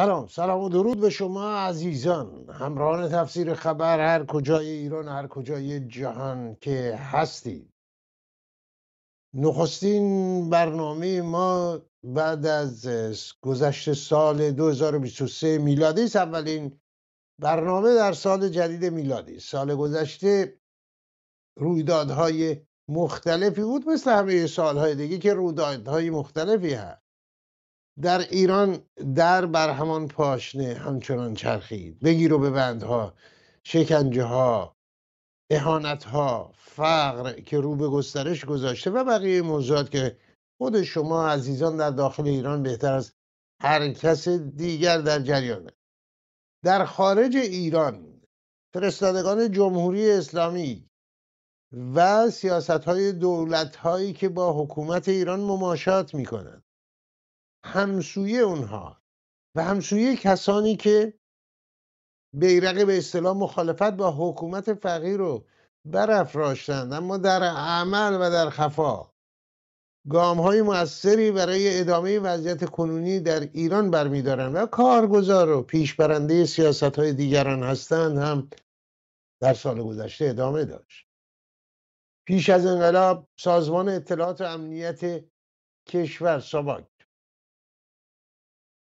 سلام 0.00 0.26
سلام 0.26 0.60
و 0.60 0.68
درود 0.68 1.00
به 1.00 1.10
شما 1.10 1.52
عزیزان. 1.52 2.50
همراهان 2.50 3.08
تفسیر 3.08 3.54
خبر 3.54 4.00
هر 4.00 4.24
کجای 4.24 4.70
ایران 4.70 5.08
هر 5.08 5.26
کجای 5.26 5.80
جهان 5.80 6.56
که 6.60 6.96
هستید. 6.96 7.72
نخستین 9.34 10.50
برنامه 10.50 11.22
ما 11.22 11.80
بعد 12.04 12.46
از 12.46 12.88
گذشت 13.40 13.92
سال 13.92 14.50
2023 14.50 15.58
میلادی 15.58 16.04
است. 16.04 16.16
اولین 16.16 16.80
برنامه 17.38 17.94
در 17.94 18.12
سال 18.12 18.48
جدید 18.48 18.84
میلادی 18.84 19.38
سال 19.38 19.74
گذشته 19.74 20.60
رویدادهای 21.56 22.56
مختلفی 22.88 23.62
بود 23.62 23.88
مثل 23.88 24.10
همه 24.10 24.46
سالهای 24.46 24.94
دیگه 24.94 25.18
که 25.18 25.34
رویدادهای 25.34 26.10
مختلفی 26.10 26.74
هست. 26.74 27.09
در 28.02 28.18
ایران 28.18 28.78
در 29.14 29.46
بر 29.46 29.70
همان 29.70 30.08
پاشنه 30.08 30.74
همچنان 30.74 31.34
چرخید. 31.34 32.00
بگیر 32.00 32.32
و 32.32 32.38
ببندها 32.38 33.14
شکنجه 33.64 34.22
ها 34.22 34.76
اهانت 35.50 36.04
ها 36.04 36.52
فقر 36.56 37.32
که 37.32 37.60
رو 37.60 37.76
به 37.76 37.88
گسترش 37.88 38.44
گذاشته 38.44 38.90
و 38.90 39.04
بقیه 39.04 39.42
موضوعات 39.42 39.90
که 39.90 40.16
خود 40.58 40.82
شما 40.82 41.28
عزیزان 41.28 41.76
در 41.76 41.90
داخل 41.90 42.26
ایران 42.26 42.62
بهتر 42.62 42.92
از 42.92 43.12
هر 43.62 43.88
کس 43.88 44.28
دیگر 44.28 44.98
در 44.98 45.18
جریانه 45.18 45.70
در 46.64 46.84
خارج 46.84 47.36
ایران 47.36 48.20
فرستادگان 48.74 49.52
جمهوری 49.52 50.10
اسلامی 50.10 50.90
و 51.94 52.30
سیاست 52.30 52.70
های 52.70 53.12
دولت 53.12 53.76
هایی 53.76 54.12
که 54.12 54.28
با 54.28 54.62
حکومت 54.62 55.08
ایران 55.08 55.40
مماشات 55.40 56.14
می 56.14 56.24
کنند 56.24 56.64
همسوی 57.64 58.38
اونها 58.38 59.02
و 59.56 59.64
همسوی 59.64 60.16
کسانی 60.16 60.76
که 60.76 61.20
بیرق 62.34 62.86
به 62.86 62.98
اصطلاح 62.98 63.36
مخالفت 63.36 63.90
با 63.90 64.10
حکومت 64.18 64.74
فقیر 64.74 65.16
رو 65.16 65.46
برافراشتند 65.84 66.92
اما 66.92 67.16
در 67.16 67.42
عمل 67.42 68.16
و 68.20 68.30
در 68.30 68.50
خفا. 68.50 69.10
گام 70.08 70.40
های 70.40 70.62
موثری 70.62 71.30
برای 71.30 71.80
ادامه 71.80 72.18
وضعیت 72.18 72.70
کنونی 72.70 73.20
در 73.20 73.40
ایران 73.40 73.90
برمیدارند 73.90 74.56
و 74.56 74.66
کارگزار 74.66 75.50
و 75.50 75.62
پیشبرنده 75.62 76.44
سیاست 76.44 76.98
های 76.98 77.12
دیگران 77.12 77.62
هستند 77.62 78.18
هم 78.18 78.50
در 79.40 79.54
سال 79.54 79.82
گذشته 79.82 80.24
ادامه 80.24 80.64
داشت. 80.64 81.06
پیش 82.26 82.50
از 82.50 82.66
انقلاب 82.66 83.28
سازمان 83.38 83.88
اطلاعات 83.88 84.40
و 84.40 84.44
امنیت 84.44 85.24
کشور 85.88 86.40
ساواک 86.40 86.89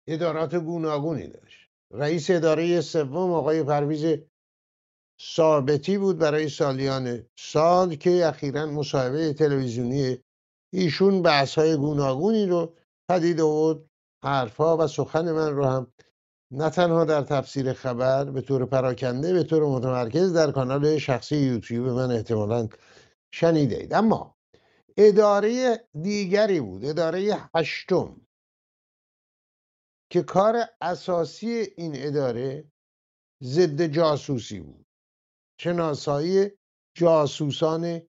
ادارات 0.08 0.54
گوناگونی 0.54 1.26
داشت. 1.26 1.70
رئیس 1.90 2.30
اداره 2.30 2.80
سوم 2.80 3.32
آقای 3.32 3.62
پرویز 3.62 4.18
ثابتی 5.22 5.98
بود 5.98 6.18
برای 6.18 6.48
سالیان 6.48 7.26
سال 7.38 7.94
که 7.94 8.26
اخیرا 8.26 8.66
مصاحبه 8.66 9.32
تلویزیونی 9.32 10.18
ایشون 10.72 11.22
بحث 11.22 11.54
های 11.54 11.76
گوناگونی 11.76 12.46
رو 12.46 12.74
پدید 13.10 13.40
آورد. 13.40 13.78
حرفها 14.24 14.76
و 14.76 14.86
سخن 14.86 15.32
من 15.32 15.54
رو 15.54 15.64
هم 15.64 15.92
نه 16.50 16.70
تنها 16.70 17.04
در 17.04 17.22
تفسیر 17.22 17.72
خبر 17.72 18.24
به 18.24 18.40
طور 18.40 18.66
پراکنده 18.66 19.32
به 19.32 19.42
طور 19.42 19.66
متمرکز 19.66 20.32
در 20.32 20.52
کانال 20.52 20.98
شخصی 20.98 21.36
یوتیوب 21.36 21.88
من 21.88 22.10
احتمالا 22.10 22.68
شنیده 23.34 23.76
اید 23.76 23.94
اما 23.94 24.36
اداره 24.96 25.80
دیگری 26.02 26.60
بود. 26.60 26.84
اداره 26.84 27.36
هشتم. 27.54 28.23
که 30.10 30.22
کار 30.22 30.56
اساسی 30.80 31.48
این 31.76 31.92
اداره 31.96 32.72
ضد 33.42 33.86
جاسوسی 33.86 34.60
بود. 34.60 34.86
شناسایی 35.60 36.50
جاسوسان 36.96 38.02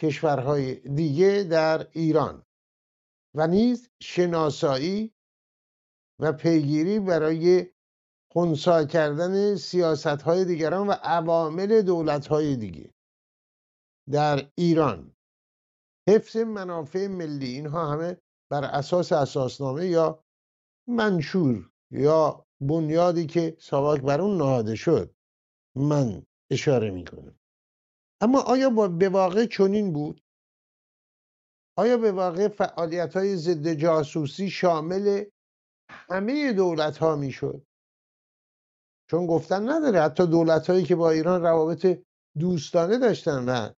کشورهای 0.00 0.74
دیگه 0.74 1.46
در 1.50 1.88
ایران 1.92 2.44
و 3.34 3.46
نیز 3.46 3.90
شناسایی 4.02 5.14
و 6.20 6.32
پیگیری 6.32 7.00
برای 7.00 7.70
خونسا 8.32 8.84
کردن 8.84 9.56
سیاست 9.56 10.06
های 10.06 10.44
دیگران 10.44 10.86
و 10.86 10.92
عوامل 10.92 11.82
دولت 11.82 12.26
های 12.26 12.56
دیگه 12.56 12.94
در 14.10 14.50
ایران. 14.54 15.14
حفظ 16.08 16.36
منافع 16.36 17.06
ملی 17.06 17.48
اینها 17.48 17.92
همه 17.92 18.16
بر 18.50 18.64
اساس 18.64 19.12
اساسنامه 19.12 19.86
یا 19.86 20.23
منشور 20.88 21.70
یا 21.90 22.46
بنیادی 22.60 23.26
که 23.26 23.56
ساواک 23.60 24.00
بر 24.00 24.20
اون 24.20 24.36
نهاده 24.36 24.74
شد 24.74 25.14
من 25.76 26.26
اشاره 26.50 26.90
می‌کنم. 26.90 27.38
اما 28.20 28.40
آیا 28.40 28.70
با 28.70 28.88
به 28.88 29.08
واقع 29.08 29.46
چنین 29.46 29.92
بود؟ 29.92 30.20
آیا 31.78 31.96
به 31.96 32.12
واقع 32.12 32.48
فعالیت 32.48 33.16
های 33.16 33.36
ضد 33.36 33.72
جاسوسی 33.72 34.50
شامل 34.50 35.24
همه 35.88 36.52
دولت 36.52 36.98
ها 36.98 37.16
می‌شد؟ 37.16 37.66
چون 39.10 39.26
گفتن 39.26 39.70
نداره 39.70 40.00
حتی 40.00 40.26
دولت 40.26 40.70
هایی 40.70 40.84
که 40.84 40.96
با 40.96 41.10
ایران 41.10 41.42
روابط 41.42 42.02
دوستانه 42.38 42.98
داشتن 42.98 43.48
و 43.48 43.72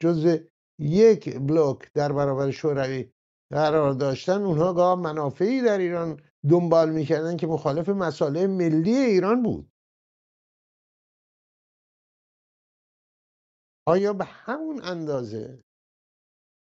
جز 0.00 0.38
یک 0.78 1.38
بلوک 1.38 1.92
در 1.92 2.12
برابر 2.12 2.50
شوروی 2.50 3.12
قرار 3.52 3.92
داشتن 3.92 4.42
اونها 4.42 4.72
گاه 4.72 4.94
منافعی 5.00 5.62
در 5.62 5.78
ایران 5.78 6.20
دنبال 6.50 6.90
می‌کردن 6.90 7.36
که 7.36 7.46
مخالف 7.46 7.88
مسائل 7.88 8.46
ملی 8.46 8.96
ایران 8.96 9.42
بود. 9.42 9.72
آیا 13.86 14.12
به 14.12 14.24
همون 14.24 14.84
اندازه 14.84 15.64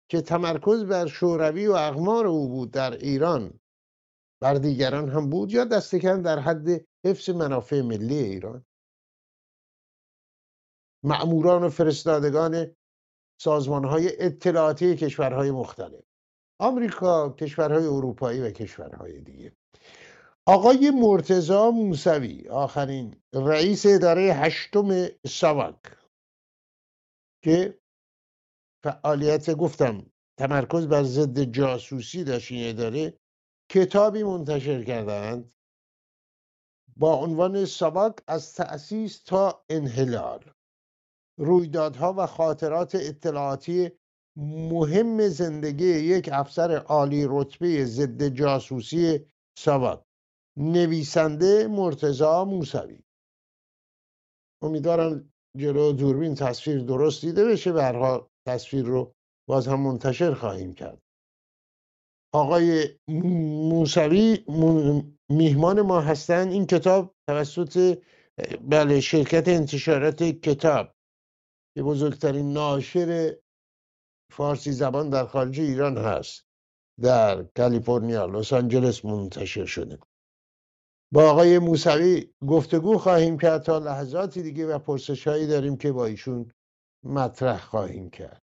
که 0.10 0.22
تمرکز 0.22 0.86
بر 0.86 1.08
شوروی 1.08 1.68
و 1.68 1.72
اقمار 1.72 2.28
او 2.28 2.50
بود 2.50 2.72
در 2.72 2.92
ایران 2.92 3.60
بر 4.42 4.54
دیگران 4.54 5.10
هم 5.10 5.30
بود 5.30 5.52
یا 5.52 5.66
دست 5.66 5.96
کم 5.96 6.22
در 6.22 6.40
حد 6.40 6.86
حفظ 7.06 7.30
منافع 7.30 7.82
ملی 7.82 8.18
ایران؟ 8.18 8.66
معموران 11.04 11.64
و 11.64 11.70
فرستادگان 11.70 12.76
سازمان 13.42 13.86
های 13.86 14.26
اطلاعاتی 14.26 14.96
کشورهای 14.96 15.52
مختلف. 15.52 16.13
آمریکا 16.64 17.30
کشورهای 17.30 17.86
اروپایی 17.86 18.42
و 18.42 18.52
کشورهای 18.52 19.22
دیگه. 19.22 19.52
آقای 20.46 20.92
مرتزا 20.92 21.72
موسوی 21.72 22.48
آخرین 22.50 23.16
رئیس 23.34 23.86
اداره 23.86 24.22
هشتم 24.22 25.08
ساواک 25.28 25.82
که 27.44 27.80
فعالیت 28.84 29.52
گفتم 29.52 30.06
تمرکز 30.40 30.88
بر 30.88 31.04
ضد 31.04 31.40
جاسوسی 31.44 32.24
داشت 32.24 32.52
این 32.52 32.70
اداره 32.70 33.20
کتابی 33.70 34.24
منتشر 34.24 34.84
کردند 34.84 35.54
با 36.98 37.16
عنوان 37.16 37.66
ساواک 37.66 38.16
از 38.28 38.54
تأسیس 38.54 39.24
تا 39.24 39.66
انحلال. 39.70 40.52
رویدادها 41.40 42.14
و 42.18 42.26
خاطرات 42.26 42.96
اطلاعاتی 42.96 43.92
مهم 44.38 45.28
زندگی 45.28 45.86
یک 45.86 46.30
افسر 46.32 46.78
عالی 46.78 47.26
رتبه 47.30 47.86
ضد 47.86 48.28
جاسوسی 48.28 49.26
ساواک 49.60 50.04
نویسنده 50.58 51.68
مرتزا 51.68 52.46
موسوی. 52.46 53.00
امیدوارم 54.64 55.34
جلو 55.58 55.94
دوربین 55.94 56.36
تصویر 56.36 56.80
درست 56.80 57.26
دیده 57.26 57.46
بشه 57.46 57.72
برها 57.72 58.30
تصویر 58.48 58.86
رو 58.86 59.14
باز 59.50 59.68
هم 59.68 59.80
منتشر 59.80 60.34
خواهیم 60.34 60.74
کرد. 60.74 61.02
آقای 62.34 63.00
موسوی 63.70 64.46
میهمان 65.30 65.82
ما 65.82 66.02
هستند 66.02 66.52
این 66.52 66.66
کتاب 66.66 67.16
توسط 67.30 68.04
بله 68.70 69.00
شرکت 69.00 69.48
انتشارات 69.48 70.24
کتاب. 70.24 70.96
که 71.76 71.84
بزرگترین 71.84 72.54
ناشر 72.54 73.36
فارسی 74.32 74.72
زبان 74.72 75.10
در 75.10 75.26
خارج 75.26 75.60
ایران 75.60 75.98
هست. 75.98 76.46
در 77.02 77.44
کالیفرنیا 77.44 78.26
لس 78.26 78.54
آنجلس 78.54 79.06
منتشر 79.06 79.66
شده. 79.66 80.00
با 81.14 81.32
آقای 81.32 81.60
موسوی 81.60 82.34
گفتگو 82.48 82.98
خواهیم 82.98 83.38
کرد 83.38 83.62
تا 83.62 83.78
لحظاتی 83.78 84.44
دیگه 84.44 84.68
و 84.68 84.80
پرسش 84.80 85.28
هایی 85.28 85.48
داریم 85.48 85.78
که 85.78 85.92
با 85.92 86.06
ایشون 86.06 86.52
مطرح 87.04 87.58
خواهیم 87.58 88.10
کرد. 88.10 88.42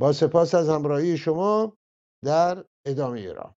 با 0.00 0.12
سپاس 0.12 0.54
از 0.54 0.68
همراهی 0.68 1.18
شما 1.18 1.76
در 2.24 2.64
ادامه 2.86 3.32
راه 3.32 3.56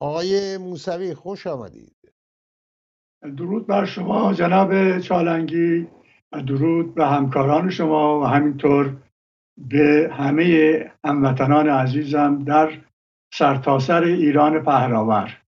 آقای 0.00 0.58
موسوی 0.58 1.14
خوش 1.14 1.46
آمدید. 1.46 1.96
درود 3.22 3.66
بر 3.66 3.84
شما 3.84 4.34
جناب 4.34 4.98
چالنگی 4.98 5.88
درود 6.32 6.94
به 6.94 7.06
همکاران 7.06 7.70
شما 7.70 8.20
و 8.20 8.24
همینطور 8.24 8.96
به 9.58 10.10
همه 10.12 10.92
هموطنان 11.04 11.68
عزیزم 11.68 12.44
در 12.44 12.84
سرتاسر 13.34 14.00
سر 14.00 14.04
ایران 14.04 14.64
پهراور 14.64 15.42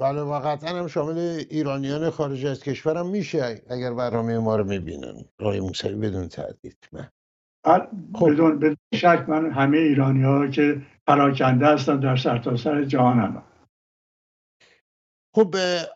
بله 0.00 0.20
و 0.20 0.40
قطعا 0.40 0.80
هم 0.80 0.86
شامل 0.86 1.18
ایرانیان 1.50 2.10
خارج 2.10 2.46
از 2.46 2.62
کشورم 2.62 3.10
میشه 3.10 3.62
اگر 3.70 3.94
برنامه 3.94 4.38
ما 4.38 4.56
رو 4.56 4.64
می‌بینن. 4.64 5.24
رای 5.38 5.60
موسوی 5.60 5.94
بدون 5.94 6.28
تردید. 6.28 6.88
من 6.92 7.02
خب. 7.02 7.19
بدون, 7.64 8.58
بدون 8.58 8.76
شک 8.94 9.24
من 9.28 9.50
همه 9.50 9.78
ایرانی 9.78 10.22
ها 10.22 10.46
که 10.46 10.82
پراکنده 11.06 11.66
هستن 11.66 12.00
در 12.00 12.16
سرتاسر 12.16 12.56
سر 12.56 12.84
جهان 12.84 13.18
هم. 13.18 13.42
خب 15.34 15.54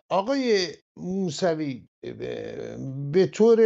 آقای 0.08 0.68
موسوی 0.96 1.88
به 3.12 3.26
طور 3.32 3.58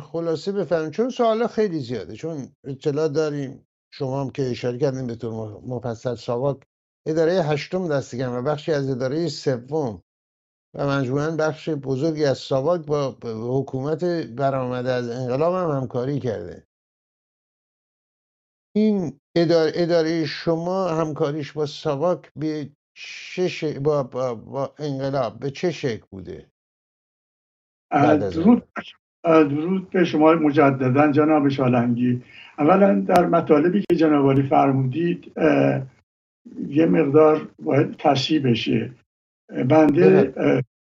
خلاصه 0.00 0.52
بفهمیم 0.52 0.90
چون 0.90 1.10
سوالا 1.10 1.46
خیلی 1.46 1.78
زیاده 1.78 2.16
چون 2.16 2.48
اطلاع 2.64 3.08
داریم 3.08 3.66
شما 3.92 4.20
هم 4.20 4.30
که 4.30 4.50
اشاره 4.50 4.78
کردیم 4.78 5.06
به 5.06 5.14
طور 5.14 5.60
مفصل 5.66 6.14
ساواک 6.14 6.56
اداره 7.06 7.32
هشتم 7.32 7.88
دستگم 7.88 8.32
و 8.32 8.42
بخشی 8.42 8.72
از 8.72 8.90
اداره 8.90 9.28
سوم 9.28 10.02
و 10.74 10.86
مجموعا 10.86 11.30
بخش 11.30 11.68
بزرگی 11.68 12.24
از 12.24 12.38
ساواک 12.38 12.86
با 12.86 13.18
حکومت 13.24 14.04
برآمده 14.36 14.92
از 14.92 15.08
انقلاب 15.08 15.54
هم 15.54 15.76
همکاری 15.76 16.20
کرده. 16.20 16.69
این 18.76 19.20
اداره, 19.36 19.72
اداره 19.74 20.24
شما 20.24 20.88
همکاریش 20.88 21.52
با 21.52 21.66
ساواک 21.66 22.32
به 22.36 22.70
چه 22.94 23.80
با, 23.80 24.02
با, 24.02 24.34
با 24.34 24.74
انقلاب 24.78 25.38
به 25.40 25.50
چه 25.50 25.70
شکل 25.70 26.06
بوده؟ 26.10 26.46
درود 27.90 28.62
درود 29.24 29.90
به 29.90 30.04
شما 30.04 30.32
مجددا 30.32 31.12
جناب 31.12 31.48
شالنگی 31.48 32.22
اولا 32.58 33.00
در 33.00 33.26
مطالبی 33.26 33.84
که 33.90 33.96
جناب 33.96 34.42
فرمودید 34.42 35.32
یه 36.68 36.86
مقدار 36.86 37.48
باید 37.62 37.96
تصحیح 37.96 38.50
بشه. 38.50 38.90
بنده 39.68 40.32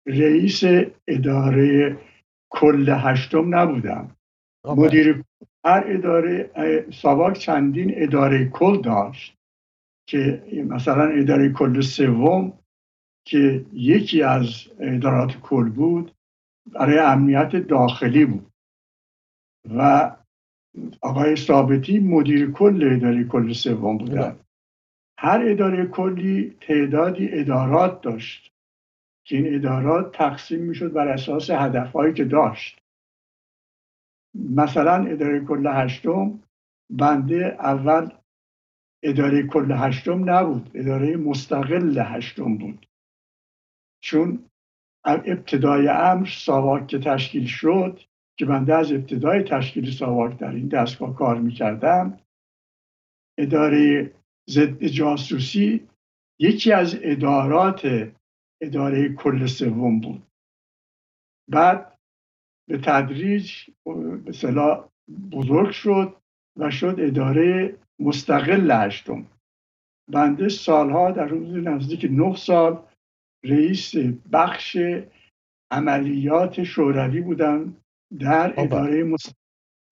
رئیس 0.06 0.62
اداره 1.08 1.98
کل 2.50 2.88
هشتم 2.88 3.54
نبودم. 3.54 4.16
مدیر 4.64 5.24
هر 5.64 5.84
اداره 5.86 6.50
ساواک 6.90 7.38
چندین 7.38 7.92
اداره 7.96 8.48
کل 8.48 8.80
داشت 8.80 9.36
که 10.08 10.42
مثلا 10.68 11.04
اداره 11.08 11.52
کل 11.52 11.80
سوم 11.80 12.58
که 13.26 13.66
یکی 13.72 14.22
از 14.22 14.68
ادارات 14.80 15.40
کل 15.40 15.68
بود 15.68 16.14
برای 16.66 16.98
امنیت 16.98 17.56
داخلی 17.56 18.24
بود. 18.24 18.46
و 19.76 20.10
آقای 21.00 21.36
ثابتی 21.36 21.98
مدیر 21.98 22.50
کل 22.50 22.88
اداره 22.92 23.24
کل 23.24 23.52
سوم 23.52 23.98
بودن. 23.98 24.36
هر 25.18 25.42
اداره 25.46 25.86
کلی 25.86 26.56
تعدادی 26.60 27.28
ادارات 27.32 28.00
داشت 28.00 28.52
که 29.26 29.36
این 29.36 29.54
ادارات 29.54 30.16
تقسیم 30.16 30.60
می‌شد 30.60 30.92
بر 30.92 31.08
اساس 31.08 31.50
هدفهایی 31.50 32.14
که 32.14 32.24
داشت. 32.24 32.81
مثلا 34.34 35.06
اداره 35.06 35.44
کل 35.44 35.66
هشتم 35.66 36.42
بنده 36.90 37.56
اول 37.60 38.10
اداره 39.02 39.46
کل 39.46 39.72
هشتم 39.72 40.30
نبود 40.30 40.70
اداره 40.74 41.16
مستقل 41.16 41.98
هشتم 41.98 42.58
بود. 42.58 42.86
چون 44.02 44.44
ابتدای 45.04 45.88
امر 45.88 46.26
ساواک 46.26 46.86
که 46.86 46.98
تشکیل 46.98 47.46
شد 47.46 48.00
که 48.38 48.46
بنده 48.46 48.74
از 48.74 48.92
ابتدای 48.92 49.42
تشکیل 49.42 49.90
ساواک 49.90 50.38
در 50.38 50.50
این 50.50 50.68
دستگاه 50.68 51.16
کار 51.16 51.38
می‌کردم 51.38 52.18
اداره 53.38 54.14
ضد 54.50 54.84
جاسوسی 54.84 55.88
یکی 56.38 56.72
از 56.72 56.98
ادارات 57.02 58.12
اداره 58.62 59.14
کل 59.14 59.46
سوم 59.46 60.00
بود. 60.00 60.26
بعد 61.48 61.91
به 62.68 62.78
تدریج 62.78 63.70
به 64.24 64.32
بزرگ 65.32 65.70
شد 65.70 66.16
و 66.56 66.70
شد 66.70 66.96
اداره 66.98 67.78
مستقل 67.98 68.70
هشتم. 68.70 69.26
بنده 70.10 70.48
سالها 70.48 71.10
در 71.10 71.26
روز 71.26 71.54
نزدیک 71.54 72.06
نه 72.10 72.36
سال 72.36 72.88
رئیس 73.44 73.92
بخش 74.32 74.76
عملیات 75.72 76.62
شوروی 76.62 77.20
بودم 77.20 77.76
در 78.18 78.54
اداره, 78.56 79.16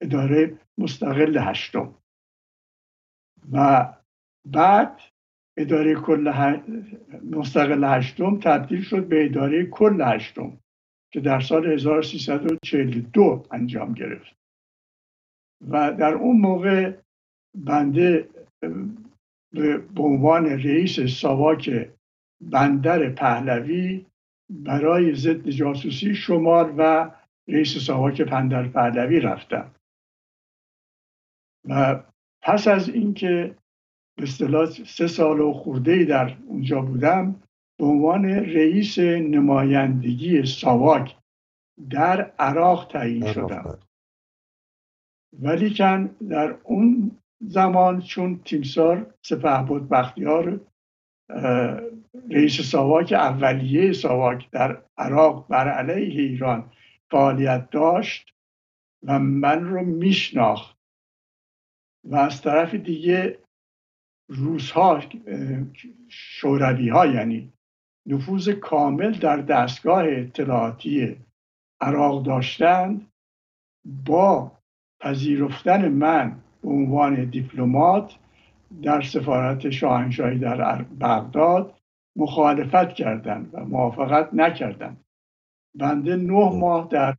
اداره 0.03 0.59
مستقل 0.79 1.39
هشتم. 1.39 1.95
و 3.53 3.87
بعد 4.47 5.01
اداره 5.59 5.95
کل 5.95 6.29
مستقل 7.23 7.85
هشتم 7.85 8.41
تبدیل 8.41 8.83
شد 8.83 9.09
به 9.09 9.25
اداره 9.25 9.67
کل 9.67 10.03
هشتم. 10.03 10.60
که 11.13 11.21
در 11.21 11.41
سال 11.41 11.67
1342 11.67 13.47
انجام 13.51 13.95
گرفت. 13.95 14.37
و 15.69 15.93
در 15.93 16.15
اون 16.15 16.41
موقع 16.41 16.97
بنده 17.55 18.29
به 19.95 20.03
عنوان 20.03 20.47
رئیس 20.47 21.01
ساواک 21.01 21.91
بندر 22.41 23.11
پهلوی 23.11 24.07
برای 24.51 25.15
ضد 25.15 25.49
جاسوسی 25.49 26.15
شمال 26.15 26.75
و 26.79 27.11
رئیس 27.49 27.79
ساواک 27.79 28.23
بندر 28.23 28.69
پهلوی 28.69 29.21
رفتم. 29.21 29.75
و 31.69 32.03
پس 32.43 32.69
از 32.69 32.89
اینکه 32.89 33.57
به 34.17 34.23
اصطلاح 34.23 34.67
سه 34.67 35.07
سال 35.07 35.41
و 35.41 35.53
خورده 35.53 36.05
در 36.05 36.37
اونجا 36.47 36.81
بودم 36.81 37.43
به 37.81 37.87
عنوان 37.87 38.25
رئیس 38.25 38.99
نمایندگی 38.99 40.47
ساواک 40.47 41.17
در 41.91 42.33
عراق 42.39 42.89
تعیین 42.93 43.33
شدم. 43.33 43.79
ولیکن 45.41 46.07
در 46.07 46.59
اون 46.65 47.19
زمان 47.41 48.01
چون 48.01 48.41
تیمسار 48.45 49.15
سپهبد 49.23 49.89
بختیار 49.89 50.61
رئیس 52.31 52.61
ساواک 52.61 53.13
اولیه 53.13 53.93
ساواک 53.93 54.51
در 54.51 54.83
عراق 54.99 55.49
بر 55.49 55.69
علیه 55.69 56.23
ایران 56.23 56.73
فعالیت 57.11 57.71
داشت 57.71 58.35
و 59.03 59.19
من 59.19 59.65
رو 59.65 59.85
میشناخت. 59.85 60.77
و 62.05 62.17
از 62.17 62.43
طرف 62.43 62.75
دیگه 62.75 63.39
روزها 64.29 65.03
شوروی 66.09 66.89
ها 66.89 67.07
یعنی 67.07 67.53
نفوذ 68.07 68.49
کامل 68.49 69.13
در 69.13 69.37
دستگاه 69.37 70.05
اطلاعاتی 70.07 71.17
عراق 71.81 72.23
داشتند 72.23 73.13
با 73.85 74.53
پذیرفتن 75.01 75.89
من 75.89 76.41
به 76.63 76.69
عنوان 76.69 77.25
دیپلمات 77.25 78.17
در 78.83 79.01
سفارت 79.01 79.71
شاهنشاهی 79.71 80.39
در 80.39 80.83
بغداد 80.83 81.81
مخالفت 82.17 82.95
کردند 82.95 83.51
و 83.53 83.65
موافقت 83.65 84.35
نکردند. 84.35 85.05
بنده 85.75 86.17
نه 86.17 86.51
ماه 86.53 86.89
در 86.91 87.17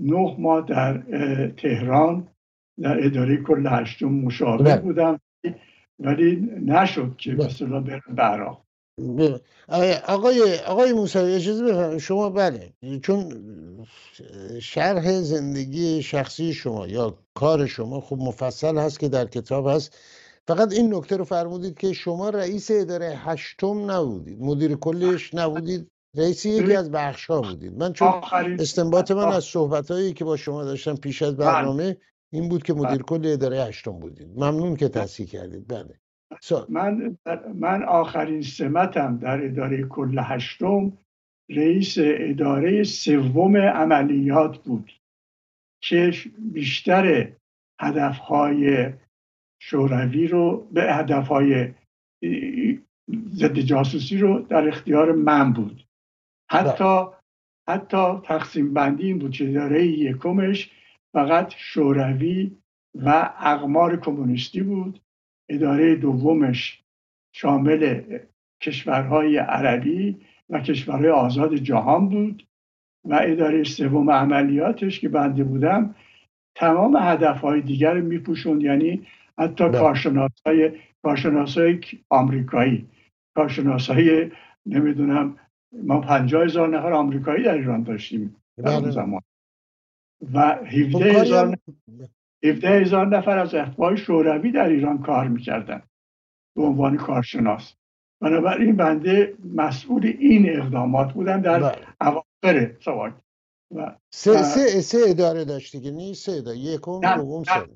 نه 0.00 0.36
ماه 0.38 0.66
در 0.66 0.98
تهران 1.48 2.28
در 2.80 3.06
اداره 3.06 3.36
کل 3.36 3.66
هشتم 3.66 4.08
مشاور 4.08 4.76
بودم 4.76 5.20
ولی 5.98 6.36
نشد 6.66 7.16
که 7.16 7.34
برم 7.34 7.84
به 7.84 8.22
عراق. 8.22 8.64
آقای 10.08 10.58
آقای 10.58 10.92
موسوی 10.92 11.34
اجازه 11.34 11.64
بفرمایید. 11.64 11.98
شما 11.98 12.30
بله. 12.30 12.72
چون 13.02 13.42
شرح 14.62 15.20
زندگی 15.20 16.02
شخصی 16.02 16.54
شما 16.54 16.86
یا 16.86 17.18
کار 17.34 17.66
شما 17.66 18.00
خوب 18.00 18.20
مفصل 18.20 18.78
هست 18.78 19.00
که 19.00 19.08
در 19.08 19.26
کتاب 19.26 19.68
هست. 19.68 19.98
فقط 20.48 20.72
این 20.72 20.94
نکته 20.94 21.16
رو 21.16 21.24
فرمودید 21.24 21.78
که 21.78 21.92
شما 21.92 22.30
رئیس 22.30 22.70
اداره 22.70 23.06
هشتم 23.16 23.90
نبودید. 23.90 24.40
مدیر 24.40 24.74
کلش 24.74 25.34
نبودید. 25.34 25.90
رئیس 26.16 26.46
یکی 26.46 26.76
از 26.76 26.90
بخش 26.90 27.26
ها 27.26 27.40
بودید. 27.40 27.76
من 27.78 27.92
چون 27.92 28.08
استنباط 28.58 29.10
من 29.10 29.28
از 29.28 29.44
صحبت 29.44 29.90
هایی 29.90 30.12
که 30.12 30.24
با 30.24 30.36
شما 30.36 30.64
داشتم 30.64 30.96
پیش 30.96 31.22
از 31.22 31.36
بله. 31.36 31.46
برنامه 31.46 31.96
این 32.32 32.48
بود 32.48 32.62
که 32.62 32.74
مدیر 32.74 33.02
کل 33.02 33.26
اداره 33.26 33.64
هشتم 33.64 33.92
بودید. 33.92 34.28
ممنون 34.34 34.76
که 34.76 34.88
تصحیح 34.88 35.28
کردید. 35.28 35.68
بله. 35.68 35.99
من 36.68 37.16
من 37.54 37.82
آخرین 37.82 38.42
سمتم 38.42 39.16
در 39.16 39.44
اداره 39.44 39.82
کل 39.82 40.18
هشتم. 40.18 40.92
رئیس 41.50 41.94
اداره 42.00 42.82
سوم 42.82 43.56
عملیات 43.56 44.58
بود 44.58 44.92
که 45.82 46.12
بیشتر 46.38 47.32
هدفهای 47.80 48.92
شوروی 49.62 50.28
رو 50.28 50.68
به 50.72 50.94
هدفهای 50.94 51.74
ضد 53.28 53.58
جاسوسی 53.58 54.18
رو 54.18 54.38
در 54.38 54.68
اختیار 54.68 55.12
من 55.12 55.52
بود. 55.52 55.86
حتی. 56.50 57.20
حتی 57.68 58.20
تقسیم 58.24 58.74
بندی 58.74 59.06
این 59.06 59.18
بود 59.18 59.30
که 59.32 59.48
اداره 59.48 59.86
یکمش 59.86 60.70
فقط 61.12 61.54
شوروی 61.56 62.56
و 62.94 63.34
اقمار 63.38 63.96
کمونیستی 63.96 64.62
بود. 64.62 65.00
اداره 65.50 65.96
دومش 65.96 66.82
شامل 67.32 68.02
کشورهای 68.62 69.36
عربی 69.36 70.16
و 70.50 70.60
کشورهای 70.60 71.10
آزاد 71.10 71.54
جهان 71.54 72.08
بود 72.08 72.46
و 73.04 73.20
اداره 73.22 73.64
سوم 73.64 74.10
عملیاتش 74.10 75.00
که 75.00 75.08
بنده 75.08 75.44
بودم 75.44 75.94
تمام 76.54 76.96
هدفهای 76.96 77.60
دیگر 77.60 77.94
رو 77.94 78.04
میپوشوند 78.04 78.62
یعنی 78.62 79.06
حتی 79.38 79.68
بله. 79.68 79.78
کارشناسای 79.78 80.72
کارشناسای 81.02 81.80
آمریکایی 82.08 82.86
کارشناسای 83.36 84.30
نمی‌دونم 84.66 85.36
ما 85.72 86.00
پنجاه 86.00 86.44
هزار 86.44 86.68
نفر 86.68 86.92
آمریکایی 86.92 87.44
در 87.44 87.54
ایران 87.54 87.82
داشتیم 87.82 88.36
در 88.56 88.70
اون 88.70 88.82
بله. 88.82 88.90
زمان 88.90 89.20
و 90.32 90.54
خب 90.54 90.66
17 90.66 90.92
کاری 90.92 91.10
هزار 91.10 91.56
17 92.44 92.68
هزار 92.68 93.06
نفر 93.06 93.38
از 93.38 93.54
افبای 93.54 93.96
شوروی 93.96 94.52
در 94.52 94.68
ایران 94.68 94.98
کار 94.98 95.28
می‌کردن 95.28 95.82
به 96.56 96.62
عنوان 96.62 96.96
کارشناس. 96.96 97.74
بنابراین 98.20 98.76
بنده 98.76 99.34
مسئول 99.54 100.06
این 100.06 100.50
اقدامات 100.50 101.12
بودم 101.12 101.40
در 101.40 101.60
بله. 101.60 101.76
اواخر 102.00 102.76
سوال. 102.80 103.12
و 103.76 103.96
سه, 104.10 104.42
سه, 104.42 104.80
سه 104.80 104.98
اداره 105.06 105.44
داشتی 105.44 105.80
که 105.80 105.90
نیست 105.90 106.26
سه 106.26 106.32
اداره 106.32 106.58
یکم 106.58 107.00
دوم 107.00 107.44
سوم 107.44 107.68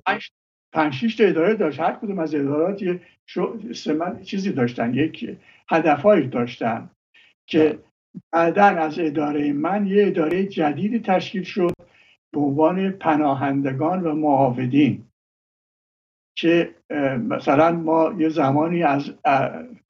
پنج- 0.73 1.17
تا 1.17 1.25
اداره 1.25 1.55
داشت. 1.55 1.81
هر 1.81 1.93
کدوم 1.93 2.19
از 2.19 2.35
ادارات 2.35 2.83
یه 2.83 3.01
شو... 3.27 3.59
سمن... 3.75 4.23
چیزی 4.23 4.53
داشتن. 4.53 4.95
یک 4.95 5.39
هدفهایی 5.69 6.29
داشتن 6.29 6.91
که 7.47 7.79
بعدا 8.33 8.65
از 8.65 8.99
اداره 8.99 9.53
من 9.53 9.87
یه 9.87 10.07
اداره 10.07 10.47
جدیدی 10.47 10.99
تشکیل 10.99 11.43
شد. 11.43 11.73
به 12.35 12.41
عنوان 12.41 12.91
پناهندگان 12.91 14.07
و 14.07 14.15
معاودین 14.15 15.05
که 16.37 16.75
مثلا 17.19 17.73
ما 17.73 18.13
یه 18.19 18.29
زمانی 18.29 18.83
از 18.83 19.11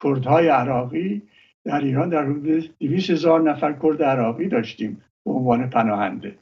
کردهای 0.03 0.47
عراقی 0.47 1.21
در 1.63 1.81
ایران 1.81 2.09
در 2.09 2.25
حدود 2.25 2.75
200 2.79 3.09
هزار 3.09 3.41
نفر 3.41 3.73
کرد 3.83 4.03
عراقی 4.03 4.47
داشتیم 4.47 5.03
به 5.25 5.31
عنوان 5.31 5.69
پناهنده. 5.69 6.39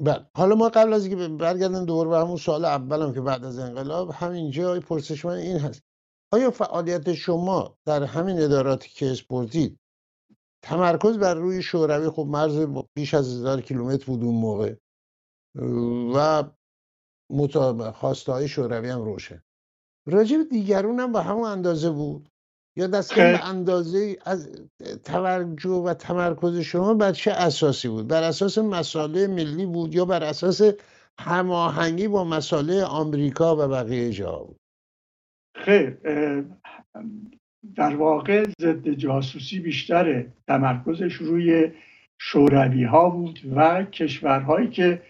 بله. 0.00 0.26
حالا 0.36 0.54
ما 0.54 0.68
قبل 0.68 0.92
از 0.92 1.06
اینکه 1.06 1.28
برگردیم 1.28 1.84
دور 1.84 2.08
به 2.08 2.18
همون 2.18 2.36
سوال 2.36 2.64
اولم 2.64 3.14
که 3.14 3.20
بعد 3.20 3.44
از 3.44 3.58
انقلاب 3.58 4.10
همینجا 4.10 4.80
پرسش 4.80 5.24
من 5.24 5.36
این 5.36 5.58
هست. 5.58 5.82
آیا 6.32 6.50
فعالیت 6.50 7.12
شما 7.12 7.76
در 7.86 8.02
همین 8.02 8.40
اداراتی 8.40 8.88
که 8.88 9.10
اسپورتید 9.10 9.78
تمرکز 10.64 11.18
بر 11.18 11.34
روی 11.34 11.62
شوروی 11.62 12.08
خب 12.08 12.26
مرز 12.28 12.66
بیش 12.94 13.14
از 13.14 13.28
هزار 13.28 13.60
کیلومتر 13.60 14.06
بود 14.06 14.24
اون 14.24 14.34
موقع. 14.34 14.74
و 16.14 16.44
خواسته 17.92 18.32
های 18.32 18.48
شوروی 18.48 18.88
هم 18.88 19.02
روشن. 19.02 19.42
راجع 20.06 20.36
به 20.36 20.44
دیگرون 20.44 21.00
هم 21.00 21.12
به 21.12 21.22
همون 21.22 21.48
اندازه 21.48 21.90
بود. 21.90 22.28
یا 22.76 22.86
دست. 22.86 23.14
به 23.14 23.48
اندازه 23.48 24.16
از 24.24 24.48
توجه 25.04 25.70
و 25.70 25.94
تمرکز 25.94 26.58
شما 26.58 26.94
بر 26.94 27.12
چه 27.12 27.30
اساسی 27.30 27.88
بود؟ 27.88 28.08
بر 28.08 28.22
اساس 28.22 28.58
مسائل 28.58 29.26
ملی 29.26 29.66
بود 29.66 29.94
یا 29.94 30.04
بر 30.04 30.22
اساس 30.22 30.62
هماهنگی 31.20 32.08
با 32.08 32.24
مسائل 32.24 32.80
آمریکا 32.80 33.56
و 33.56 33.68
بقیه 33.68 34.10
جا 34.10 34.36
بود؟ 34.36 34.60
خیر 35.56 35.98
در 37.76 37.96
واقع 37.96 38.46
ضد 38.60 38.88
جاسوسی 38.88 39.60
بیشتر 39.60 40.26
تمرکزش 40.46 41.14
روی 41.14 41.70
شوروی 42.18 42.84
ها 42.84 43.10
بود 43.10 43.40
و 43.56 43.84
کشورهایی 43.84 44.68
که 44.68 45.02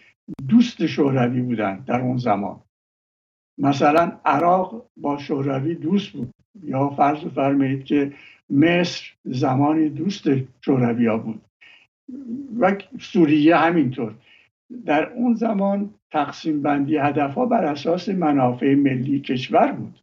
دوست 0.49 0.87
شوروی 0.87 1.41
بودند 1.41 1.85
در 1.85 2.01
اون 2.01 2.17
زمان. 2.17 2.61
مثلا 3.59 4.21
عراق 4.25 4.87
با 4.97 5.19
شوروی 5.19 5.75
دوست 5.75 6.13
بود. 6.13 6.31
یا 6.63 6.91
فرض 6.91 7.19
فرمایید 7.19 7.85
که 7.85 8.13
مصر 8.51 9.05
زمانی 9.25 9.89
دوست 9.89 10.25
شوروی 10.61 11.07
ها 11.07 11.19
بود. 11.19 11.41
و 12.59 12.77
سوریه 13.01 13.57
همینطور. 13.57 14.15
در 14.87 15.13
اون 15.13 15.35
زمان 15.35 15.95
تقسیم 16.13 16.63
بندی 16.63 16.97
هدف 16.97 17.35
ها 17.35 17.47
بر 17.47 17.65
اساس 17.65 18.09
منافع 18.09 18.75
ملی 18.75 19.21
کشور 19.21 19.73
بود 19.73 20.01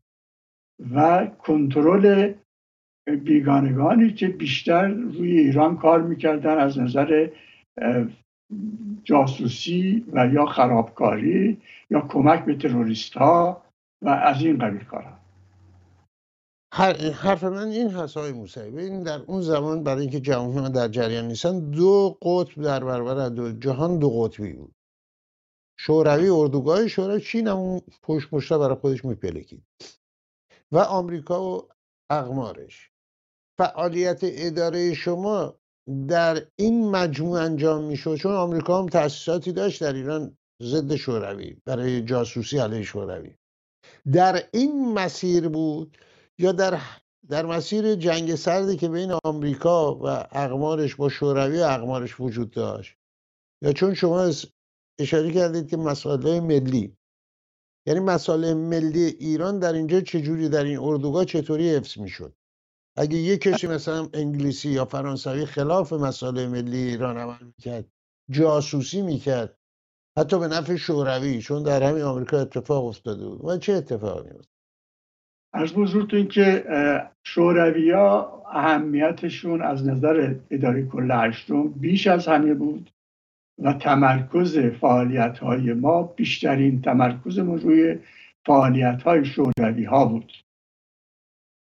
و 0.93 1.25
کنترل 1.25 2.33
بیگانگانی 3.07 4.13
که 4.13 4.27
بیشتر 4.27 4.87
روی 4.87 5.39
ایران 5.39 5.77
کار 5.77 6.01
می‌کردن 6.01 6.57
از 6.57 6.79
نظر 6.79 7.29
جاسوسی 9.03 10.05
و 10.13 10.27
یا 10.27 10.45
خرابکاری 10.45 11.61
یا 11.89 12.01
کمک 12.01 12.45
به 12.45 12.55
تروریست 12.55 13.13
ها 13.13 13.63
و 14.01 14.09
از 14.09 14.41
این 14.41 14.57
قبیل 14.57 14.83
کارها 14.83 15.21
حرف 16.73 17.43
من 17.43 17.67
این 17.67 17.89
هست 17.89 18.17
های 18.17 18.31
موسوی 18.31 18.71
ببین 18.71 19.03
در 19.03 19.19
اون 19.27 19.41
زمان 19.41 19.83
برای 19.83 20.07
اینکه 20.07 20.35
ها 20.35 20.69
در 20.69 20.87
جریان 20.87 21.27
نیستن 21.27 21.71
دو 21.71 22.17
قطب 22.21 22.61
در 22.61 22.83
برابر 22.83 23.29
دو 23.29 23.51
جهان 23.51 23.99
دو 23.99 24.09
قطبی 24.09 24.53
بود. 24.53 24.75
شوروی 25.79 26.29
اردوگاه 26.29 26.87
شوروی 26.87 27.21
چین 27.21 27.47
هم 27.47 27.57
اون 27.57 27.81
پشت 28.03 28.29
پشت 28.29 28.53
برای 28.53 28.75
خودش 28.75 29.05
میپلکید. 29.05 29.63
و 30.71 30.77
آمریکا 30.77 31.43
و 31.43 31.67
اقمارش. 32.09 32.90
فعالیت 33.61 34.19
اداره 34.23 34.93
شما 34.93 35.55
در 36.07 36.47
این 36.55 36.91
مجموع 36.91 37.41
انجام 37.41 37.83
می‌شد؟ 37.83 38.15
چون 38.15 38.31
آمریکا 38.31 38.79
هم 38.79 38.89
تأسیساتی 38.89 39.51
داشت 39.51 39.81
در 39.81 39.93
ایران 39.93 40.37
ضد 40.61 40.95
شوروی 40.95 41.57
برای 41.65 42.01
جاسوسی 42.01 42.57
علیه 42.57 42.83
شوروی. 42.83 43.35
در 44.13 44.43
این 44.53 44.93
مسیر 44.93 45.47
بود 45.47 45.97
یا 46.39 46.51
در 46.51 46.81
در 47.29 47.45
مسیر 47.45 47.95
جنگ 47.95 48.35
سردی 48.35 48.77
که 48.77 48.89
بین 48.89 49.11
آمریکا 49.23 49.95
و 49.95 50.07
اقمارش 50.31 50.95
با 50.95 51.09
شوروی 51.09 51.59
و 51.59 51.63
اقمارش 51.63 52.19
وجود 52.19 52.51
داشت؟ 52.51 52.95
یا 53.63 53.73
چون 53.73 53.93
شما 53.93 54.31
اشاره 54.99 55.33
کردید 55.33 55.69
که 55.69 55.77
مسائل 55.77 56.39
ملی. 56.39 56.97
یعنی 57.87 57.99
مسائل 57.99 58.53
ملی 58.53 59.05
ایران 59.05 59.59
در 59.59 59.73
اینجا 59.73 60.01
چجوری 60.01 60.49
در 60.49 60.63
این 60.63 60.77
اردوگاه 60.79 61.25
چطوری 61.25 61.75
حفظ 61.75 61.97
می‌شد؟ 61.97 62.33
اگه 62.97 63.17
یه 63.17 63.37
کسی 63.37 63.67
مثلا 63.67 64.07
انگلیسی 64.13 64.69
یا 64.69 64.85
فرانسوی 64.85 65.45
خلاف 65.45 65.93
مسائل 65.93 66.47
ملی 66.47 66.77
ایران 66.77 67.17
عمل 67.17 67.45
می‌کرد 67.45 67.85
جاسوسی 68.29 69.01
می‌کرد 69.01 69.57
حتی 70.17 70.39
به 70.39 70.47
نفع 70.47 70.75
شوروی 70.75 71.41
چون 71.41 71.63
در 71.63 71.83
همین 71.83 72.01
آمریکا 72.01 72.37
اتفاق 72.37 72.85
افتاده 72.85 73.27
بود. 73.27 73.45
و 73.45 73.57
چه 73.57 73.73
اتفاقی 73.73 74.29
میفته 74.29 74.51
از 75.53 75.73
بزرگتون 75.73 76.27
که 76.27 76.65
شوروی 77.23 77.91
ها 77.91 78.43
اهمیتشون 78.51 79.61
از 79.61 79.87
نظر 79.87 80.35
اداره 80.49 80.85
کل 80.85 81.11
هشتم 81.11 81.67
بیش 81.67 82.07
از 82.07 82.27
همه 82.27 82.53
بود 82.53 82.91
و 83.59 83.73
تمرکز 83.73 84.57
فعالیت 84.57 85.39
های 85.39 85.73
ما 85.73 86.03
بیشترین 86.03 86.81
تمرکزمون 86.81 87.59
روی 87.59 87.99
فعالیت 88.45 89.03
های 89.03 89.83
ها 89.83 90.05
بود. 90.05 90.33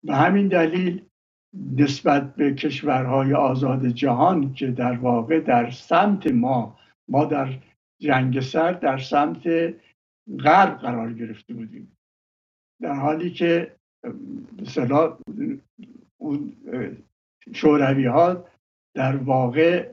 به 0.03 0.15
همین 0.15 0.47
دلیل 0.47 1.05
نسبت 1.53 2.35
به 2.35 2.53
کشورهای 2.53 3.33
آزاد 3.33 3.85
جهان 3.85 4.53
که 4.53 4.67
در 4.67 4.93
واقع 4.93 5.39
در 5.39 5.69
سمت 5.71 6.27
ما 6.27 6.79
ما 7.07 7.25
در 7.25 7.53
جنگ 8.01 8.39
سرد 8.39 8.79
در 8.79 8.97
سمت 8.97 9.73
غرب 10.39 10.77
قرار 10.77 11.13
گرفته 11.13 11.53
بودیم. 11.53 11.97
در 12.81 12.93
حالی 12.93 13.31
که 13.31 13.75
مثلا 14.61 15.17
اون 16.17 16.53
شوروی 17.53 18.05
ها 18.05 18.45
در 18.95 19.15
واقع 19.15 19.89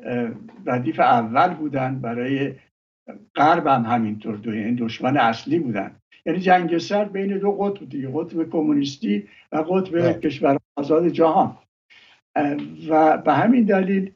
ردیف 0.67 1.01
اول 1.01 1.55
بودن. 1.55 2.01
برای 2.01 2.55
غرب 3.37 3.67
هم 3.67 3.83
همینطور 3.83 4.37
دو 4.37 4.55
یعنی 4.55 4.77
دشمن 4.77 5.17
اصلی 5.17 5.59
بودن. 5.59 5.97
یعنی 6.27 6.41
جنگ 6.41 6.79
سرد 6.79 7.13
بین 7.13 7.39
دو 7.39 7.53
قطب 7.53 7.89
دیگه 7.89 8.11
قطب 8.15 8.51
کمونیستی 8.51 9.29
و 9.53 9.57
قطب 9.57 10.21
کشور 10.21 10.58
آزاد 10.79 11.09
جهان. 11.09 11.57
و 12.89 13.19
به 13.19 13.33
همین 13.33 13.65
دلیل 13.65 14.13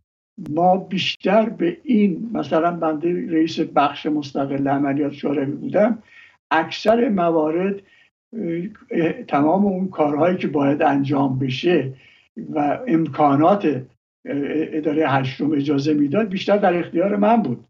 ما 0.50 0.76
بیشتر 0.76 1.49
به 1.49 1.76
این 1.85 2.31
مثلا 2.33 2.71
بنده 2.71 3.31
رئیس 3.31 3.61
بخش 3.61 4.07
مستقل 4.07 4.69
عملیات 4.69 5.12
شوروی 5.12 5.52
بودم 5.52 6.02
اکثر 6.50 7.09
موارد 7.09 7.75
تمام 9.28 9.66
اون 9.66 9.88
کارهایی 9.88 10.37
که 10.37 10.49
باید 10.49 10.83
انجام 10.83 11.38
بشه 11.38 11.95
و 12.54 12.78
امکانات 12.88 13.83
اداره 14.25 15.09
هشتم 15.09 15.52
اجازه 15.52 15.95
می‌داد 15.95 16.28
بیشتر 16.28 16.57
در 16.57 16.78
اختیار 16.78 17.16
من 17.16 17.42
بود. 17.42 17.64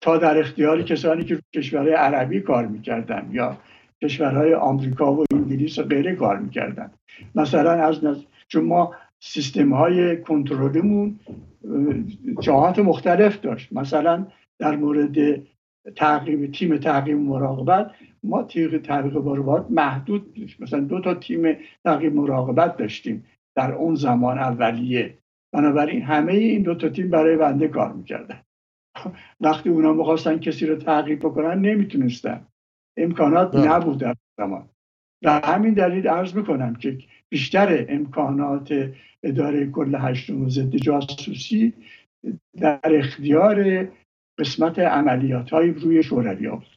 تا 0.00 0.18
در 0.18 0.38
اختیار 0.38 0.82
کسانی 0.82 1.24
که 1.24 1.38
کشورهای 1.54 1.92
عربی 1.92 2.40
کار 2.40 2.66
می‌کردن 2.66 3.28
یا 3.32 3.58
کشورهای 4.02 4.54
آمریکا 4.54 5.14
و 5.14 5.24
انگلیس 5.32 5.78
و 5.78 5.82
غیره 5.82 6.14
کار 6.14 6.38
می‌کردن. 6.38 6.90
مثلا 7.34 7.70
از 7.70 8.04
نز... 8.04 8.24
چون 8.48 8.64
ما 8.64 8.94
سیستم 9.20 9.74
های 9.74 10.22
کنترلمون 10.22 11.20
جهات 12.40 12.78
مختلف 12.78 13.40
داشت. 13.40 13.72
مثلا 13.72 14.26
در 14.58 14.76
مورد 14.76 15.42
تعقیب 15.96 16.52
تیم 16.52 16.76
تعقیب 16.76 17.16
مراقبت 17.16 17.90
ما 18.24 18.42
تیغ 18.42 18.76
تعقیب 18.76 19.16
مراقبت 19.16 19.70
محدود 19.70 20.34
داشت 20.34 20.60
مثلا 20.60 20.80
دو 20.80 21.00
تا 21.00 21.14
تیم 21.14 21.56
تعقیب 21.84 22.14
مراقبت 22.14 22.76
داشتیم 22.76 23.24
در 23.56 23.72
اون 23.72 23.94
زمان 23.94 24.38
اولیه. 24.38 25.18
بنابراین 25.52 26.02
همه 26.02 26.32
این 26.32 26.62
دو 26.62 26.74
تا 26.74 26.88
تیم 26.88 27.10
برای 27.10 27.36
بنده 27.36 27.68
کار 27.68 27.92
می‌کردن. 27.92 28.40
وقتی 29.40 29.68
اونا 29.68 29.92
می‌خواستن 29.92 30.38
کسی 30.38 30.66
رو 30.66 30.76
تعقیب 30.76 31.18
بکنن 31.18 31.60
نمی‌تونستن. 31.60 32.46
امکانات 32.96 33.54
نبود 33.54 33.98
در 33.98 34.14
زمان. 34.38 34.68
و 35.24 35.40
همین 35.44 35.74
دلیل 35.74 36.08
عرض 36.08 36.34
می‌کنم 36.34 36.74
که 36.74 36.98
بیشتر 37.28 37.86
امکانات 37.88 38.92
اداره 39.22 39.66
کل 39.70 39.94
هشتم 39.94 40.48
ضد 40.48 40.76
جاسوسی 40.76 41.72
در 42.58 42.80
اختیار 42.84 43.88
قسمت 44.38 44.78
عملیات 44.78 45.50
های 45.50 45.70
روی 45.70 46.02
شوروی 46.02 46.48
بود. 46.48 46.75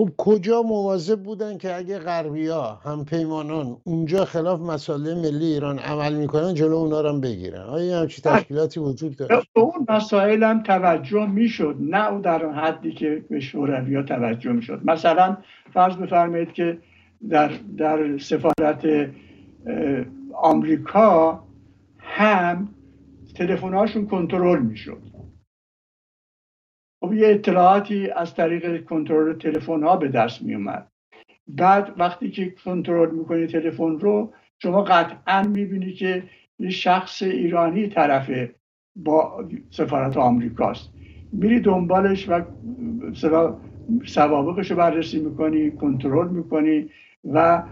خب 0.00 0.10
کجا 0.16 0.62
مواظب 0.62 1.22
بودن 1.22 1.58
که 1.58 1.76
اگه 1.76 1.98
غربی 1.98 2.46
ها 2.46 2.80
هم 2.84 3.04
پیمانان 3.04 3.76
اونجا 3.84 4.24
خلاف 4.24 4.60
مسائل 4.60 5.14
ملی 5.14 5.44
ایران 5.44 5.78
عمل 5.78 6.14
می‌کنن 6.14 6.54
جلو 6.54 6.76
اونا 6.76 7.00
رو 7.00 7.20
بگیرن. 7.20 7.60
آیا 7.62 8.00
همچی 8.00 8.22
تشکیلاتی 8.22 8.80
وجود 8.80 9.16
داره؟ 9.16 9.36
به 9.54 9.60
اون 9.60 9.86
مسائل 9.88 10.42
هم 10.42 10.62
توجه 10.62 11.26
می‌شد 11.26 11.76
نه 11.80 12.12
او 12.12 12.20
در 12.20 12.52
حدی 12.52 12.92
که 12.92 13.24
به 13.30 13.40
شوروی 13.40 13.94
ها 13.94 14.02
توجه 14.02 14.52
می‌شد. 14.52 14.80
مثلا 14.84 15.36
فرض 15.74 15.96
بفرمایید 15.96 16.52
که 16.52 16.78
در, 17.30 17.50
در 17.78 18.18
سفارت 18.18 18.86
آمریکا 20.42 21.42
هم 21.98 22.68
تلفن‌هاشون 23.34 24.06
کنترل 24.06 24.62
می‌شد. 24.62 25.09
خب 27.00 27.12
یه 27.12 27.28
اطلاعاتی 27.28 28.10
از 28.10 28.34
طریق 28.34 28.84
کنترل 28.84 29.32
تلفن 29.32 29.82
ها 29.82 29.96
به 29.96 30.08
دست 30.08 30.42
می 30.42 30.54
اومد 30.54 30.86
بعد 31.48 31.92
وقتی 31.98 32.30
که 32.30 32.54
کنترل 32.64 33.10
می‌کنی 33.10 33.46
تلفن 33.46 33.98
رو 33.98 34.32
شما 34.58 34.82
قطعا 34.82 35.42
می‌بینی 35.42 35.92
که 35.92 36.22
یه 36.58 36.70
شخص 36.70 37.22
ایرانی 37.22 37.88
طرف 37.88 38.30
با 38.96 39.48
سفارت 39.70 40.16
آمریکاست. 40.16 40.90
میری 41.32 41.60
دنبالش 41.60 42.28
و 42.28 42.42
سوابقش 44.06 44.70
رو 44.70 44.76
بررسی 44.76 45.20
می‌کنی 45.20 45.70
کنترل 45.70 46.28
می‌کنی 46.28 46.90
و 47.24 47.62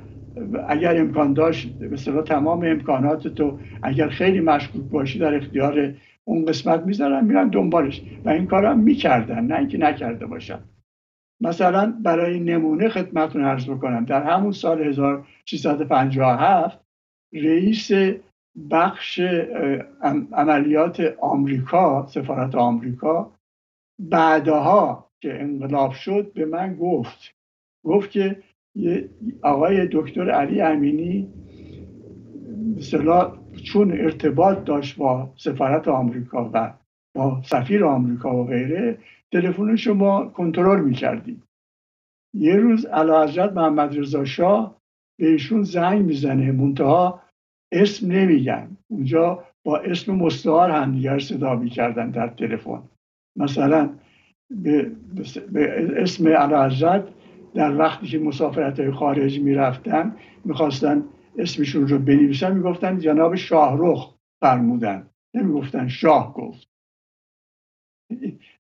اگر 0.68 1.00
امکان 1.00 1.32
داشت 1.32 1.82
مثلا 1.82 2.22
تمام 2.22 2.64
امکانات 2.64 3.28
تو 3.28 3.58
اگر 3.82 4.08
خیلی 4.08 4.40
مشکوک 4.40 4.82
باشی 4.82 5.18
در 5.18 5.34
اختیار 5.34 5.94
اون 6.28 6.44
قسمت 6.44 6.82
می‌ذارن 6.86 7.24
میرن 7.24 7.48
دنبالش. 7.48 8.02
و 8.24 8.28
این 8.28 8.46
کار 8.46 8.66
هم 8.66 8.78
می‌کردن 8.78 9.44
نه 9.44 9.58
اینکه 9.58 9.78
نکرده 9.78 10.26
باشن. 10.26 10.58
مثلا 11.40 11.94
برای 12.02 12.40
نمونه 12.40 12.88
خدمتتون 12.88 13.44
عرض 13.44 13.70
بکنم. 13.70 14.04
در 14.04 14.22
همون 14.22 14.52
سال 14.52 14.82
1657 14.82 16.80
رئیس 17.32 17.90
بخش 18.70 19.20
عملیات 20.32 21.14
آمریکا 21.20 22.06
سفارت 22.06 22.54
آمریکا 22.54 23.32
بعدها 23.98 25.10
که 25.22 25.40
انقلاب 25.40 25.92
شد 25.92 26.32
به 26.34 26.44
من 26.44 26.76
گفت. 26.76 27.34
گفت 27.84 28.10
که 28.10 28.42
آقای 29.42 29.88
دکتر 29.92 30.30
علی 30.30 30.60
امینی 30.60 31.32
مثلا 32.76 33.32
چون 33.62 33.92
ارتباط 33.92 34.64
داشت 34.64 34.96
با 34.96 35.32
سفارت 35.36 35.88
آمریکا 35.88 36.50
و 36.52 36.74
با 37.16 37.42
سفیر 37.44 37.84
آمریکا 37.84 38.36
و 38.36 38.46
غیره 38.46 38.98
تلفن 39.32 39.76
شما 39.76 40.28
کنترل 40.28 40.80
می‌کردیم. 40.80 41.42
یه 42.34 42.56
روز 42.56 42.86
حضرت 42.86 43.52
محمد 43.52 43.98
رضا 43.98 44.24
شاه 44.24 44.76
بهشون 45.20 45.62
زنگ 45.62 46.04
می‌زنه 46.04 46.52
منتها 46.52 47.22
اسم 47.72 48.12
نمیگن. 48.12 48.76
اونجا 48.90 49.44
با 49.64 49.78
اسم 49.78 50.14
مستعار 50.14 50.70
همدیگر 50.70 51.18
صدا 51.18 51.56
می‌کردن 51.56 52.10
در 52.10 52.28
تلفن. 52.28 52.82
مثلا 53.36 53.90
به, 54.50 54.92
اسم 55.96 56.28
حضرت 56.54 57.08
در 57.54 57.76
وقتی 57.76 58.06
که 58.06 58.18
مسافرت 58.18 58.80
های 58.80 58.90
خارج 58.90 59.40
می‌رفتن 59.40 60.16
می‌خواستن 60.44 61.04
اسمشون 61.38 61.88
رو 61.88 61.98
بنویسن 61.98 62.56
می‌گفتن 62.56 62.98
جناب 62.98 63.34
شاهرخ 63.34 64.14
فرمودن. 64.40 65.06
نمی‌گفتن 65.34 65.88
شاه 65.88 66.34
گفت. 66.34 66.68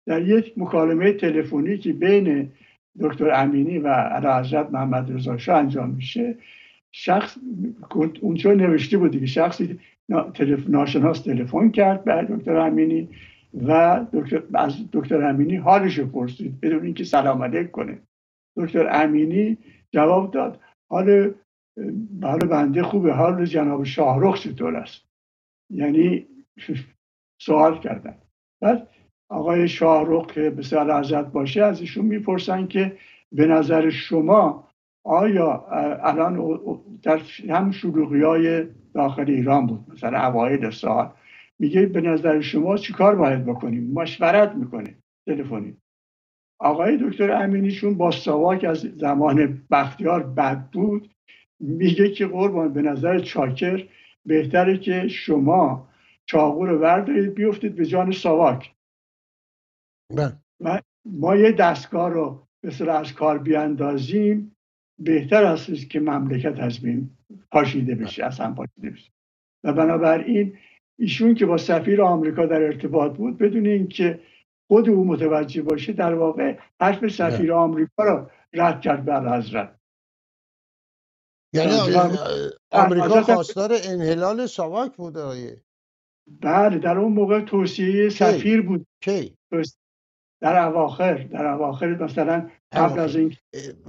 در 0.07 0.23
یک 0.23 0.53
مکالمه 0.57 1.13
تلفنی 1.13 1.79
که 1.79 1.93
بین 1.93 2.53
دکتر 3.01 3.31
امینی 3.31 3.79
و 3.79 4.21
حضرت 4.41 4.71
محمد 4.71 5.13
رضا 5.13 5.37
شاه 5.37 5.59
انجام 5.59 5.91
میشه 5.91 6.35
شخص 6.93 7.39
اونجا 8.21 8.53
نوشته 8.53 8.99
بود 8.99 9.21
که 9.21 9.27
شخصی 9.27 9.79
ناشناس 10.69 11.21
تلفن 11.21 11.69
کرد 11.69 12.05
به 12.05 12.27
دکتر 12.31 12.57
امینی 12.57 13.09
و 13.67 14.01
دکتر 14.13 14.43
از 14.55 14.75
دکتر 14.93 15.23
امینی 15.23 15.57
حالش 15.57 15.99
رو 15.99 16.07
پرسید 16.07 16.61
بدون 16.61 16.85
اینکه 16.85 17.05
سلام 17.05 17.43
علیک 17.43 17.71
کنه. 17.71 17.99
دکتر 18.57 18.89
امینی 19.03 19.59
جواب 19.93 20.31
داد 20.31 20.61
حال 20.89 21.35
حال 22.23 22.39
بنده 22.39 22.83
خوبه. 22.83 23.13
حال 23.13 23.45
جناب 23.45 23.85
شاهرخ 23.85 24.41
چطور 24.41 24.77
است؟ 24.77 25.05
یعنی 25.71 26.27
سوال 27.41 27.79
کردن. 27.79 28.19
بعد 28.61 28.89
آقای 29.29 29.69
شاهرخ 29.69 30.27
که 30.27 30.51
بسیار 30.51 30.91
ازت 30.91 31.27
باشه 31.27 31.63
از 31.63 31.81
ایشون 31.81 32.05
می‌پرسن 32.05 32.67
که 32.67 32.97
به 33.33 33.47
نظر 33.47 33.91
شما 33.91 34.69
آیا 35.05 35.67
الان 36.03 36.61
در 37.03 37.21
هم 37.49 37.71
شلوغی 37.71 38.23
های 38.23 38.67
داخل 38.95 39.31
ایران 39.31 39.67
بود؟ 39.67 39.85
مثلا 39.93 40.27
اوایل 40.27 40.71
سال. 40.71 41.11
میگه 41.59 41.87
به 41.87 42.01
نظر 42.01 42.41
شما 42.41 42.77
چیکار 42.77 43.15
باید 43.17 43.47
بکنیم؟ 43.47 43.93
مشورت 43.93 44.55
می‌کنه 44.55 44.95
تلفنی. 45.27 45.77
آقای 46.61 46.99
دکتر 47.03 47.31
امینیشون 47.31 47.95
با 47.95 48.11
سواک 48.11 48.65
از 48.65 48.79
زمان 48.79 49.63
بختیار 49.71 50.23
بد 50.23 50.71
بود. 50.71 51.11
میگه 51.61 52.11
که 52.11 52.27
قربان 52.27 52.73
به 52.73 52.83
نظر 52.83 53.19
چاکر 53.19 53.89
بهتره 54.27 54.79
که 54.79 55.09
شما 55.09 55.89
چاقو 56.27 56.67
رو 56.67 56.79
وردارید 56.79 57.35
بیفتید 57.35 57.77
به 57.77 57.87
جان 57.87 58.13
ساواک. 58.13 58.75
بله. 60.17 60.33
و 60.61 60.81
ما 61.05 61.37
یه 61.37 61.53
دستگاه 61.53 62.11
رو 62.11 62.47
مثل 62.63 62.89
از 62.89 63.13
کار 63.13 63.39
بیاندازیم. 63.39 64.57
بهتر 64.99 65.45
است 65.45 65.91
که 65.91 66.01
مملکت 66.01 66.61
از 66.61 66.81
بین 66.81 67.11
پاشیده 67.53 67.95
بشه 67.95 68.25
از 68.25 68.41
هم 68.41 68.55
پاشیده 68.55 68.91
بشه. 68.91 69.11
و 69.65 69.73
بنابراین 69.73 70.59
ایشون 70.99 71.35
که 71.35 71.47
با 71.47 71.57
سفیر 71.57 72.03
آمریکا 72.03 72.47
در 72.47 72.63
ارتباط 72.63 73.17
بود 73.17 73.39
بدون 73.39 73.67
اینکه 73.67 74.21
خود 74.69 74.89
او 74.89 75.05
متوجه 75.05 75.63
باشه 75.63 75.93
در 75.93 76.15
واقع 76.15 76.59
حرف 76.81 77.09
سفیر 77.09 77.53
آمریکا 77.53 78.05
رو 78.05 78.31
رد 78.53 78.81
کرد 78.81 79.05
بر 79.05 79.39
حضرت. 79.39 79.76
یعنی 81.53 81.73
آمریکا 82.71 83.23
خواستار 83.23 83.71
انحلال 83.85 84.47
ساواک 84.47 84.97
بود 84.97 85.19
آیه 85.19 85.63
بله 86.43 86.79
در 86.79 86.99
اون 86.99 87.13
موقع 87.13 87.41
توصیه 87.41 88.09
سفیر 88.09 88.63
بود. 88.63 88.87
کی؟ 89.01 89.37
در 90.41 90.67
اواخر 90.67 91.15
در 91.15 91.47
اواخر 91.47 91.87
مثلا 91.87 92.51
قبل 92.73 92.99
از 92.99 93.17
این 93.17 93.37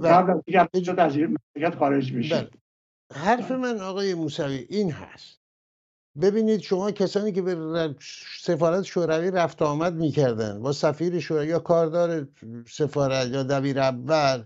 قبل 0.04 0.30
از 0.30 0.42
اینکه 0.74 1.02
از 1.02 1.16
مملکت 1.16 1.78
خارج 1.78 2.12
بشه 2.12 2.40
بله. 2.40 2.50
حرف 3.14 3.50
من 3.50 3.80
آقای 3.80 4.14
موسوی 4.14 4.66
این 4.68 4.90
هست. 4.90 5.38
ببینید 6.20 6.60
شما 6.60 6.90
کسانی 6.90 7.32
که 7.32 7.42
به 7.42 7.94
سفارت 8.40 8.82
شوروی 8.82 9.30
رفت 9.30 9.62
آمد 9.62 9.94
می‌کردن 9.94 10.62
با 10.62 10.72
سفیر 10.72 11.20
شوروی 11.20 11.46
یا 11.46 11.58
کاردار 11.58 12.28
سفارت 12.68 13.28
یا 13.28 13.42
دبیر 13.42 13.80
اول 13.80 14.44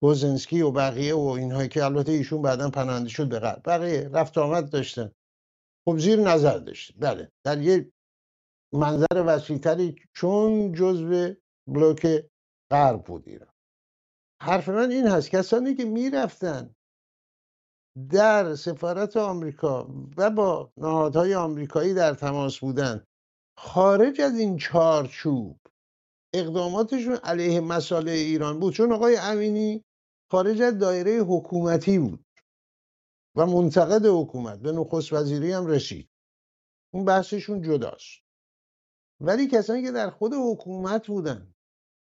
بوزنسکی 0.00 0.60
و 0.60 0.70
بقیه 0.70 1.14
و 1.14 1.20
اینهایی 1.20 1.68
که 1.68 1.84
البته 1.84 2.12
ایشون 2.12 2.42
بعدا 2.42 2.70
پناهنده 2.70 3.08
شد 3.08 3.28
به 3.28 3.38
غرب. 3.38 3.62
بقیه 3.64 4.08
رفت 4.08 4.38
آمد 4.38 4.70
داشتن. 4.70 5.12
خب 5.88 5.98
زیر 5.98 6.20
نظر 6.20 6.58
داشت 6.58 6.92
بله. 6.98 7.32
در 7.44 7.62
یه 7.62 7.92
منظر 8.74 9.24
وسیعتری 9.26 9.96
چون 10.14 10.72
جزو 10.72 11.34
بلوک 11.68 12.24
غرب 12.70 13.02
بود 13.02 13.28
ایران. 13.28 13.52
حرف 14.42 14.68
من 14.68 14.90
این 14.90 15.06
هست 15.06 15.30
کسانی 15.30 15.74
که 15.74 15.84
می‌رفتن 15.84 16.74
در 18.10 18.54
سفارت 18.54 19.16
آمریکا 19.16 19.88
و 20.16 20.30
با 20.30 20.72
نهادهای 20.76 21.34
آمریکایی 21.34 21.94
در 21.94 22.14
تماس 22.14 22.58
بودن 22.58 23.04
خارج 23.58 24.20
از 24.20 24.38
این 24.38 24.56
چارچوب 24.56 25.60
اقداماتشون 26.34 27.14
علیه 27.14 27.60
مسائل 27.60 28.08
ایران 28.08 28.60
بود. 28.60 28.74
چون 28.74 28.92
آقای 28.92 29.16
امینی 29.16 29.84
خارج 30.30 30.62
از 30.62 30.78
دایره 30.78 31.18
حکومتی 31.18 31.98
بود 31.98 32.24
و 33.36 33.46
منتقد 33.46 34.06
حکومت 34.06 34.58
به 34.58 34.72
نخست 34.72 35.12
وزیری 35.12 35.52
هم 35.52 35.66
رسید. 35.66 36.10
اون 36.94 37.04
بحثشون 37.04 37.62
جداست. 37.62 38.22
ولی 39.20 39.48
کسانی 39.48 39.82
که 39.82 39.92
در 39.92 40.10
خود 40.10 40.32
حکومت 40.34 41.06
بودن 41.06 41.54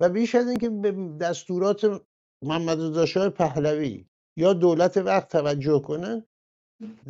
و 0.00 0.09
بیش 0.09 0.35
از 0.35 0.48
اینکه 0.48 0.70
به 0.70 1.16
دستورات 1.20 2.02
محمد 2.42 2.81
رضا 2.81 3.31
پهلوی 3.31 4.07
یا 4.37 4.52
دولت 4.52 4.96
وقت 4.96 5.29
توجه 5.29 5.83
کنن 5.83 6.26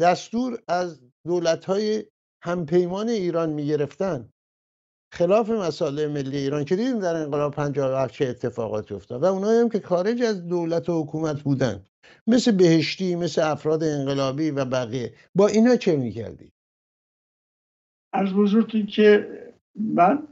دستور 0.01 0.63
از 0.69 1.01
دولت 1.27 1.65
های 1.65 2.05
همپیمان 2.43 3.09
ایران 3.09 3.51
می‌گرفتن. 3.51 4.33
خلاف 5.13 5.51
مسائل 5.51 6.07
ملی 6.13 6.37
ایران 6.37 6.65
که 6.65 6.77
دیدیم 6.77 6.99
در 6.99 7.17
انقلاب 7.17 7.55
57 7.55 8.15
چه 8.15 8.27
اتفاقاتی 8.27 8.95
افتاد 8.95 9.23
و 9.23 9.27
اونایی 9.27 9.61
هم 9.61 9.69
که 9.69 9.81
خارج 9.81 10.23
از 10.23 10.47
دولت 10.49 10.89
و 10.89 11.03
حکومت 11.03 11.43
بودن 11.43 11.85
مثل 12.27 12.53
بهشتی 12.53 13.17
مثل 13.17 13.43
افراد 13.43 13.85
انقلابی 13.85 14.51
و 14.51 14.65
بقیه. 14.65 15.13
با 15.35 15.47
اینا 15.47 15.77
چه 15.77 15.97
می‌کردی؟ 15.97 16.53
از 18.13 18.33
بزرگی 18.33 18.87
که 18.87 19.29
من 19.75 20.29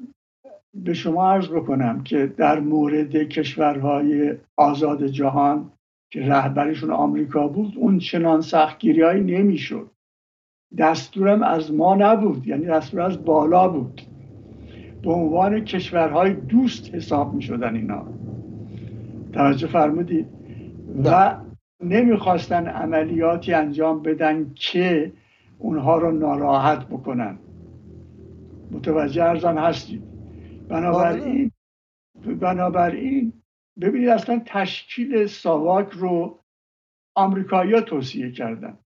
به 0.74 0.94
شما 0.94 1.32
عرض 1.32 1.48
بکنم 1.48 2.02
که 2.02 2.26
در 2.26 2.60
مورد 2.60 3.16
کشورهای 3.16 4.38
آزاد 4.56 5.06
جهان 5.06 5.72
که 6.12 6.20
رهبریشون 6.20 6.90
آمریکا 6.90 7.48
بود 7.48 7.74
اون 7.76 7.98
چنان 7.98 8.40
سختگیری 8.40 9.02
هایی 9.02 9.20
نمی‌شد. 9.20 9.90
دستورم 10.78 11.42
از 11.42 11.72
ما 11.72 11.94
نبود 11.94 12.46
یعنی 12.46 12.66
دستور 12.66 13.00
از 13.00 13.24
بالا 13.24 13.68
بود. 13.68 14.00
به 15.04 15.12
عنوان 15.12 15.64
کشورهای 15.64 16.32
دوست 16.32 16.94
حساب 16.94 17.34
می 17.34 17.42
شدن 17.42 17.76
اینا. 17.76 18.06
توجه 19.32 19.66
فرمودید؟ 19.66 20.26
و 21.04 21.36
نمی‌خواستن 21.80 22.66
عملیاتی 22.66 23.52
انجام 23.52 24.02
بدن 24.02 24.52
که 24.54 25.12
اونها 25.58 25.96
رو 25.96 26.12
ناراحت 26.12 26.86
بکنن. 26.86 27.38
متوجه 28.70 29.24
ارزان 29.24 29.58
هستید. 29.58 30.02
بنابراین 30.68 31.52
بنابراین 32.40 33.32
ببینید 33.80 34.08
اصلا 34.08 34.42
تشکیل 34.46 35.26
ساواک 35.26 35.88
رو 35.90 36.40
آمریکایی‌ها 37.14 37.80
توصیه 37.80 38.32
کردن. 38.32 38.78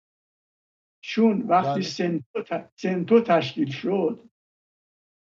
چون 1.00 1.42
وقتی 1.42 1.70
بله. 1.70 1.80
سنتو, 1.80 2.58
سنتو 2.76 3.20
تشکیل 3.20 3.70
شد 3.70 4.20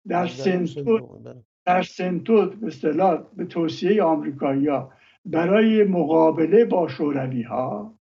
در 0.09 0.27
سنتو 0.27 1.21
در 1.67 1.83
سنتو 1.83 2.51
به 2.51 2.67
اصطلاح 2.67 3.23
به 3.37 3.45
توصیه 3.45 4.03
آمریکایی‌ها 4.03 4.93
برای 5.25 5.85
مقابله 5.85 6.65
با 6.65 6.89
شوروی 6.89 7.43
ها 7.43 7.99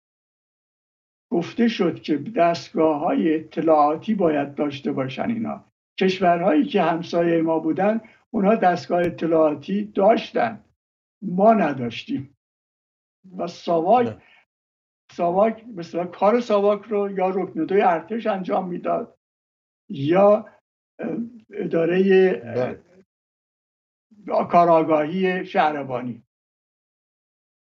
گفته 1.30 1.68
شد 1.68 2.02
که 2.02 2.18
دستگاه 2.18 3.00
های 3.00 3.34
اطلاعاتی 3.34 4.14
باید 4.14 4.54
داشته 4.54 4.92
باشن 4.92 5.30
اینا. 5.30 5.64
کشورهایی 6.00 6.64
که 6.64 6.82
همسایه 6.82 7.42
ما 7.42 7.58
بودن 7.58 8.00
اونها 8.30 8.54
دستگاه 8.54 9.00
اطلاعاتی 9.00 9.84
داشتن. 9.84 10.64
ما 11.22 11.52
نداشتیم. 11.54 12.36
و 13.36 13.46
ساواک 13.46 14.16
ساواک 15.12 15.64
مثلا 15.74 16.04
کار 16.06 16.40
ساواک 16.40 16.82
رو 16.82 17.18
یا 17.18 17.28
رکندوی 17.28 17.82
ارتش 17.82 18.26
انجام 18.26 18.68
می‌داد 18.68 19.18
یا 19.88 20.48
اداره 21.52 22.32
بله. 22.34 22.78
کاراگاهی 24.50 25.46
شهربانی 25.46 26.22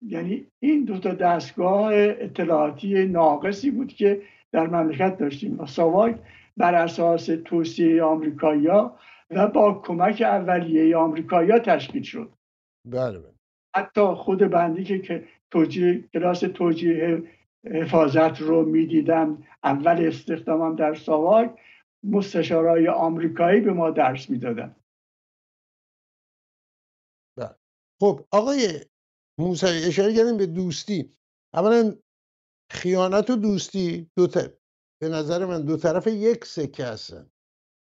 یعنی 0.01 0.47
این 0.59 0.85
دو 0.85 0.99
تا 0.99 1.13
دستگاه 1.13 1.91
اطلاعاتی 1.93 3.05
ناقصی 3.05 3.71
بود 3.71 3.93
که 3.93 4.21
در 4.51 4.67
مملکت 4.67 5.17
داشتیم 5.17 5.59
و 5.59 5.65
ساواک 5.65 6.19
بر 6.57 6.75
اساس 6.75 7.29
توصیه 7.45 8.03
آمریکایی‌ها 8.03 8.99
و 9.29 9.47
با 9.47 9.73
کمک 9.73 10.21
اولیه 10.21 10.97
آمریکایی‌ها 10.97 11.59
تشکیل 11.59 12.03
شد 12.03 12.31
بله, 12.87 13.19
بله. 13.19 13.33
حتی 13.75 14.01
خود 14.01 14.39
بندی 14.39 14.99
که 14.99 15.27
توجیه 15.51 16.03
کلاس 16.13 16.39
توجیه 16.39 17.23
حفاظت 17.65 18.41
رو 18.41 18.65
می‌دیدم 18.65 19.43
اول 19.63 20.07
استخدامم 20.07 20.75
در 20.75 20.93
ساواک 20.93 21.55
مستشارای 22.03 22.87
آمریکایی 22.87 23.61
به 23.61 23.73
ما 23.73 23.91
درس 23.91 24.29
می‌دادن. 24.29 24.75
بله. 27.37 27.55
خب 28.01 28.27
آقای 28.31 28.85
موسوی 29.39 29.83
اشاره 29.83 30.15
کردیم 30.15 30.37
به 30.37 30.45
دوستی. 30.45 31.17
اولا 31.53 31.95
خیانت 32.71 33.29
و 33.29 33.35
دوستی 33.35 34.11
دو 34.17 34.27
به 35.01 35.09
نظر 35.09 35.45
من 35.45 35.65
دو 35.65 35.77
طرف 35.77 36.07
یک 36.07 36.45
سکه 36.45 36.85
هستن. 36.85 37.31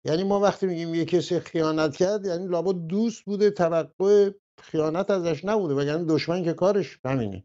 یعنی 0.06 0.24
ما 0.24 0.39
وقتی 0.39 0.65
میگیم 0.65 0.95
یه 0.95 1.06
کسی 1.06 1.39
خیانت 1.39 1.98
کرد 1.98 2.26
یعنی 2.26 2.48
لابد 2.48 2.88
دوست 2.88 3.26
بوده 3.26 3.52
توقع 3.52 4.32
خیانت 4.60 5.12
ازش 5.12 5.45
نبوده 5.45 5.76
و 5.76 5.82
یعنی 5.82 6.06
دشمن 6.06 6.43
که 6.43 6.54
کارش 6.54 7.00
همینه. 7.06 7.43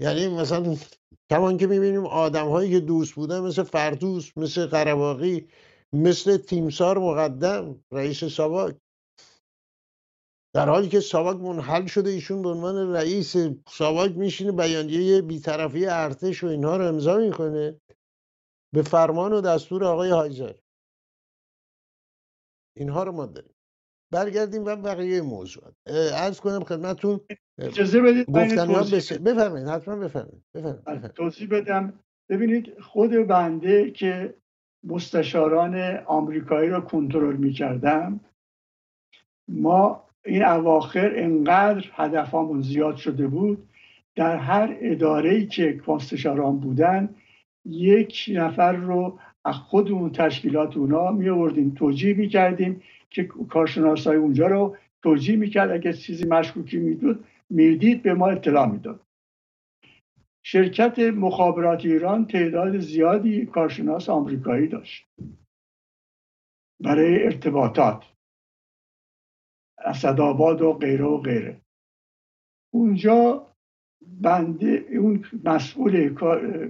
یعنی 0.00 0.28
مثلا 0.28 0.76
کمان 1.30 1.56
که 1.58 1.66
می‌بینیم 1.66 2.06
آدم 2.06 2.48
هایی 2.48 2.70
که 2.70 2.80
دوست 2.80 3.14
بودن 3.14 3.40
مثل 3.40 3.62
فردوس 3.62 4.38
مثل 4.38 4.66
قرباقی 4.66 5.48
مثل 5.92 6.36
تیمسار 6.36 6.98
مقدم 6.98 7.84
رئیس 7.92 8.24
ساواک. 8.24 8.76
در 10.54 10.68
حالی 10.68 10.88
که 10.88 11.00
ساواک 11.00 11.36
منحل 11.36 11.86
شده 11.86 12.10
ایشون 12.10 12.42
به 12.42 12.48
عنوان 12.48 12.92
رئیس 12.92 13.36
ساواک 13.68 14.10
میشینه 14.16 14.52
بیانیه 14.52 15.22
بیطرفی 15.22 15.86
ارتش 15.86 16.44
و 16.44 16.46
اینها 16.46 16.76
رو 16.76 16.86
امضا 16.86 17.16
می‌کنه 17.16 17.80
به 18.74 18.82
فرمان 18.82 19.32
و 19.32 19.40
دستور 19.40 19.84
آقای 19.84 20.10
هایزر. 20.10 20.54
اینها 22.76 23.02
رو 23.02 23.12
ما 23.12 23.26
داریم. 23.26 23.53
برگردیم 24.14 24.64
و 24.64 24.76
بقیه 24.76 25.22
موضوع 25.22 25.62
عرض 26.14 26.40
کنم 26.40 26.64
خدمتون 26.64 27.20
اجازه 27.58 28.00
بدید 28.00 28.32
بفرمایید 29.24 29.68
حتما 29.68 29.96
بفرمایید. 29.96 30.42
بله، 30.84 31.08
توضیح 31.08 31.48
بدم. 31.48 31.92
ببینید 32.28 32.80
خود 32.80 33.10
بنده 33.10 33.90
که 33.90 34.34
مستشاران 34.84 35.98
آمریکایی 36.06 36.70
را 36.70 36.80
کنترل 36.80 37.36
می‌کردم 37.36 38.20
ما 39.48 40.04
این 40.24 40.44
اواخر 40.44 41.12
انقدر 41.16 41.84
هدفامون 41.92 42.60
زیاد 42.60 42.96
شده 42.96 43.26
بود. 43.26 43.68
در 44.16 44.36
هر 44.36 44.76
اداره 44.80 45.46
که 45.46 45.80
مستشاران 45.86 46.58
بودن 46.58 47.14
یک 47.64 48.30
نفر 48.34 48.72
رو 48.72 49.18
از 49.44 49.54
خودمون 49.54 50.12
تشکیلات 50.12 50.76
اونا 50.76 51.10
می 51.10 51.28
آوردیم 51.28 51.74
توجیه 51.78 52.14
می 52.14 52.28
کردیم 52.28 52.82
که 53.14 53.24
کارشناسای 53.24 54.16
اونجا 54.16 54.46
رو 54.46 54.76
توجیه 55.02 55.36
می‌کرد 55.36 55.70
اگه 55.70 55.92
چیزی 55.92 56.24
مشکوکی 56.24 56.78
میدود 56.78 57.24
می‌دید 57.50 58.02
به 58.02 58.14
ما 58.14 58.28
اطلاع 58.28 58.66
می‌داد. 58.66 59.00
شرکت 60.46 60.98
مخابرات 60.98 61.84
ایران 61.84 62.26
تعداد 62.26 62.78
زیادی 62.78 63.46
کارشناس 63.46 64.08
آمریکایی 64.08 64.68
داشت. 64.68 65.06
برای 66.80 67.24
ارتباطات 67.24 68.04
اسدآباد 69.78 70.62
و 70.62 70.72
غیره 70.72 71.04
و 71.04 71.18
غیره. 71.18 71.60
اونجا 72.74 73.46
بنده 74.06 74.86
اون 74.90 75.24
مسئول 75.44 76.08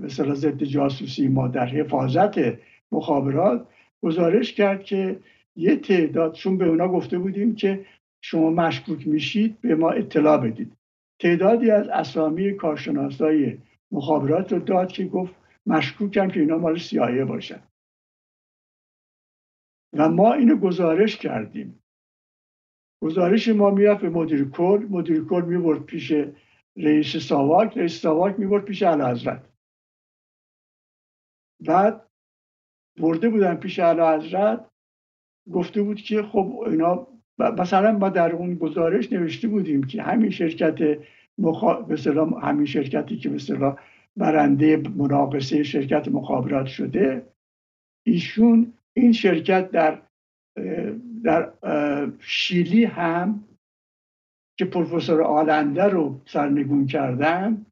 مثلا 0.02 0.34
ضد 0.34 0.64
جاسوسی 0.64 1.28
ما 1.28 1.48
در 1.48 1.66
حفاظت 1.66 2.34
مخابرات 2.92 3.68
گزارش 4.02 4.52
کرد 4.52 4.84
که 4.84 5.20
یه 5.56 5.76
تعداد 5.76 6.32
چون 6.32 6.58
به 6.58 6.68
اونا 6.68 6.88
گفته 6.88 7.18
بودیم 7.18 7.54
که 7.54 7.86
شما 8.20 8.50
مشکوک 8.50 9.08
میشید 9.08 9.60
به 9.60 9.74
ما 9.74 9.90
اطلاع 9.90 10.38
بدید. 10.38 10.76
تعدادی 11.18 11.70
از 11.70 11.88
اسامی 11.88 12.56
کارشناسای 12.56 13.58
مخابرات 13.92 14.52
رو 14.52 14.58
داد 14.58 14.92
که 14.92 15.04
گفت 15.04 15.34
مشکوکم 15.66 16.28
که 16.28 16.40
اینا 16.40 16.58
مال 16.58 16.78
سیایه 16.78 17.24
باشن. 17.24 17.62
و 19.92 20.08
ما 20.08 20.32
اینو 20.32 20.56
گزارش 20.56 21.16
کردیم. 21.16 21.82
گزارش 23.02 23.48
ما 23.48 23.70
می‌رفت 23.70 24.02
به 24.02 24.08
مدیر 24.10 24.50
کل. 24.50 24.86
مدیر 24.90 25.24
کل 25.24 25.44
می‌برد 25.44 25.84
پیش 25.84 26.12
رئیس 26.76 27.16
ساواک. 27.16 27.78
رئیس 27.78 28.00
ساواک 28.00 28.38
می‌برد 28.38 28.64
پیش 28.64 28.82
حضرت. 28.82 29.48
بعد 31.60 32.08
برده 33.00 33.28
بودن 33.28 33.54
پیش 33.54 33.80
حضرت. 33.80 34.70
گفته 35.52 35.82
بود 35.82 35.96
که 35.96 36.22
خب 36.22 36.64
اینا 36.66 37.06
مثلا 37.38 37.92
ما 37.98 38.08
در 38.08 38.32
اون 38.32 38.54
گزارش 38.54 39.12
نوشته 39.12 39.48
بودیم 39.48 39.84
که 39.84 40.02
همین 40.02 40.30
شرکت 40.30 40.98
مخا... 41.38 41.82
همین 42.42 42.66
شرکتی 42.66 43.16
که 43.16 43.30
مثلا 43.30 43.76
برنده 44.16 44.76
مناقصه 44.76 45.62
شرکت 45.62 46.08
مخابرات 46.08 46.66
شده 46.66 47.26
ایشون 48.06 48.72
این 48.96 49.12
شرکت 49.12 49.70
در 49.70 50.02
در 51.24 51.52
شیلی 52.20 52.84
هم 52.84 53.44
که 54.58 54.64
پروفسور 54.64 55.22
آلنده 55.22 55.84
رو 55.84 56.20
سرنگون 56.26 56.86
کردن 56.86 57.66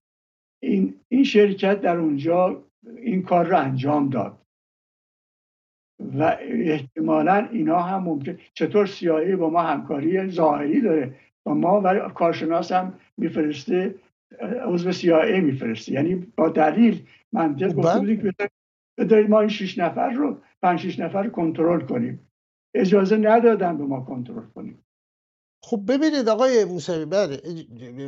این, 0.63 0.95
این 1.09 1.25
شرکت 1.25 1.81
در 1.81 1.97
اونجا 1.97 2.65
این 2.97 3.23
کار 3.23 3.47
رو 3.47 3.59
انجام 3.59 4.09
داد. 4.09 4.42
و 6.19 6.37
احتمالا 6.41 7.49
اینا 7.53 7.79
هم 7.79 8.03
ممکن 8.03 8.39
چطور 8.55 8.87
سیایی 8.87 9.37
با 9.37 9.51
ما 9.51 9.63
همکاری 9.63 10.31
ظاهری 10.31 10.81
داره؟ 10.81 11.15
با 11.45 11.55
ما 11.55 11.81
ولی 11.81 12.01
کارشناس 12.15 12.73
هم 12.73 12.95
میفرسته 13.17 13.95
عضو 14.67 14.93
CIA 14.93 15.41
میفرسته. 15.43 15.93
یعنی 15.93 16.15
با 16.37 16.49
دلیل 16.49 17.03
منطق 17.33 17.73
گفته. 17.73 17.99
بودیم 17.99 18.23
که 18.23 18.51
بذارید 18.99 19.31
ما 19.31 19.41
این 19.41 19.49
شیش 19.49 19.79
نفر 19.79 20.11
رو 20.11 20.37
پنج 20.63 20.81
شیش 20.81 20.99
نفر 20.99 21.23
رو 21.23 21.31
کنترل 21.31 21.81
کنیم. 21.81 22.29
اجازه 22.75 23.17
ندادن 23.17 23.79
به 23.79 23.85
ما 23.85 24.01
کنترل 24.01 24.47
کنیم. 24.55 24.79
خب 25.65 25.81
ببینید 25.89 26.29
آقای 26.29 26.65
موسوی 26.65 27.05
بله 27.05 27.41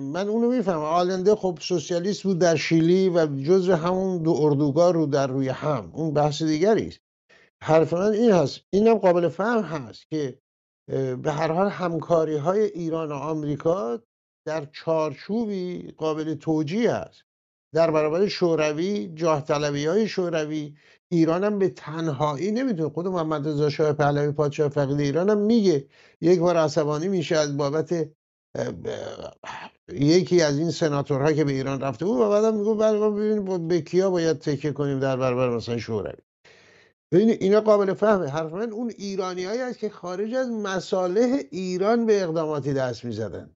من 0.01 0.29
اونو 0.29 0.51
می‌فهمم. 0.51 0.83
آلنده 0.83 1.35
خب 1.35 1.59
سوسیالیست 1.61 2.23
بود 2.23 2.39
در 2.39 2.57
شیلی 2.57 3.09
و 3.09 3.27
جزو 3.27 3.73
همون 3.73 4.23
دو 4.23 4.31
اردوگاه 4.41 4.93
رو 4.93 5.07
در 5.07 5.27
روی 5.27 5.49
هم. 5.49 5.91
اون 5.93 6.15
بحث 6.15 6.43
دیگری 6.43 6.87
است. 6.87 7.04
حرف 7.63 7.93
من 7.93 8.13
این 8.13 8.33
هست. 8.33 8.61
اینم 8.71 8.95
قابل 8.95 9.29
فهم 9.29 9.63
هست 9.63 10.09
که 10.11 10.39
به 11.23 11.33
هر 11.33 11.53
حال 11.53 11.69
همکاری 11.69 12.37
های 12.37 12.61
ایران 12.61 13.13
و 13.13 13.15
آمریکا 13.15 14.03
در 14.47 14.65
چارچوبی 14.65 15.95
قابل 15.97 16.35
توجیه 16.35 16.91
است. 16.93 17.23
در 17.75 17.91
برابر 17.91 18.27
شوروی 18.27 19.13
جاه 19.15 19.45
طلبی 19.45 19.87
های 19.87 20.09
شوروی 20.09 20.75
ایران 21.09 21.45
هم 21.45 21.59
به 21.59 21.69
تنهایی 21.69 22.53
نمی‌تونه 22.53 22.89
خود 22.89 23.07
محمد 23.07 23.49
رضا 23.49 23.71
شاه 23.71 23.93
پهلوی 23.93 24.33
پادشاه 24.33 24.69
فقید 24.69 25.01
ایران 25.01 25.31
هم 25.31 25.39
میگه 25.39 25.89
یک 26.21 26.41
بار 26.41 26.57
عصبانی 26.57 27.09
میشه 27.09 27.37
از 27.37 27.57
بابت 27.57 28.09
یکی 29.93 30.43
از 30.43 30.59
این 30.59 30.71
سناتورها 30.71 31.33
که 31.33 31.45
به 31.45 31.53
ایران 31.53 31.81
رفته 31.81 32.05
بود 32.05 32.21
و 32.21 32.29
بعدم 32.29 32.55
میگه 32.55 32.75
بله 32.75 33.11
ببینیم 33.11 33.69
به 33.69 33.81
کیا 33.81 34.11
باید 34.11 34.39
تکیه 34.39 34.73
کنیم 34.73 35.01
در 35.01 35.17
برابر 35.17 35.57
مثلا 35.57 35.79
شوروی. 35.79 36.23
ببینید 37.15 37.43
اینا 37.43 37.61
قابل 37.61 37.95
فهمه 37.95 38.27
حرف 38.27 38.53
من 38.53 38.71
اون 38.73 38.93
ایرانی 38.99 39.45
هست 39.45 39.79
که 39.79 39.89
خارج 39.89 40.35
از 40.35 40.51
مصالح 40.51 41.43
ایران 41.51 42.07
به 42.07 42.23
اقداماتی 42.23 42.73
دست 42.73 43.05
می‌زدن. 43.05 43.55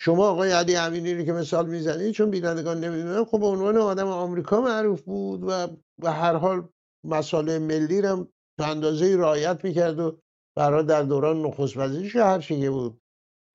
شما 0.00 0.28
آقای 0.28 0.52
علی 0.52 0.76
امینی 0.76 1.14
رو 1.14 1.24
که 1.24 1.32
مثال 1.32 1.68
می‌زنید 1.68 2.10
چون 2.10 2.30
بینندگان 2.30 2.80
نمی‌دونن 2.84 3.24
خب 3.24 3.40
به 3.40 3.46
عنوان 3.46 3.76
آدم 3.76 4.06
آمریکا 4.06 4.60
معروف 4.60 5.02
بود 5.02 5.44
و 5.44 5.66
به 6.02 6.10
هر 6.10 6.34
حال 6.34 6.68
مصالح 7.04 7.58
ملی 7.58 8.02
رو 8.02 8.28
تا 8.58 8.66
اندازه 8.66 9.16
رعایت 9.16 9.64
می‌کرد 9.64 9.98
و 9.98 10.18
برای 10.56 10.84
در 10.84 11.02
دوران 11.02 11.42
نخست 11.42 11.76
وزیریش 11.76 12.16
هر 12.16 12.38
چی 12.38 12.60
که 12.60 12.70
بود. 12.70 13.00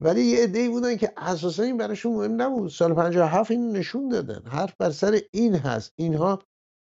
ولی 0.01 0.21
یه 0.21 0.43
عده‌ای 0.43 0.69
بودن 0.69 0.95
که 0.95 1.13
اساسا 1.17 1.63
این 1.63 1.77
براشون 1.77 2.13
مهم 2.13 2.41
نبود. 2.41 2.69
سال 2.69 2.93
57 2.93 3.51
این 3.51 3.71
نشون 3.71 4.09
دادن. 4.09 4.41
حرف 4.45 4.75
بر 4.79 4.89
سر 4.91 5.19
این 5.31 5.55
هست. 5.55 5.93
اینها 5.95 6.39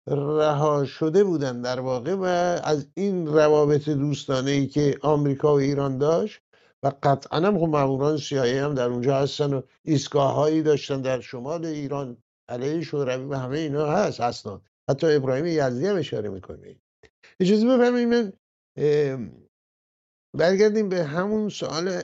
رها 0.08 0.84
شده 0.84 1.24
بودن 1.24 1.60
در 1.60 1.80
واقع 1.80 2.14
و 2.14 2.24
از 2.64 2.86
این 2.94 3.26
روابط 3.26 3.88
دوستانه 3.88 4.50
ای 4.50 4.66
که 4.66 4.98
آمریکا 5.02 5.54
و 5.54 5.58
ایران 5.58 5.98
داشت 5.98 6.40
و 6.82 6.92
قطعا 7.02 7.40
هم 7.40 7.58
خب 7.58 7.66
ماموران 7.66 8.18
هم 8.32 8.74
در 8.74 8.88
اونجا 8.88 9.16
هستن 9.16 9.54
و 9.54 9.62
ایستگاه 9.82 10.34
هایی 10.34 10.62
داشتن 10.62 11.02
در 11.02 11.20
شمال 11.20 11.64
ایران 11.64 12.16
علیه 12.48 12.80
شوروی 12.82 13.24
و 13.24 13.34
همه 13.34 13.58
اینا 13.58 13.86
هست 13.86 14.20
اصلا 14.20 14.60
حتی 14.90 15.06
ابراهیم 15.06 15.46
یزدی 15.46 15.86
هم 15.86 15.96
اشاره 15.96 16.28
می‌کنه. 16.28 16.76
اجازه 17.40 17.66
بفرمایید 17.66 18.08
من 18.08 18.32
برگردیم 20.36 20.88
به 20.88 21.04
همون 21.04 21.48
سوال 21.48 22.02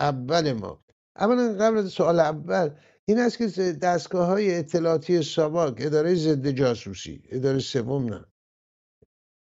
اول 0.00 0.52
ما. 0.52 0.84
اولا 1.16 1.56
قبل 1.60 1.78
از 1.78 1.88
سوال 1.88 2.20
اول 2.20 2.70
این 3.08 3.18
است 3.18 3.38
که 3.38 3.72
دستگاه 3.72 4.26
های 4.26 4.54
اطلاعاتی 4.54 5.22
ساواک 5.22 5.74
اداره 5.78 6.14
ضد 6.14 6.50
جاسوسی 6.50 7.22
اداره 7.28 7.58
سوم 7.58 8.14
نه. 8.14 8.24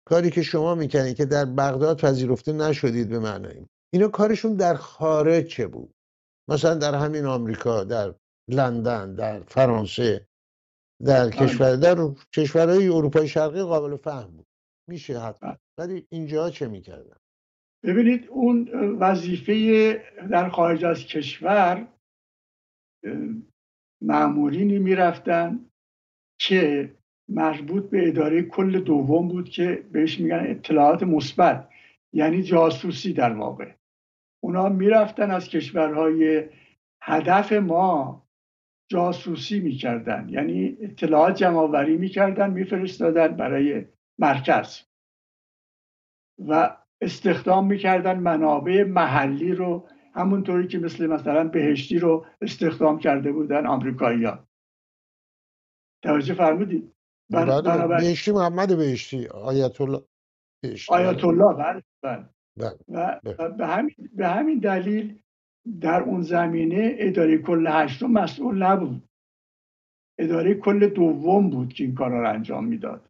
کاری 0.05 0.29
که 0.29 0.41
شما 0.41 0.75
می‌کنید 0.75 1.17
که 1.17 1.25
در 1.25 1.45
بغداد 1.45 2.01
پذیرفته 2.01 2.51
نشدید 2.53 3.09
به 3.09 3.19
معنای. 3.19 3.65
اینا 3.93 4.07
کارشون 4.07 4.55
در 4.55 4.75
خارج 4.75 5.45
چه 5.47 5.67
بود. 5.67 5.93
مثلا 6.49 6.75
در 6.75 6.95
همین 6.95 7.25
آمریکا 7.25 7.83
در 7.83 8.15
لندن 8.49 9.13
در 9.13 9.43
فرانسه 9.43 10.27
در 11.05 11.29
کشور 11.29 11.75
در 11.75 11.95
کشورهای 12.35 12.87
اروپای 12.87 13.27
شرقی 13.27 13.61
قابل 13.61 13.97
فهم 13.97 14.31
بود. 14.31 14.47
میشه 14.87 15.19
حتما. 15.19 15.57
ولی 15.77 16.07
اینجا 16.09 16.49
چه 16.49 16.67
می‌کردن؟ 16.67 17.17
ببینید 17.83 18.27
اون 18.29 18.69
وظیفه 18.99 19.53
در 20.31 20.49
خارج 20.49 20.85
از 20.85 20.99
کشور 20.99 21.87
معمولینی 24.01 24.79
می‌رفتن 24.79 25.59
که 26.39 26.91
مربوط 27.29 27.89
به 27.89 28.07
اداره 28.07 28.41
کل 28.43 28.79
دوم 28.79 29.27
بود 29.27 29.49
که 29.49 29.83
بهش 29.91 30.19
میگن 30.19 30.45
اطلاعات 30.47 31.03
مثبت 31.03 31.69
یعنی 32.13 32.43
جاسوسی 32.43 33.13
در 33.13 33.33
واقع. 33.33 33.71
اونا 34.43 34.69
می‌رفتن 34.69 35.31
از 35.31 35.49
کشورهای 35.49 36.45
هدف 37.01 37.53
ما 37.53 38.25
جاسوسی 38.91 39.59
می‌کردن 39.59 40.29
یعنی 40.29 40.77
اطلاعات 40.81 41.35
جمع 41.35 41.57
آوری 41.57 41.97
می‌کردن 41.97 42.49
میفرستادن 42.51 43.27
برای 43.27 43.85
مرکز. 44.19 44.81
و 46.47 46.77
استخدام 47.01 47.67
می‌کردن 47.67 48.19
منابع 48.19 48.83
محلی 48.83 49.51
رو 49.51 49.87
همونطوری 50.19 50.67
که 50.67 50.79
مثل 50.79 51.07
مثلا 51.07 51.43
بهشتی 51.47 51.99
رو 51.99 52.25
استخدام 52.41 52.99
کرده 52.99 53.31
بودن 53.31 53.67
آمریکایی 53.67 54.23
ها 54.23 54.47
توجه 56.03 56.33
فرمودید؟ 56.33 56.93
بله 57.31 57.87
بهشتی 57.87 58.31
محمد 58.31 58.77
بهشتی 58.77 59.27
آیت 59.27 59.81
الله 59.81 60.03
بهشتی. 60.63 60.93
آیت 60.93 61.25
الله 61.25 61.53
بله 61.53 61.83
بله. 62.03 62.25
بله. 62.57 62.77
و 62.87 63.19
بله. 63.23 63.49
به 63.49 63.67
همین 63.67 63.95
به 64.13 64.27
همین 64.27 64.59
دلیل 64.59 65.19
در 65.81 66.01
اون 66.01 66.21
زمینه 66.21 66.95
اداره 66.97 67.37
کل 67.37 67.67
هشتم 67.67 68.07
مسئول 68.07 68.63
نبود. 68.63 69.03
اداره 70.19 70.53
کل 70.53 70.87
دوم 70.87 71.49
بود 71.49 71.73
که 71.73 71.83
این 71.83 71.95
کارا 71.95 72.21
رو 72.21 72.29
انجام 72.29 72.65
می‌داد. 72.65 73.09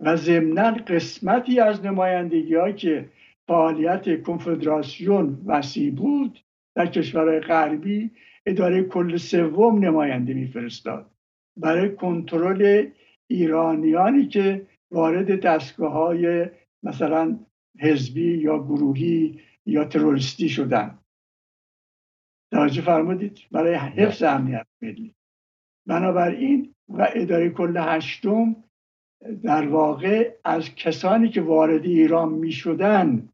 و 0.00 0.16
ضمنا 0.16 0.70
قسمتی 0.70 1.60
از 1.60 1.84
نمایندگی 1.84 2.54
ها 2.54 2.72
که 2.72 3.08
فعالیت 3.48 4.22
کنفدراسیون 4.22 5.42
وسیع 5.46 5.90
بود. 5.90 6.44
در 6.74 6.86
کشورهای 6.86 7.40
غربی 7.40 8.10
اداره 8.46 8.82
کل 8.82 9.16
سوم 9.16 9.84
نماینده 9.84 10.34
میفرستاد. 10.34 11.10
برای 11.56 11.96
کنترل 11.96 12.90
ایرانیانی 13.26 14.26
که 14.26 14.66
وارد 14.90 15.40
دستگاه 15.40 15.92
های 15.92 16.50
مثلا 16.82 17.38
حزبی 17.80 18.38
یا 18.38 18.58
گروهی 18.58 19.40
یا 19.66 19.84
تروریستی 19.84 20.48
شدن. 20.48 20.98
توجه 22.50 22.82
فرمودید؟ 22.82 23.38
برای 23.52 23.74
حفظ 23.74 24.22
امنیت 24.22 24.66
ملی. 24.82 25.14
بنابراین 25.86 26.74
و 26.88 27.08
اداره 27.14 27.50
کل 27.50 27.76
هشتم 27.76 28.56
در 29.42 29.68
واقع 29.68 30.34
از 30.44 30.74
کسانی 30.74 31.28
که 31.28 31.40
وارد 31.40 31.84
ایران 31.84 32.32
می 32.32 32.52
شدن 32.52 33.28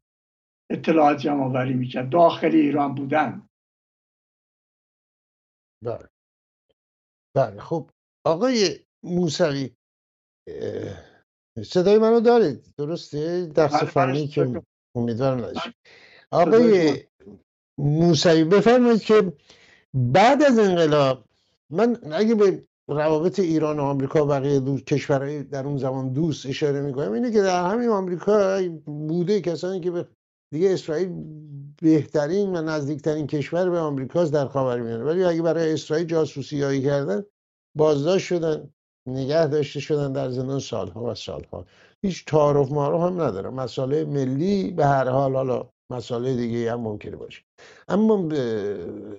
اطلاعات 0.71 1.17
جمع 1.17 1.43
آوری 1.43 1.73
می‌کرد. 1.73 2.09
داخل 2.09 2.51
ایران 2.53 2.95
بودن. 2.95 3.47
بله. 5.85 6.09
بله 7.35 7.61
خب. 7.61 7.89
آقای 8.25 8.79
موسوی 9.03 9.75
صدای 11.65 11.97
منو 11.97 12.19
دارید؟ 12.19 12.73
درسته؟ 12.77 13.45
درس 13.45 13.83
فنی 13.83 14.27
که 14.27 14.61
امیدوارم 14.95 15.37
نداشت. 15.37 15.69
آقای 16.31 17.03
موسوی 17.79 18.43
بفرمایید 18.43 19.01
که 19.01 19.33
بعد 19.93 20.43
از 20.43 20.59
انقلاب 20.59 21.25
من 21.69 22.13
اگه 22.13 22.35
به 22.35 22.67
روابط 22.89 23.39
ایران 23.39 23.79
و 23.79 23.83
آمریکا 23.83 24.25
و 24.25 24.27
بقیه 24.27 24.59
دوست 24.59 24.83
کشورهای 24.83 25.43
در 25.43 25.65
اون 25.65 25.77
زمان 25.77 26.13
دوست 26.13 26.45
اشاره 26.45 26.81
می‌کنم 26.81 27.11
اینه 27.11 27.31
که 27.31 27.41
در 27.41 27.69
همین 27.69 27.89
آمریکا 27.89 28.59
بوده 28.85 29.41
کسانی 29.41 29.79
که 29.79 29.91
به 29.91 30.07
دیگه 30.51 30.73
اسرائیل 30.73 31.09
بهترین 31.81 32.55
و 32.55 32.61
نزدیکترین 32.61 33.27
کشور 33.27 33.69
به 33.69 33.79
آمریکاست 33.79 34.33
در 34.33 34.47
خاورمیانه 34.47 35.03
ولی 35.03 35.23
اگه 35.23 35.41
برای 35.41 35.73
اسرائیل 35.73 36.07
جاسوسی 36.07 36.61
هایی 36.61 36.83
کردن 36.83 37.23
بازداشت 37.77 38.25
شدن 38.25 38.69
نگه 39.07 39.47
داشته 39.47 39.79
شدن 39.79 40.13
در 40.13 40.29
زندان 40.29 40.59
سالها 40.59 41.03
و 41.03 41.15
سالها. 41.15 41.65
هیچ 42.01 42.25
تعارف 42.25 42.71
معارف 42.71 43.01
هم 43.01 43.21
نداره. 43.21 43.49
مسئله 43.49 44.05
ملی 44.05 44.71
به 44.71 44.85
هر 44.85 45.09
حال 45.09 45.35
حالا 45.35 45.69
مسئله 45.89 46.35
دیگه 46.35 46.71
هم 46.71 46.79
ممکنه 46.79 47.15
باشه. 47.15 47.43
اما 47.87 48.29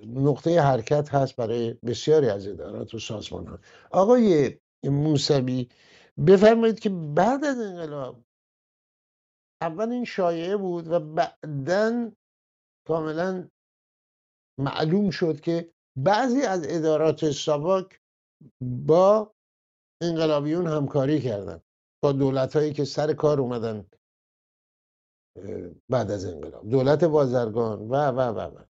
نقطه 0.07 0.61
حرکت 0.61 1.15
هست 1.15 1.37
برای 1.37 1.75
بسیاری 1.87 2.29
از 2.29 2.49
ادارات 2.49 2.95
و 2.95 2.99
سازمان 2.99 3.47
ها 3.47 3.59
آقای 3.91 4.59
موسوی 4.85 5.69
بفرمایید 6.27 6.81
که 6.81 6.89
بعد 6.91 7.45
از 7.45 7.59
انقلاب 7.59 8.25
اول 9.63 9.89
این 9.93 10.05
شایعه 10.05 10.57
بود 10.57 10.89
و 10.89 11.01
بعدا 11.01 12.13
کاملا 12.87 13.49
معلوم 14.59 15.11
شد 15.11 15.41
که 15.41 15.73
بعضی 15.99 16.43
از 16.43 16.67
ادارات 16.69 17.31
ساواک 17.31 18.01
با 18.87 19.35
انقلابیون 20.03 20.67
همکاری 20.67 21.21
کردن 21.21 21.61
با 22.03 22.13
دولت 22.13 22.57
هایی 22.57 22.73
که 22.73 22.85
سر 22.85 23.13
کار 23.13 23.41
اومدن 23.41 23.87
بعد 25.89 26.11
از 26.11 26.25
انقلاب. 26.25 26.69
دولت 26.69 27.05
بازرگان 27.05 27.79
و 27.89 27.95
و 27.95 28.21
و 28.21 28.41
و. 28.41 28.65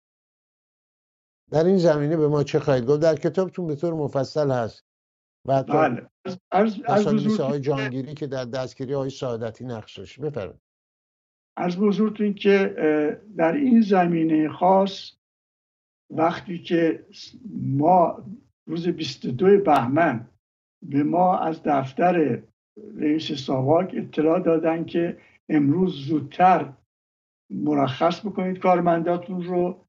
در 1.52 1.64
این 1.64 1.78
زمینه 1.78 2.18
به 2.18 2.28
ما 2.28 2.44
چه 2.44 2.60
خواهید 2.60 2.86
گفت؟ 2.86 3.02
در 3.02 3.16
کتابتون 3.16 3.68
به 3.68 3.76
طور 3.76 3.94
مفصل 3.94 4.52
هست. 4.52 4.86
و 5.48 5.64
بله. 5.64 6.10
از 6.52 6.80
از 6.86 7.40
های 7.40 7.60
جانگیری 7.60 8.14
که 8.14 8.28
در 8.28 8.46
دستگیری 8.46 8.94
های 8.94 9.10
سعادتی 9.10 9.66
نقش 9.66 9.98
داشت 9.98 10.22
بفرمایید. 10.22 10.62
از 11.62 11.80
بزرگتون 11.80 12.34
که 12.34 12.76
در 13.38 13.54
این 13.54 13.82
زمینه 13.82 14.50
خاص 14.50 15.12
وقتی 16.10 16.60
که 16.60 17.06
ما 17.54 18.24
روز 18.68 18.88
22 18.88 19.58
بهمن 19.58 20.28
به 20.82 21.04
ما 21.04 21.38
از 21.38 21.64
دفتر 21.64 22.42
رئیس 22.98 23.32
ساواک 23.32 23.94
اطلاع 23.98 24.40
دادن 24.40 24.86
که 24.86 25.18
امروز 25.50 25.96
زودتر 25.96 26.74
مرخص 27.50 28.26
بکنید 28.26 28.60
کارمنداتون 28.60 29.44
رو 29.44 29.86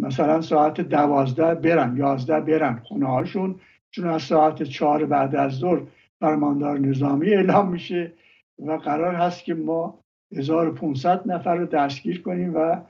مثلا 0.00 0.40
ساعت 0.40 0.80
دوازده 0.80 1.54
برن 1.54 1.96
یازده 1.96 2.40
برن 2.40 2.78
خونه 2.84 3.06
هاشون 3.06 3.60
چون 3.90 4.08
از 4.08 4.22
ساعت 4.22 4.62
چهار 4.62 5.06
بعد 5.06 5.36
از 5.36 5.52
ظهر 5.52 5.82
فرماندار 6.20 6.78
نظامی 6.78 7.30
اعلام 7.30 7.68
میشه 7.68 8.12
و 8.58 8.72
قرار 8.72 9.14
هست 9.14 9.44
که 9.44 9.54
ما 9.54 10.03
1500 10.34 11.30
نفر 11.30 11.56
رو 11.56 11.66
دستگیر 11.66 12.22
کنیم 12.22 12.54
و 12.54 12.86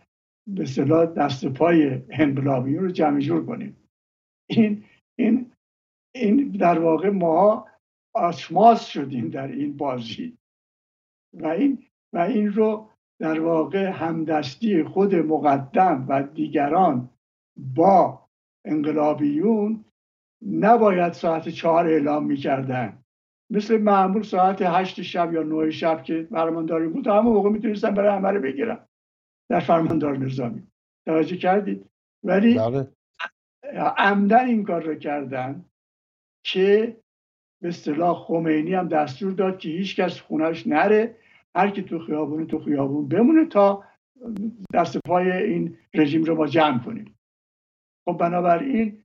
به 0.47 0.65
صلاح 0.67 1.07
دست 1.07 1.47
پای 1.47 2.03
انقلابیون 2.11 2.85
رو 2.85 2.91
جمع 2.91 3.21
جور 3.21 3.47
کنیم. 3.47 3.77
این 4.51 4.85
این 5.19 5.53
این 6.15 6.49
در 6.49 6.79
واقع 6.79 7.11
ما 7.11 7.67
آشماس 8.15 8.87
شدیم 8.87 9.29
در 9.29 9.49
این 9.49 9.77
بازی. 9.77 10.39
و 11.35 11.47
این 11.47 11.87
و 12.13 12.19
این 12.19 12.53
رو 12.53 12.91
در 13.21 13.41
واقع 13.41 13.87
همدستی 13.87 14.83
خود 14.83 15.15
مقدم 15.15 16.07
و 16.09 16.23
دیگران 16.23 17.11
با 17.57 18.29
انقلابیون 18.65 19.85
نباید 20.47 21.13
ساعت 21.13 21.49
چهار 21.49 21.87
اعلام 21.87 22.27
می‌کردن. 22.27 23.04
مثل 23.51 23.79
معمول 23.79 24.23
ساعت 24.23 24.63
هشت 24.63 25.03
شب 25.03 25.33
یا 25.33 25.43
نه 25.43 25.71
شب 25.71 26.03
که 26.03 26.29
فرمانداری 26.31 26.89
بود. 26.89 27.07
همه 27.07 27.21
موقع 27.21 27.51
می‌تونستن 27.51 27.95
برای 27.95 28.17
عمل 28.17 28.39
بگیرن 28.39 28.79
در 29.51 29.61
فرماندار 29.61 30.17
نظامی 30.17 30.63
توجه 31.07 31.37
کردید؟ 31.37 31.91
ولی 32.25 32.59
بله. 32.59 32.89
عمدن 33.97 34.47
این 34.47 34.65
کار 34.65 34.83
رو 34.83 34.95
کردن 34.95 35.65
که 36.45 36.97
به 37.63 37.69
اصطلاح 37.69 38.17
خمینی 38.17 38.75
هم 38.75 38.89
دستور 38.89 39.33
داد 39.33 39.59
که 39.59 39.69
هیچ 39.69 39.97
کس 40.01 40.21
خونش 40.21 40.67
نره. 40.67 41.17
هر 41.57 41.71
کی 41.71 41.83
تو 41.83 41.99
خیابون 41.99 42.47
تو 42.47 42.59
خیابون 42.59 43.09
بمونه 43.09 43.47
تا 43.47 43.85
دست 44.75 44.99
پای 45.07 45.33
این 45.33 45.79
رژیم 45.95 46.25
رو 46.25 46.35
ما 46.35 46.47
جمع 46.47 46.85
کنیم. 46.85 47.19
خب 48.09 48.17
بنابراین 48.19 49.05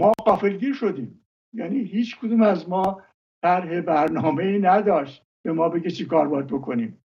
ما 0.00 0.12
قافلگیر 0.24 0.74
شدیم. 0.74 1.26
یعنی 1.52 1.78
هیچ 1.78 2.18
کدوم 2.18 2.42
از 2.42 2.68
ما 2.68 3.02
طرح 3.44 3.80
برنامه 3.80 4.44
ای 4.44 4.58
نداشت 4.58 5.24
به 5.44 5.52
ما 5.52 5.68
بگه 5.68 5.90
چی 5.90 6.06
کار 6.06 6.28
باید 6.28 6.46
بکنیم. 6.46 7.04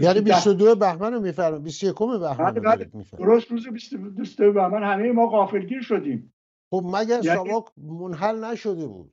یعنی 0.00 0.20
22 0.20 0.74
بهمن 0.74 1.12
رو 1.12 1.20
میفرم 1.20 1.62
21 1.62 1.98
بهمن 1.98 2.54
رو 2.54 2.60
بله، 2.60 2.84
بله. 2.84 3.04
درست 3.18 3.50
روز 3.50 3.68
22 3.68 4.52
بهمن 4.52 4.82
همه 4.82 5.12
ما 5.12 5.26
غافلگیر 5.26 5.82
شدیم. 5.82 6.32
خب 6.70 6.84
مگر 6.86 7.08
یعنی... 7.08 7.22
ساواک 7.22 7.64
منحل 7.76 8.44
نشده 8.44 8.86
بود؟ 8.86 9.12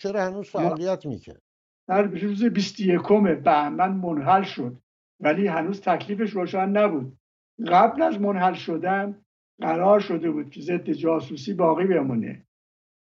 چرا 0.00 0.24
هنوز 0.24 0.50
فعالیت 0.50 1.06
می‌کرد؟ 1.06 1.42
در 1.88 2.02
روز 2.02 2.44
21 2.44 3.00
بهمن 3.44 3.92
منحل 3.92 4.42
شد 4.42 4.76
ولی 5.20 5.46
هنوز 5.46 5.80
تکلیفش 5.80 6.30
روشن 6.30 6.68
نبود. 6.68 7.18
قبل 7.66 8.02
از 8.02 8.20
منحل 8.20 8.54
شدن 8.54 9.22
قرار 9.60 10.00
شده 10.00 10.30
بود 10.30 10.50
که 10.50 10.60
ضد 10.60 10.90
جاسوسی 10.90 11.54
باقی 11.54 11.86
بمونه. 11.86 12.46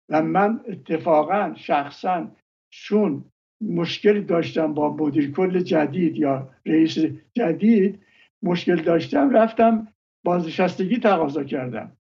و 0.08 0.22
من 0.22 0.64
اتفاقا 0.68 1.54
شخصا 1.56 2.30
چون 2.70 3.24
مشکلی 3.60 4.20
داشتم 4.20 4.74
با 4.74 4.96
مدیر 4.96 5.30
کل 5.30 5.60
جدید 5.60 6.16
یا 6.16 6.50
رئیس 6.66 6.98
جدید 7.32 8.02
مشکل 8.42 8.82
داشتم 8.82 9.30
رفتم 9.30 9.88
بازنشستگی 10.24 10.98
تقاضا 10.98 11.44
کردم. 11.44 11.96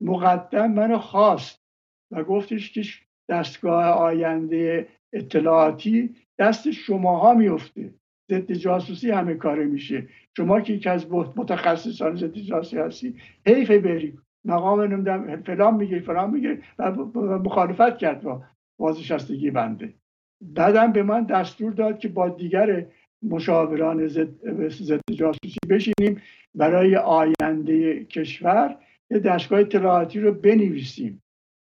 مقدم 0.00 0.72
منو 0.72 0.98
خواست 0.98 1.62
و 2.10 2.24
گفتش 2.24 2.72
که 2.72 2.82
دستگاه 3.28 3.84
آینده 3.84 4.88
اطلاعاتی 5.12 6.14
دست 6.38 6.70
شماها 6.70 7.34
میفته 7.34 7.94
ضد 8.30 8.52
جاسوسی 8.52 9.10
همه 9.10 9.34
کاره 9.34 9.64
میشه. 9.64 10.08
شما 10.36 10.60
که 10.60 10.72
یکی 10.72 10.88
از 10.88 11.12
متخصصان 11.12 12.16
ضد 12.16 12.34
جاسوسی 12.34 12.78
هستی 12.78 13.16
حیف 13.46 13.70
بری. 13.70 14.18
مقام 14.44 14.80
نمی‌دونم 14.80 15.42
فلان 15.42 15.74
میگه 15.74 16.00
فلان 16.00 16.30
میگه 16.30 16.62
و 16.78 16.92
مخالفت 17.38 17.98
کرد 17.98 18.22
با 18.22 18.42
بازنشستگی 18.78 19.50
بنده. 19.50 19.94
بعدم 20.40 20.92
به 20.92 21.02
من 21.02 21.24
دستور 21.24 21.72
داد 21.72 21.98
که 21.98 22.08
با 22.08 22.28
دیگر 22.28 22.86
مشاوران 23.22 24.08
ضد 24.08 25.00
جاسوسی 25.12 25.58
بشینیم 25.70 26.22
برای 26.54 26.96
آینده 26.96 28.04
کشور 28.04 28.78
یه 29.10 29.18
دستگاه 29.18 29.60
اطلاعاتی 29.60 30.20
رو 30.20 30.32
بنویسیم. 30.32 31.22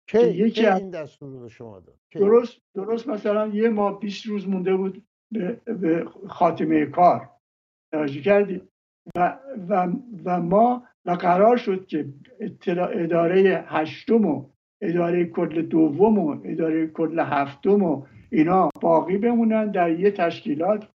که 0.08 0.18
یکی 0.18 0.66
از 0.66 0.80
این 0.80 0.90
دستور 0.90 1.40
رو 1.40 1.48
شما 1.48 1.80
داد؟ 1.80 1.96
درست 2.12 2.58
درست 2.74 3.08
مثلا 3.08 3.46
یه 3.46 3.68
ماه 3.68 4.00
20 4.00 4.26
روز 4.26 4.48
مونده 4.48 4.76
بود 4.76 5.04
به, 5.32 5.60
به 5.66 6.04
خاتمه 6.28 6.86
کار. 6.86 7.30
توجه 7.92 8.20
کردید 8.20 8.62
و, 9.16 9.38
و, 9.68 9.92
و 10.24 10.40
ما 10.40 10.84
و 11.04 11.10
قرار 11.10 11.56
شد 11.56 11.86
که 11.86 12.08
اداره 12.70 13.64
هشتم 13.66 14.26
و 14.26 14.50
اداره 14.82 15.24
کل 15.24 15.62
دوم 15.62 16.18
و 16.18 16.40
اداره 16.44 16.86
کل 16.86 17.20
هفتم 17.20 17.82
و 17.82 18.06
اینا 18.30 18.70
باقی 18.80 19.18
بمونن 19.18 19.70
در 19.70 20.00
یه 20.00 20.10
تشکیلات 20.10 20.88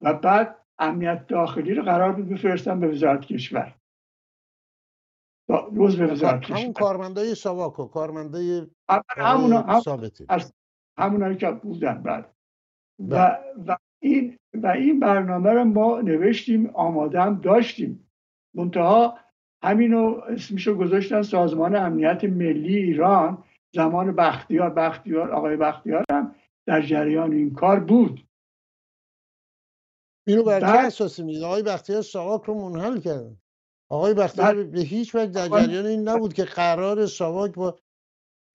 و 0.00 0.14
بعد 0.14 0.56
امنیت 0.78 1.26
داخلی 1.26 1.74
رو 1.74 1.82
قرار 1.82 2.12
بود 2.12 2.28
بفرستن 2.28 2.80
به 2.80 2.88
وزارت 2.88 3.20
کشور. 3.20 3.74
روز 5.72 5.96
به 5.96 6.06
وزارت 6.06 6.40
کشور. 6.40 6.56
همون 6.56 6.72
کارمندای 6.72 7.34
ساواکو 7.34 7.86
کارمندای 7.86 8.66
همونا 9.16 9.60
هم 9.60 10.40
همونایی 10.98 11.36
که 11.36 11.50
بودن 11.50 12.02
بعد. 12.02 12.34
و, 12.98 13.04
بله. 13.06 13.38
و 13.66 13.76
این 14.02 14.38
و 14.54 14.66
این 14.66 15.00
برنامه 15.00 15.50
رو 15.50 15.64
ما 15.64 16.00
نوشتیم 16.00 16.66
آماده 16.66 17.20
هم 17.20 17.40
داشتیم. 17.40 18.10
منتها 18.54 19.18
همینو 19.62 20.20
اسمشو 20.28 20.74
گذاشتن 20.74 21.22
سازمان 21.22 21.76
امنیت 21.76 22.24
ملی 22.24 22.76
ایران 22.76 23.44
زمان 23.74 24.16
بختیار 24.16 24.70
بختیار 24.70 25.30
آقای 25.30 25.56
بختیار 25.56 26.04
هم 26.10 26.27
در 26.68 26.82
جریان 26.82 27.32
این 27.32 27.54
کار 27.54 27.80
بود. 27.80 28.28
اینو 30.26 30.42
بر 30.42 30.60
چه 30.60 30.66
اساسی 30.66 31.22
میگه 31.22 31.46
آقای 31.46 31.62
بختیار 31.62 32.02
ساواک 32.02 32.42
رو 32.42 32.54
منحل 32.54 33.00
کردن. 33.00 33.36
آقای 33.90 34.14
بختیار 34.14 34.64
به 34.64 34.80
هیچ 34.80 35.14
وجه 35.14 35.26
در 35.26 35.48
جریان 35.48 35.86
این 35.86 36.08
نبود 36.08 36.32
که 36.32 36.44
قرار 36.44 37.06
ساواک 37.06 37.54
با 37.54 37.78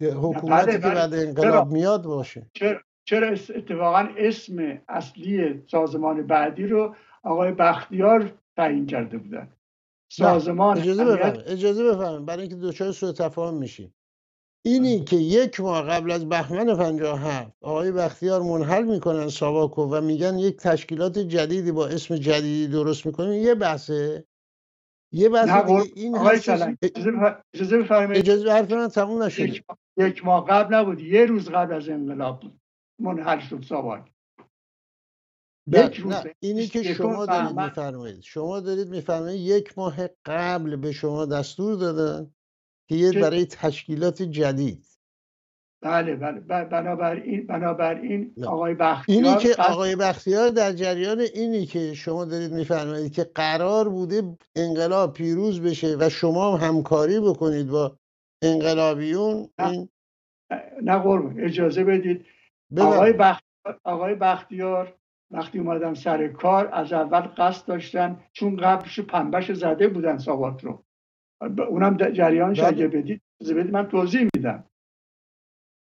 حکومتی 0.01 0.71
که 0.71 0.77
بله. 0.77 0.93
بعد 0.93 1.13
انقلاب 1.13 1.71
میاد 1.71 2.03
باشه. 2.03 2.49
چرا, 2.53 2.81
چرا 3.05 3.29
اتفاقا 3.29 4.09
اسم 4.17 4.81
اصلی 4.87 5.63
سازمان 5.67 6.27
بعدی 6.27 6.67
رو 6.67 6.95
آقای 7.23 7.51
بختیار 7.51 8.39
تعیین 8.57 8.85
کرده 8.85 9.17
بودن؟ 9.17 9.55
سازمان 10.11 10.77
اجازه 10.77 11.05
بفرمایید 11.05 11.47
اجازه 11.47 11.83
بفرمایید. 11.83 12.25
برای 12.25 12.41
اینکه 12.41 12.55
دوچار 12.55 12.91
سوء 12.91 13.11
تفاهم 13.11 13.57
میشیم. 13.57 13.95
اینی 14.65 15.03
که 15.03 15.15
یک 15.15 15.59
ماه 15.59 15.81
قبل 15.81 16.11
از 16.11 16.29
بهمن 16.29 16.75
57 16.75 17.51
آقای 17.61 17.91
بختیار 17.91 18.41
منحل 18.41 18.83
می‌کنن 18.83 19.29
ساواکو 19.29 19.83
و 19.83 20.01
میگن 20.01 20.39
یک 20.39 20.57
تشکیلات 20.57 21.19
جدیدی 21.19 21.71
با 21.71 21.87
اسم 21.87 22.15
جدیدی 22.15 22.67
درست 22.67 23.05
می‌کنیم. 23.05 23.43
یه 23.43 23.55
بحثه. 23.55 24.25
یه 25.11 25.29
بحث 25.29 25.69
این 25.95 26.17
اجازه 27.53 27.77
بفرمایید 27.77 28.17
اجازه 28.17 28.51
حرف 28.51 28.71
من 28.71 28.87
تموم 28.87 29.23
نشد. 29.23 29.55
یک 29.97 30.25
ماه 30.25 30.45
قبل 30.45 30.75
نبود. 30.75 30.99
یه 30.99 31.25
روز 31.25 31.49
قبل 31.49 31.73
از 31.73 31.89
انقلاب 31.89 32.39
بود 32.39 32.59
منحل 32.99 33.39
شد 33.39 33.63
ساواک. 33.69 34.11
یک 35.67 35.95
روز. 35.95 36.15
اینی 36.39 36.67
که 36.67 36.93
شما 36.93 37.25
دارید 37.25 37.59
میفرمایید. 37.59 38.21
شما 38.21 38.59
دارید 38.59 38.89
میفرمایید 38.89 39.41
یک 39.41 39.77
ماه 39.77 39.95
قبل 40.25 40.75
به 40.75 40.91
شما 40.91 41.25
دستور 41.25 41.75
دادن 41.75 42.33
که 42.89 42.95
یه 42.95 43.11
برای 43.11 43.45
تشکیلات 43.45 44.21
جدید. 44.21 44.85
بله 45.81 46.15
بله. 46.15 46.39
بنابراین 46.39 47.47
بنابراین 47.47 48.33
آقای 48.47 48.73
بختیار 48.73 49.25
اینی 49.25 49.37
که 49.37 49.55
آقای 49.61 49.95
بختیار 49.95 50.49
در 50.49 50.71
جریان 50.73 51.19
اینی 51.19 51.65
که 51.65 51.93
شما 51.93 52.25
دارید 52.25 52.53
میفرمایید 52.53 53.13
که 53.13 53.23
قرار 53.23 53.89
بوده 53.89 54.37
انقلاب 54.55 55.13
پیروز 55.13 55.61
بشه 55.61 55.97
و 55.99 56.09
شما 56.09 56.57
همکاری 56.57 57.19
بکنید 57.19 57.67
با 57.67 57.97
انقلابیون 58.41 59.49
این 59.59 59.89
نه 60.83 60.97
قربون 60.97 61.41
اجازه 61.43 61.83
بدید. 61.83 62.25
آقای 62.79 63.13
بختیار, 63.13 63.79
آقای 63.83 64.15
بختیار 64.15 64.95
وقتی 65.31 65.59
اومدن 65.59 65.93
سر 65.93 66.27
کار 66.27 66.69
از 66.73 66.93
اول 66.93 67.21
قصد 67.21 67.67
داشتن 67.67 68.23
چون 68.31 68.57
قبلش 68.57 68.99
پنبش 68.99 69.51
زده 69.51 69.87
بودن 69.87 70.17
ساواک 70.17 70.61
رو. 70.61 70.83
اونم 71.69 71.97
جریانش 71.97 72.59
بله. 72.59 72.67
اگه 72.67 72.87
بدید 72.87 73.21
من 73.71 73.87
توضیح 73.87 74.29
میدم. 74.35 74.63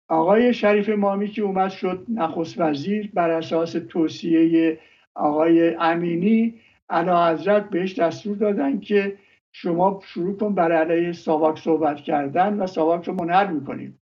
آقای 0.08 0.54
شریف 0.54 0.88
مامی 0.88 1.28
که 1.28 1.42
اومد 1.42 1.70
شد 1.70 2.06
نخست 2.08 2.60
وزیر 2.60 3.10
بر 3.14 3.30
اساس 3.30 3.72
توصیه 3.72 4.78
آقای 5.14 5.74
امینی 5.74 6.60
علا 6.88 7.28
حضرت 7.28 7.70
بهش 7.70 7.98
دستور 7.98 8.36
دادن 8.36 8.80
که 8.80 9.18
شما 9.52 10.00
شروع 10.04 10.36
کن 10.36 10.54
بر 10.54 10.72
علیه 10.72 11.12
ساواک 11.12 11.58
صحبت 11.58 11.96
کردن 11.96 12.60
و 12.60 12.66
ساواک 12.66 13.04
رو 13.04 13.14
منحل 13.14 13.52
می‌کنیم. 13.52 14.00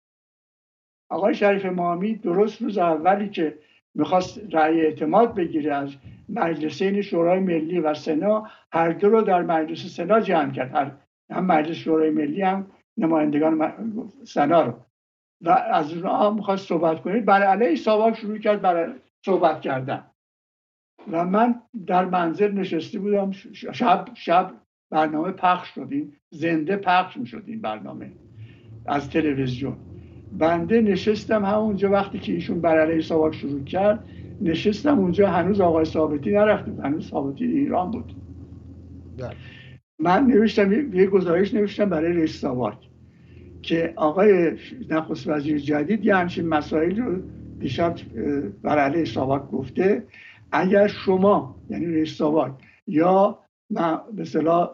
آقای 1.10 1.34
شریف 1.34 1.66
مامی 1.66 2.14
درست 2.14 2.62
روز 2.62 2.78
اولی 2.78 3.28
که 3.28 3.58
می‌خواست 3.94 4.40
رأی 4.54 4.80
اعتماد 4.80 5.34
بگیره 5.34 5.74
از 5.74 5.96
مجلسین 6.28 7.02
شورای 7.02 7.40
ملی 7.40 7.78
و 7.78 7.94
سنا 7.94 8.50
هر 8.72 8.90
دو 8.92 9.08
رو 9.08 9.22
در 9.22 9.42
مجلس 9.42 9.96
سنا 9.96 10.20
جمع 10.20 10.52
کرد. 10.52 11.07
هم 11.30 11.44
مجلس 11.44 11.76
شورای 11.76 12.10
ملی 12.10 12.42
هم 12.42 12.66
نمایندگان 12.98 13.72
سنا 14.24 14.62
رو. 14.62 14.74
و 15.40 15.50
از 15.50 15.92
اونها 15.92 16.30
می‌خواست 16.30 16.68
صحبت 16.68 17.02
کنید 17.02 17.24
برای 17.24 17.46
علیه 17.46 17.76
ساواک 17.76 18.16
شروع 18.16 18.38
کرد 18.38 18.62
برای 18.62 18.92
صحبت 19.24 19.60
کردن. 19.60 20.04
و 21.12 21.24
من 21.24 21.62
در 21.86 22.04
منزل 22.04 22.52
نشسته 22.52 22.98
بودم. 22.98 23.30
شب 23.52 24.08
شب 24.14 24.50
برنامه 24.90 25.30
پخش 25.32 25.74
شدیم 25.74 26.16
زنده 26.30 26.76
پخش 26.76 27.16
می‌شد 27.16 27.42
این 27.46 27.60
برنامه 27.60 28.12
از 28.86 29.10
تلویزیون. 29.10 29.76
بنده 30.38 30.80
نشستم 30.80 31.44
همونجا 31.44 31.90
وقتی 31.90 32.18
که 32.18 32.32
ایشون 32.32 32.60
بر 32.60 32.78
علیه 32.80 33.00
ساواک 33.00 33.34
شروع 33.34 33.64
کرد 33.64 34.04
نشستم 34.40 34.98
اونجا. 34.98 35.28
هنوز 35.28 35.60
آقای 35.60 35.84
ثابتی 35.84 36.30
نرفته 36.30 36.72
هنوز 36.82 37.10
ثابتی 37.10 37.44
ایران 37.44 37.90
بود. 37.90 38.12
بله. 39.18 39.36
من 39.98 40.26
نوشتم 40.26 40.94
یه 40.94 41.06
گزارش 41.06 41.54
نوشتم 41.54 41.88
برای 41.88 42.26
ساواک 42.26 42.78
که 43.62 43.92
آقای 43.96 44.56
نخست 44.90 45.28
وزیر 45.28 45.58
جدید 45.58 46.04
یه 46.04 46.16
همچین 46.16 46.48
مسائل 46.48 46.96
رو 47.00 47.22
دیشب 47.58 47.94
بر 48.62 48.78
علیه 48.78 49.04
ساواک 49.04 49.50
گفته 49.50 50.04
اگر 50.52 50.86
شما 50.86 51.56
یعنی 51.70 51.86
رئیس 51.86 52.16
ساواک 52.16 52.52
یا 52.86 53.38
مثلا 54.14 54.70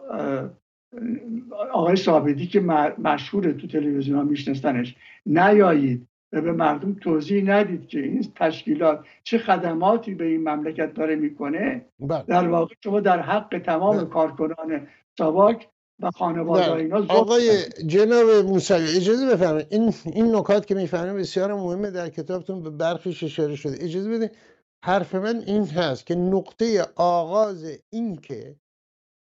آقای 1.73 1.95
ثابتی 1.95 2.47
که 2.47 2.59
مشهور 2.99 3.51
تو 3.51 3.67
تلویزیون 3.67 4.17
ها 4.17 4.23
میشنستنش 4.23 4.95
نیایید 5.25 6.07
و 6.33 6.41
به 6.41 6.51
مردم 6.51 6.93
توضیح 6.93 7.43
ندید 7.43 7.87
که 7.87 7.99
این 7.99 8.25
تشکیلات 8.35 9.05
چه 9.23 9.37
خدماتی 9.37 10.15
به 10.15 10.25
این 10.25 10.49
مملکت 10.49 10.93
داره 10.93 11.15
می‌کنه 11.15 11.85
بله. 11.99 12.23
در 12.27 12.47
واقع 12.47 12.75
شما 12.83 12.99
در 12.99 13.21
حق 13.21 13.61
تمام 13.65 13.97
بله. 13.97 14.05
کارکنان 14.05 14.87
ساواک 15.17 15.69
و 15.99 16.11
خانواده 16.11 16.73
اینا 16.73 17.05
آقای 17.09 17.69
جناب 17.69 18.29
موسوی 18.29 18.97
اجازه 18.97 19.27
بفرمایید. 19.27 19.67
این 19.71 19.93
این 20.05 20.35
نکات 20.35 20.65
که 20.67 20.75
می‌فهمیم 20.75 21.17
بسیار 21.17 21.53
مهمه 21.53 21.91
در 21.91 22.09
کتابتون 22.09 22.63
به 22.63 22.69
برخیش 22.69 23.23
اشاره 23.23 23.55
شده. 23.55 23.83
اجازه 23.83 24.09
بدید 24.09 24.37
حرف 24.85 25.15
من 25.15 25.43
این 25.47 25.65
هست 25.67 26.05
که 26.05 26.15
نقطه 26.15 26.87
آغاز 26.95 27.79
این 27.93 28.15
که 28.15 28.55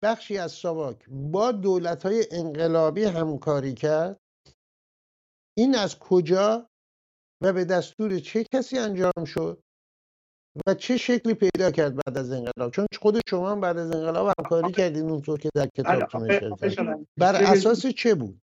بخشی 0.04 0.38
از 0.38 0.52
ساواک 0.52 1.06
با 1.10 1.52
دولت 1.52 2.06
های 2.06 2.26
انقلابی 2.32 3.04
همکاری 3.04 3.74
کرد 3.74 4.20
این 5.58 5.76
از 5.76 6.00
کجا 6.00 6.70
و 7.44 7.54
به 7.54 7.66
دستور 7.66 8.20
چه 8.20 8.44
کسی 8.54 8.78
انجام 8.78 9.26
شد؟ 9.26 9.64
و 10.68 10.74
چه 10.74 10.98
شکلی 10.98 11.34
پیدا 11.34 11.72
کرد 11.72 11.96
بعد 11.96 12.18
از 12.18 12.32
انقلاب؟ 12.32 12.72
چون 12.72 12.86
خود 13.02 13.20
شما 13.30 13.52
هم 13.52 13.62
بعد 13.62 13.78
از 13.78 13.92
انقلاب 13.92 14.34
همکاری 14.40 14.72
کردین 14.72 15.10
اونطور 15.10 15.40
که 15.40 15.50
در 15.56 15.68
کتابتون 15.68 16.32
اشاره 16.62 17.06
بر 17.18 17.36
اساس 17.36 17.86
چه 17.86 18.16
بود؟ 18.16 18.42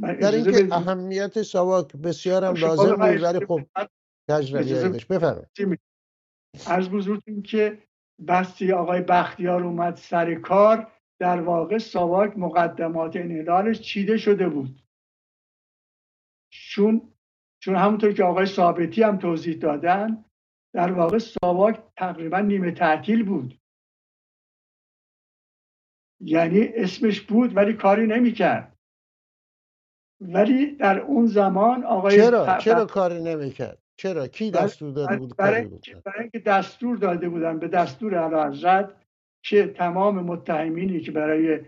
در 0.00 0.32
اینکه 0.32 0.74
اهمیت 0.74 1.42
ساواک 1.42 1.92
بسیار 1.92 2.44
هم 2.44 2.54
لازم 2.54 2.96
بود 2.96 3.22
ولی 3.22 3.46
خب 3.46 3.60
تجربه 4.28 4.88
بفرمایید. 4.88 5.80
از 6.66 6.90
بزرگتون 6.90 7.42
که 7.42 7.82
بستی 8.28 8.72
آقای 8.72 9.00
بختیار 9.00 9.62
اومد 9.62 9.96
سر 9.96 10.34
کار 10.34 10.92
در 11.20 11.40
واقع 11.40 11.78
ساواک 11.78 12.38
مقدمات 12.38 13.16
انحلالش 13.16 13.80
چیده 13.80 14.16
شده 14.16 14.48
بود. 14.48 14.82
چون 16.50 17.12
چون 17.62 17.76
همونطور 17.76 18.12
که 18.12 18.24
آقای 18.24 18.46
ثابتی 18.46 19.02
هم 19.02 19.18
توضیح 19.18 19.58
دادن 19.58 20.24
در 20.74 20.92
واقع 20.92 21.18
ساواک 21.18 21.82
تقریبا 21.96 22.40
نیمه 22.40 22.70
تعطیل 22.70 23.24
بود. 23.24 23.60
یعنی 26.20 26.68
اسمش 26.74 27.20
بود 27.20 27.56
ولی 27.56 27.72
کاری 27.72 28.06
نمی‌کرد. 28.06 28.78
ولی 30.20 30.66
در 30.66 31.00
اون 31.00 31.26
زمان 31.26 31.84
آقای 31.84 32.16
چرا؟ 32.16 32.58
چرا 32.58 32.86
کاری 32.86 33.22
نمی‌کرد؟ 33.22 33.78
چرا؟ 33.96 34.26
کی 34.26 34.50
دستور 34.50 34.92
داده 34.92 35.16
بود 35.16 35.36
برای, 35.36 35.64
برای 36.04 36.20
اینکه 36.20 36.38
دستور 36.38 36.96
داده 36.96 37.28
بودن 37.28 37.58
به 37.58 37.68
دستور 37.68 38.14
اعلی 38.14 38.88
که 39.42 39.66
تمام 39.66 40.18
متهمینی 40.18 41.00
که 41.00 41.12
برای 41.12 41.60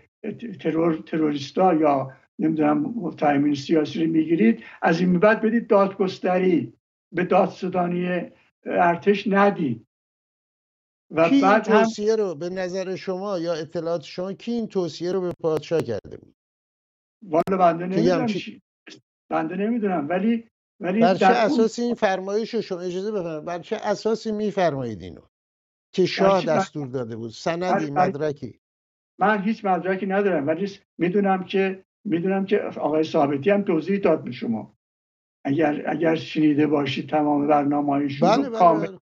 ترور 0.59 0.95
تروریستا 0.95 1.73
یا 1.73 2.13
نمی‌دونم 2.39 2.81
متهمین 2.81 3.55
سیاسی 3.55 4.05
رو 4.05 4.11
می‌گیرید 4.11 4.63
از 4.81 4.99
این 4.99 5.19
بعد 5.19 5.41
بدید 5.41 5.67
دادگستری 5.67 6.73
به 7.11 7.23
دادستانی 7.23 8.31
ارتش 8.65 9.27
ندید. 9.27 9.87
و 11.11 11.29
کی 11.29 11.41
بعد 11.41 11.69
این 11.71 11.83
توصیه 11.83 12.15
رو 12.15 12.35
به 12.35 12.49
نظر 12.49 12.95
شما 12.95 13.39
یا 13.39 13.53
اطلاعات 13.53 14.03
شما 14.03 14.33
کی 14.33 14.51
این 14.51 14.67
توصیه 14.67 15.11
رو 15.11 15.21
به 15.21 15.31
پادشاه 15.39 15.81
کرده 15.81 16.17
بود؟ 16.17 16.35
والا 17.23 17.57
بنده 17.57 17.85
نمی‌دونم 17.85 18.27
بنده 19.29 19.55
نمی‌دونم. 19.55 20.09
ولی 20.09 20.47
ولی 20.79 20.99
بر 20.99 21.15
چه 21.15 21.25
اساسی 21.25 21.81
این 21.81 21.95
فرمایش 21.95 22.53
رو 22.53 22.61
شما 22.61 22.79
اجازه 22.79 23.11
بفرمایید. 23.11 23.45
بر 23.45 23.59
چه 23.59 23.75
اساسی 23.75 24.31
میفرمایید 24.31 25.01
اینو 25.01 25.21
که 25.93 26.05
شاه 26.05 26.45
دستور 26.45 26.87
داده 26.87 27.15
بود؟ 27.15 27.31
سندی 27.31 27.91
مدرکی. 27.91 28.59
من 29.19 29.41
هیچ 29.41 29.65
مدرکی 29.65 30.05
ندارم. 30.05 30.47
ولی 30.47 30.71
می‌دونم 30.97 31.43
که 31.43 31.85
می‌دونم 32.05 32.45
که 32.45 32.57
آقای 32.59 33.03
ثابتی 33.03 33.49
هم 33.49 33.63
توضیح 33.63 33.99
داد 33.99 34.23
به 34.23 34.31
شما. 34.31 34.77
اگر 35.45 35.83
اگر 35.89 36.15
شنیده 36.15 36.67
باشید 36.67 37.09
تمام 37.09 37.47
برنامه 37.47 37.93
هایشون 37.93 38.29
بله 38.29 38.49
بله 38.49 38.59
کاملا 38.59 38.97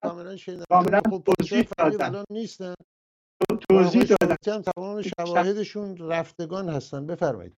کاملا 0.70 1.00
توضیح 1.00 1.66
دادن. 1.78 2.24
نیستن. 2.30 2.74
توضیح 3.68 4.02
دادن. 4.02 4.62
تمام 4.76 5.02
شواهدشون 5.02 5.96
رفتگان 5.96 6.68
هستن. 6.68 7.06
بفرمایید. 7.06 7.52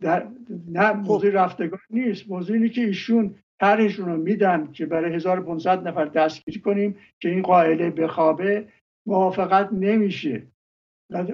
در 0.00 0.28
نه 0.68 0.92
خب. 0.92 0.96
موضوع 0.96 1.30
رفتگان 1.30 1.80
نیست. 1.90 2.30
موضوع 2.30 2.56
اینه 2.56 2.68
که 2.68 2.80
ایشون 2.80 3.34
طرحشون 3.60 4.06
رو 4.06 4.16
میدن 4.16 4.72
که 4.72 4.86
برای 4.86 5.14
1500 5.14 5.88
نفر 5.88 6.04
دستگیری 6.04 6.60
کنیم 6.60 6.98
که 7.20 7.28
این 7.28 7.42
قائله 7.42 7.90
بخوابه. 7.90 8.68
موافقت 9.06 9.72
نمیشه. 9.72 10.46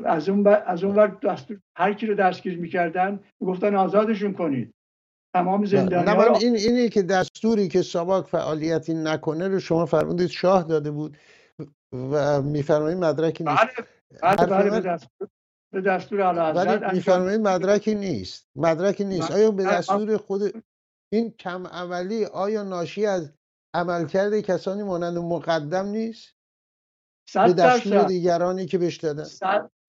از 0.05 0.29
اون 0.29 0.47
از 0.47 0.85
اون 0.85 1.19
دستور 1.23 1.61
هر 1.77 1.93
کی 1.93 2.07
رو 2.07 2.15
دستگیر 2.15 2.59
می‌کردن 2.59 3.21
گفتن 3.41 3.75
آزادشون 3.75 4.33
کنید. 4.33 4.75
تمام 5.35 5.65
زندانی 5.65 6.05
نه 6.05 6.37
این 6.37 6.57
اینی 6.57 6.89
که 6.89 7.03
دستوری 7.03 7.69
که 7.69 7.83
ساواک 7.83 8.27
فعالیتی 8.27 8.95
نکنه 8.95 9.49
رو 9.49 9.61
شما 9.61 9.87
فرمودید 9.87 10.29
شاه 10.29 10.63
داده 10.63 10.91
بود 10.91 11.19
و 11.93 12.43
میفرمایید 12.43 12.99
مدرکی 12.99 13.45
نیست. 13.45 13.63
بله 14.23 14.37
بله, 14.37 14.47
بله 14.47 14.71
به 14.71 14.81
دستور 14.81 15.29
به 15.73 15.81
دستور 15.81 16.53
ولی 16.53 16.93
میفرمایید 16.93 17.41
مدرکی 17.41 17.95
نیست. 17.95 18.49
مدرکی 18.57 19.05
نیست. 19.05 19.31
آیا 19.31 19.51
به 19.51 19.65
دستور 19.65 20.17
خود 20.17 20.65
این 21.13 21.31
کم 21.31 21.67
عملی 21.67 22.25
آیا 22.25 22.63
ناشی 22.63 23.07
از 23.07 23.33
عملکرد 23.75 24.41
کسانی 24.41 24.83
مانند 24.83 25.19
مقدم 25.19 25.87
نیست؟ 25.87 26.35
به 27.35 27.53
دستور 27.53 28.03
دیگرانی 28.03 28.67
که 28.67 28.79
بهش 28.79 28.97
دادن. 28.97 29.27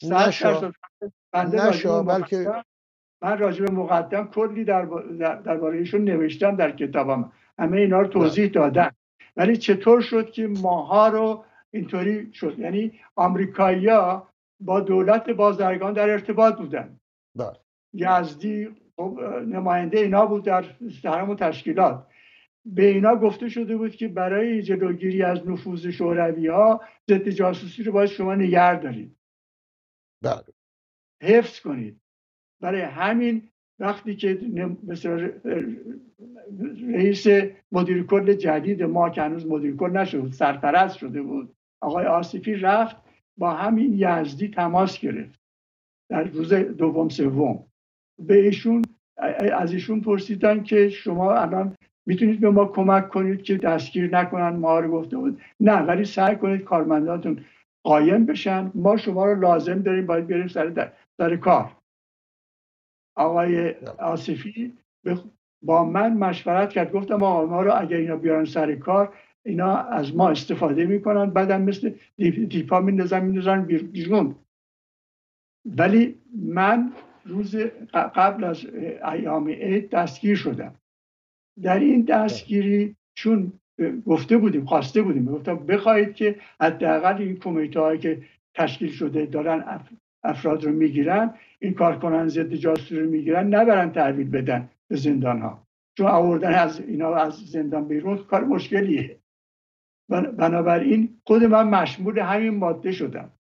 نشا 0.04 0.72
نشا 1.34 2.04
بلکه 2.04 2.64
من 3.22 3.38
راجع 3.38 3.66
به 3.66 3.72
مقدم 3.72 4.28
کلی 4.28 4.64
در 4.64 4.86
درباره 5.36 5.78
ایشون 5.78 6.04
نوشتم 6.04 6.56
در 6.56 6.72
کتابم. 6.72 7.32
همه 7.60 7.78
اینا 7.78 8.02
رو 8.02 8.08
توضیح 8.08 8.46
بله. 8.46 8.54
دادن. 8.54 8.92
ولی 9.38 9.58
چطور 9.58 10.02
شد 10.02 10.32
که 10.32 10.48
ماها 10.48 11.08
رو 11.08 11.46
اینطوری 11.72 12.34
شد؟ 12.34 12.60
یعنی 12.60 13.00
آمریکایی‌ها 13.16 14.30
با 14.60 14.80
دولت 14.80 15.30
بازرگان 15.30 15.94
در 15.94 16.10
ارتباط 16.10 16.58
بودن. 16.58 17.00
بله. 17.36 17.58
یزدی 17.94 18.70
خب، 18.96 19.20
نماینده 19.48 20.00
اینا 20.00 20.26
بود 20.26 20.44
در 20.46 20.66
همون 21.04 21.36
تشکیلات. 21.36 22.08
به 22.66 22.86
اینا 22.86 23.16
گفته 23.16 23.50
شده 23.50 23.78
بود 23.78 23.96
که 23.96 24.08
برای 24.08 24.62
جلوگیری 24.62 25.24
از 25.24 25.48
نفوذ 25.48 25.88
شوروی 25.88 26.48
ها 26.48 26.82
ضد 27.10 27.30
جاسوسی 27.30 27.84
رو 27.84 27.92
باید 27.92 28.10
شما 28.10 28.36
نگه 28.36 28.80
دارید 28.80 29.18
بله. 30.24 30.44
حفظ 31.24 31.60
کنید. 31.60 32.01
برای 32.62 32.82
همین 32.82 33.42
وقتی 33.80 34.16
که 34.16 34.40
رئیس 36.88 37.28
مدیر 37.72 38.04
کل 38.04 38.34
جدید 38.34 38.84
ما 38.84 39.10
که 39.10 39.22
هنوز 39.22 39.48
مدیر 39.48 39.76
کل 39.76 39.90
نشده 39.90 40.22
بود 40.22 40.34
سرپرست 40.34 40.98
شده 40.98 41.22
بود 41.22 41.56
آقای 41.82 42.06
آصفی 42.06 42.56
رفت 42.56 42.96
با 43.38 43.52
همین 43.52 43.94
یزدی 43.94 44.48
تماس 44.48 45.00
گرفت 45.00 45.40
در 46.10 46.24
روز 46.24 46.54
دوم 46.54 47.10
سوم. 47.10 47.64
به 48.20 48.46
ایشون 48.46 48.82
از 49.54 49.74
ایشون 49.74 50.02
پرسیدن 50.02 50.64
که 50.64 50.90
شما 50.90 51.36
الان 51.36 51.76
می‌تونید 52.06 52.40
به 52.40 52.50
ما 52.50 52.66
کمک 52.66 53.10
کنید 53.10 53.44
که 53.44 53.58
دستگیر 53.58 54.18
نکنن 54.18 54.50
ما 54.50 54.80
رو 54.80 54.92
گفته 54.92 55.18
بود. 55.18 55.42
نه 55.60 55.82
ولی 55.82 56.06
سعی 56.06 56.36
کنید 56.36 56.62
کارمنداتون 56.64 57.46
قایم 57.84 58.26
بشن. 58.26 58.72
ما 58.76 58.98
شما 58.98 59.26
رو 59.26 59.40
لازم 59.40 59.80
داریم 59.80 60.06
باید 60.06 60.28
بریم 60.28 60.48
سر, 60.48 60.92
در 61.18 61.36
کار. 61.36 61.81
آقای 63.16 63.76
آصفی 64.00 64.74
با 65.62 65.86
من 65.86 66.14
مشورت 66.14 66.70
کرد. 66.70 66.92
گفتم 66.92 67.24
آقا 67.24 67.46
ما 67.46 67.62
رو 67.62 67.82
اگر 67.82 67.98
اینا 67.98 68.16
بیارن 68.16 68.46
سر 68.46 68.76
کار 68.76 69.14
اینا 69.46 69.78
از 69.78 70.16
ما 70.16 70.30
استفاده 70.30 70.86
می‌کنن. 70.86 71.30
بعدم 71.30 71.62
مثل 71.62 71.92
دیپا 72.50 72.80
میندازن 72.80 73.24
میندازن 73.26 73.62
بیرون 73.66 74.36
ولی 75.66 76.16
من 76.36 76.92
روز 77.26 77.56
قبل 77.94 78.44
از 78.44 78.66
ایام 79.12 79.48
عید 79.48 79.90
دستگیر 79.90 80.36
شدم. 80.36 80.76
در 81.62 81.80
این 81.80 82.02
دستگیری 82.02 82.96
چون 83.14 83.54
گفته 84.06 84.38
بودیم 84.38 84.66
خواسته 84.66 85.02
بودیم. 85.02 85.26
گفتم 85.26 85.56
بخواهید 85.56 86.16
که 86.16 86.36
حداقل 86.62 87.18
این 87.22 87.38
کمیته 87.38 87.80
هایی 87.80 88.00
که 88.00 88.22
تشکیل 88.54 88.92
شده 88.92 89.26
دارن 89.26 89.82
افراد 90.24 90.64
رو 90.64 90.72
می‌گیرن 90.72 91.34
این 91.62 91.74
کارکنان 91.74 92.28
ضد 92.28 92.54
جاسوسی 92.54 93.00
رو 93.00 93.10
می‌گیرن 93.10 93.48
نبرن 93.56 93.92
تحویل 93.92 94.30
بدن 94.30 94.70
به 94.88 94.96
زندان 94.96 95.42
ها 95.42 95.68
چون 95.98 96.08
آوردن 96.08 96.54
از 96.54 96.80
اینا 96.80 97.16
از 97.16 97.34
زندان 97.34 97.88
بیرون 97.88 98.18
کار 98.18 98.44
مشکلیه. 98.44 99.20
بنابراین 100.10 101.22
خود 101.24 101.44
من 101.44 101.70
مشمول 101.70 102.20
همین 102.20 102.56
ماده 102.56 102.92
شدم. 102.92 103.32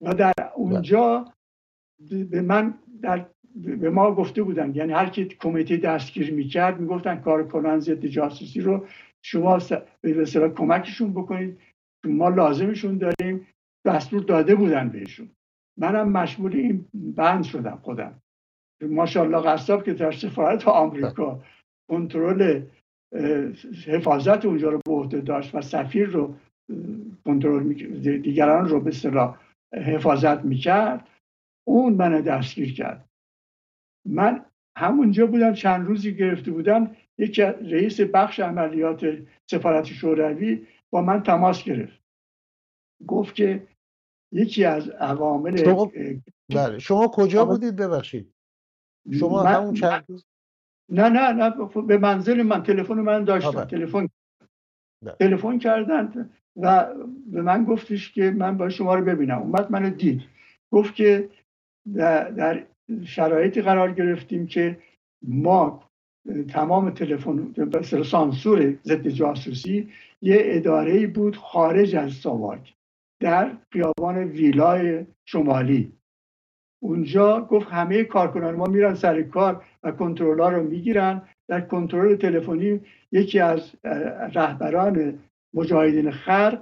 و 0.00 0.14
در 0.14 0.32
اونجا 0.54 1.32
به 2.30 2.42
من 2.42 2.74
در 3.02 3.26
به 3.54 3.90
ما 3.90 4.14
گفته 4.14 4.42
بودن 4.42 4.74
یعنی 4.74 4.92
هر 4.92 5.08
کی 5.08 5.24
کمیته 5.24 5.76
دستگیر 5.76 6.34
می‌کرد 6.34 6.80
می‌گفتن 6.80 7.16
کارکنان 7.16 7.80
ضد 7.80 8.06
جاسوسی 8.06 8.60
رو 8.60 8.86
شما 9.22 9.58
به 10.00 10.24
کمکشون 10.56 11.12
بکنید. 11.12 11.60
ما 12.04 12.28
لازمشون 12.28 12.98
داریم 12.98 13.46
دستور 13.84 14.22
داده 14.22 14.54
بودن 14.54 14.88
بهشون. 14.88 15.30
منم 15.78 16.12
مشمول 16.12 16.56
این 16.56 16.84
بند 16.94 17.44
شدم 17.44 17.78
خودم. 17.82 18.22
ماشاءالله 18.82 19.42
قصاب 19.42 19.84
که 19.84 19.94
در 19.94 20.12
سفارت 20.12 20.68
آمریکا. 20.68 21.42
کنترل 21.90 22.62
حفاظت 23.86 24.44
اونجا 24.44 24.70
رو 24.70 24.80
به 24.86 24.92
عهده 24.92 25.20
داشت 25.20 25.54
و 25.54 25.60
سفیر 25.60 26.08
رو 26.08 26.34
کنترل 27.24 27.72
دیگران 28.18 28.68
رو 28.68 28.80
به 28.80 28.90
اصطلاح 28.90 29.38
حفاظت 29.74 30.44
می‌کرد. 30.44 31.08
اون 31.68 31.92
من 31.92 32.20
دستگیر 32.20 32.74
کرد. 32.74 33.08
من 34.06 34.44
همونجا 34.78 35.26
بودم 35.26 35.52
چند 35.52 35.86
روزی 35.86 36.14
گرفته 36.14 36.50
بودم 36.50 36.96
یکی 37.18 37.42
رئیس 37.42 38.00
بخش 38.00 38.40
عملیات 38.40 39.18
سفارت 39.50 39.84
شوروی 39.84 40.66
با 40.90 41.02
من 41.02 41.22
تماس 41.22 41.64
گرفت. 41.64 42.02
گفت 43.06 43.34
که 43.34 43.66
یکی 44.32 44.64
از 44.64 44.88
عوامل 44.88 45.64
شما, 45.64 45.92
بله. 46.54 46.78
شما 46.78 47.08
کجا 47.08 47.44
بودید 47.44 47.76
ببخشید 47.76 48.34
شما 49.18 49.44
من... 49.44 49.54
همون 49.54 49.74
چند 49.74 50.04
نه 50.88 51.08
نه 51.08 51.32
نه 51.32 51.50
به 51.86 51.98
منزل 51.98 52.42
من 52.42 52.62
تلفن 52.62 52.94
من 52.94 53.24
داشتم 53.24 53.50
بله. 53.50 53.64
تلفن 53.64 54.08
بله. 55.04 55.16
تلفن 55.20 55.58
کردن 55.58 56.30
و 56.56 56.94
به 57.26 57.42
من 57.42 57.64
گفتش 57.64 58.12
که 58.12 58.30
من 58.30 58.56
با 58.56 58.68
شما 58.68 58.94
رو 58.94 59.04
ببینم 59.04 59.38
اومد 59.38 59.70
منو 59.70 59.90
دید 59.90 60.22
گفت 60.70 60.94
که 60.94 61.30
در 61.94 62.66
شرایطی 63.04 63.62
قرار 63.62 63.92
گرفتیم 63.92 64.46
که 64.46 64.78
ما 65.22 65.88
تمام 66.48 66.90
تلفن 66.90 67.52
سانسور 68.02 68.78
ضد 68.84 69.08
جاسوسی 69.08 69.88
یه 70.22 70.38
اداره 70.42 71.06
بود 71.06 71.36
خارج 71.36 71.96
از 71.96 72.12
ساواک 72.12 72.74
در 73.20 73.50
خیابان 73.72 74.18
ویلای 74.18 75.06
شمالی. 75.24 75.92
اونجا 76.82 77.40
گفت 77.40 77.66
همه 77.68 78.04
کارکنان 78.04 78.54
ما 78.54 78.64
میرن 78.64 78.94
سر 78.94 79.22
کار 79.22 79.64
و 79.82 79.90
کنترلها 79.90 80.48
رو 80.48 80.62
می‌گیرن. 80.62 81.22
در 81.48 81.60
کنترل 81.60 82.16
تلفنی 82.16 82.80
یکی 83.12 83.40
از 83.40 83.70
رهبران 84.34 85.18
مجاهدین 85.54 86.10
خر 86.10 86.58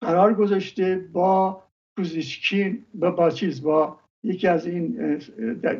قرار 0.00 0.34
گذاشته 0.34 1.08
با 1.12 1.62
کوزیشکین 1.96 2.84
با, 2.94 3.10
با 3.10 3.30
چیز 3.30 3.62
با 3.62 3.98
یکی 4.24 4.46
از 4.46 4.66
این 4.66 5.16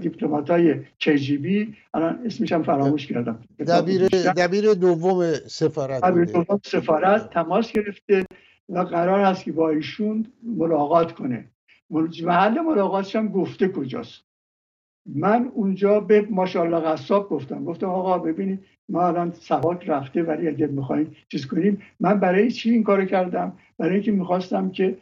دیپلمات 0.00 0.50
های 0.50 0.74
کجیبی 1.00 1.76
الان 1.94 2.22
اسمش 2.24 2.52
هم 2.52 2.62
فراموش 2.62 3.06
کردم. 3.06 3.38
دبیر, 3.59 4.09
دبیر 4.09 4.74
دوم 4.74 5.32
سفارت 5.32 6.04
دبیر 6.04 6.24
دوم 6.24 6.61
سفارت 6.64 7.30
تماس 7.30 7.72
گرفته. 7.72 8.24
و 8.69 8.79
قرار 8.79 9.21
هست 9.21 9.45
که 9.45 9.53
با 9.53 9.71
ایشون 9.71 10.27
ملاقات 10.43 11.12
کنه. 11.12 11.45
محل 12.25 12.61
ملاقاتش 12.61 13.16
هم 13.16 13.29
گفته 13.29 13.69
کجاست. 13.69 14.25
من 15.14 15.51
اونجا 15.55 16.01
به 16.01 16.27
ماشاءالله 16.31 16.81
قصاب 16.81 17.29
گفتم. 17.29 17.64
گفتم 17.64 17.87
آقا 17.87 18.19
ببینید 18.19 18.64
ما 18.89 19.07
الان 19.07 19.33
سواک 19.33 19.89
رفته 19.89 20.23
ولی 20.23 20.49
اگر 20.49 20.66
می‌خوایم 20.66 21.16
چیز 21.29 21.47
کنیم. 21.47 21.83
من 22.01 22.21
برای 22.21 22.51
چی 22.51 22.71
این 22.71 22.83
کارو 22.83 23.05
کردم؟ 23.05 23.53
برای 23.79 23.95
اینکه 23.95 24.12
می‌خواستم 24.12 24.71
که 24.71 24.99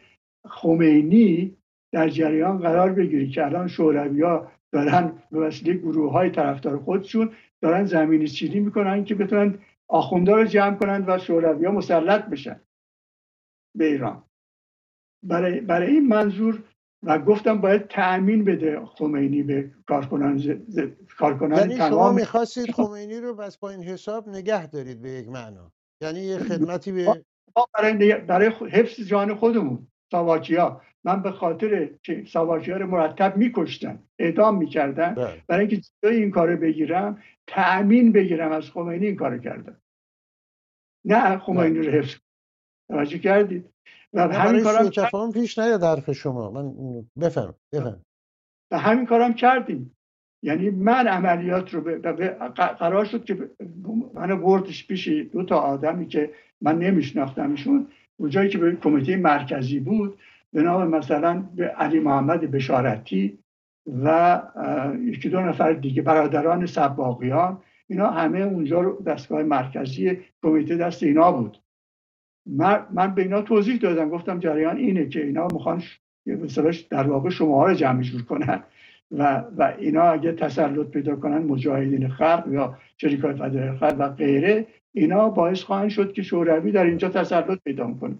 خمینی 0.47 1.57
در 1.91 2.09
جریان 2.09 2.57
قرار 2.57 2.93
بگیری 2.93 3.29
که 3.29 3.45
الان 3.45 3.67
شوروی 3.67 4.21
ها 4.21 4.51
دارن 4.71 5.11
به 5.31 5.39
وسیله 5.39 5.73
گروه 5.73 6.11
های 6.11 6.29
طرفدار 6.29 6.77
خودشون 6.77 7.29
دارن 7.61 7.85
زمینی 7.85 8.27
چینی 8.27 8.59
می‌کنن 8.59 9.03
که 9.03 9.15
بتونن 9.15 9.55
آخونده 9.87 10.31
رو 10.31 10.43
جمع 10.43 10.75
کنند 10.75 11.03
و 11.07 11.17
شوروی 11.17 11.65
ها 11.65 11.71
مسلط 11.71 12.25
بشن. 12.25 12.59
به 13.77 13.85
ایران. 13.85 14.23
برای, 15.23 15.61
برای 15.61 15.87
این 15.87 16.07
منظور 16.07 16.63
و 17.03 17.19
گفتم 17.19 17.61
باید 17.61 17.87
تأمین 17.87 18.45
بده 18.45 18.85
خمینی 18.85 19.43
به 19.43 19.71
کارکنان 19.87 20.37
ز... 20.37 20.79
کارکنان 21.17 21.59
یعنی 21.59 21.77
شما 21.77 22.11
می‌خواستید 22.11 22.71
خمینی 22.71 23.19
رو 23.19 23.35
بس 23.35 23.57
با 23.57 23.69
این 23.69 23.83
حساب 23.83 24.29
نگه 24.29 24.67
دارید 24.67 25.01
به 25.01 25.09
یک 25.09 25.27
معنا. 25.27 25.71
یعنی 26.01 26.19
یه 26.19 26.37
خدمتی 26.37 26.91
به 26.91 27.23
برای, 27.73 28.15
برای 28.15 28.47
حفظ 28.47 28.99
جان 28.99 29.35
خودمون 29.35 29.87
ساواکیا. 30.11 30.81
من 31.03 31.21
به 31.21 31.31
خاطر 31.31 31.89
که 32.03 32.23
رو 32.67 32.87
مرتب 32.87 33.37
میکشتن 33.37 34.03
اعدام 34.19 34.57
می‌کردن 34.57 35.13
بله. 35.13 35.43
برای 35.47 35.67
اینکه 35.67 35.87
جای 36.03 36.15
این 36.15 36.31
کارو 36.31 36.57
بگیرم 36.57 37.23
تأمین 37.47 38.11
بگیرم 38.11 38.51
از 38.51 38.71
خمینی 38.71 39.05
این 39.05 39.15
کارو 39.15 39.37
کردم. 39.37 39.81
نه 41.05 41.37
خمینی 41.37 41.79
رو 41.79 41.91
حفظ 41.91 42.15
توجه 42.89 43.17
کردید. 43.17 43.65
و 44.13 44.27
همین 44.27 44.63
کارم 44.63 45.31
پیش 45.31 45.59
نیاد 45.59 45.83
حرف 45.83 46.11
شما. 46.11 46.51
من 46.51 46.73
بفهم 47.21 47.55
بفهم. 47.73 48.01
و 48.71 48.79
همین 48.79 49.05
کارم 49.05 49.33
کردیم. 49.33 49.97
یعنی 50.43 50.69
من 50.69 51.07
عملیات 51.07 51.73
رو 51.73 51.81
قرار 52.79 53.05
شد 53.05 53.25
که 53.25 53.49
من 54.13 54.41
بردش 54.41 54.87
پیش 54.87 55.07
دو 55.07 55.43
تا 55.43 55.57
آدمی 55.57 56.07
که 56.07 56.31
من 56.61 56.79
نمیشناختمشون 56.79 57.87
اونجایی 58.17 58.49
که 58.49 58.57
به 58.57 58.75
کمیته 58.75 59.15
مرکزی 59.15 59.79
بود 59.79 60.19
به 60.53 60.61
نام 60.61 60.87
مثلا 60.87 61.43
به 61.55 61.67
علی 61.67 61.99
محمد 61.99 62.51
بشارتی 62.51 63.39
و 64.03 64.41
یکی 65.01 65.29
دو 65.29 65.41
نفر 65.41 65.73
دیگه 65.73 66.01
برادران 66.01 66.65
سباقیان 66.65 67.61
اینا 67.87 68.09
همه 68.11 68.39
اونجا 68.39 68.81
رو 68.81 69.03
دستگاه 69.03 69.43
مرکزی 69.43 70.19
کمیته 70.43 70.77
دست 70.77 71.03
اینا 71.03 71.31
بود. 71.31 71.57
من, 72.49 73.15
به 73.15 73.21
اینا 73.21 73.41
توضیح 73.41 73.77
دادم. 73.77 74.09
گفتم 74.09 74.39
جریان 74.39 74.77
اینه 74.77 75.09
که 75.09 75.25
اینا 75.25 75.47
می‌خوان 75.53 75.83
در 76.89 77.07
واقع 77.07 77.29
شما 77.29 77.67
رو 77.67 77.73
جمع 77.73 78.01
جور 78.01 78.21
کنن. 78.21 78.63
و, 79.11 79.43
و 79.57 79.73
اینا 79.77 80.03
اگه 80.03 80.31
تسلط 80.31 80.87
پیدا 80.87 81.15
کنن 81.15 81.37
مجاهدین 81.37 82.09
خلق 82.09 82.43
یا 82.51 82.77
شریکای 82.97 83.33
فدای 83.33 83.77
خلق 83.77 83.95
و 83.99 84.09
غیره 84.09 84.67
اینا 84.93 85.29
باعث 85.29 85.61
خواهند 85.61 85.89
شد 85.89 86.13
که 86.13 86.23
شوروی 86.23 86.71
در 86.71 86.83
اینجا 86.83 87.09
تسلط 87.09 87.59
پیدا 87.63 87.93
کنه. 88.01 88.15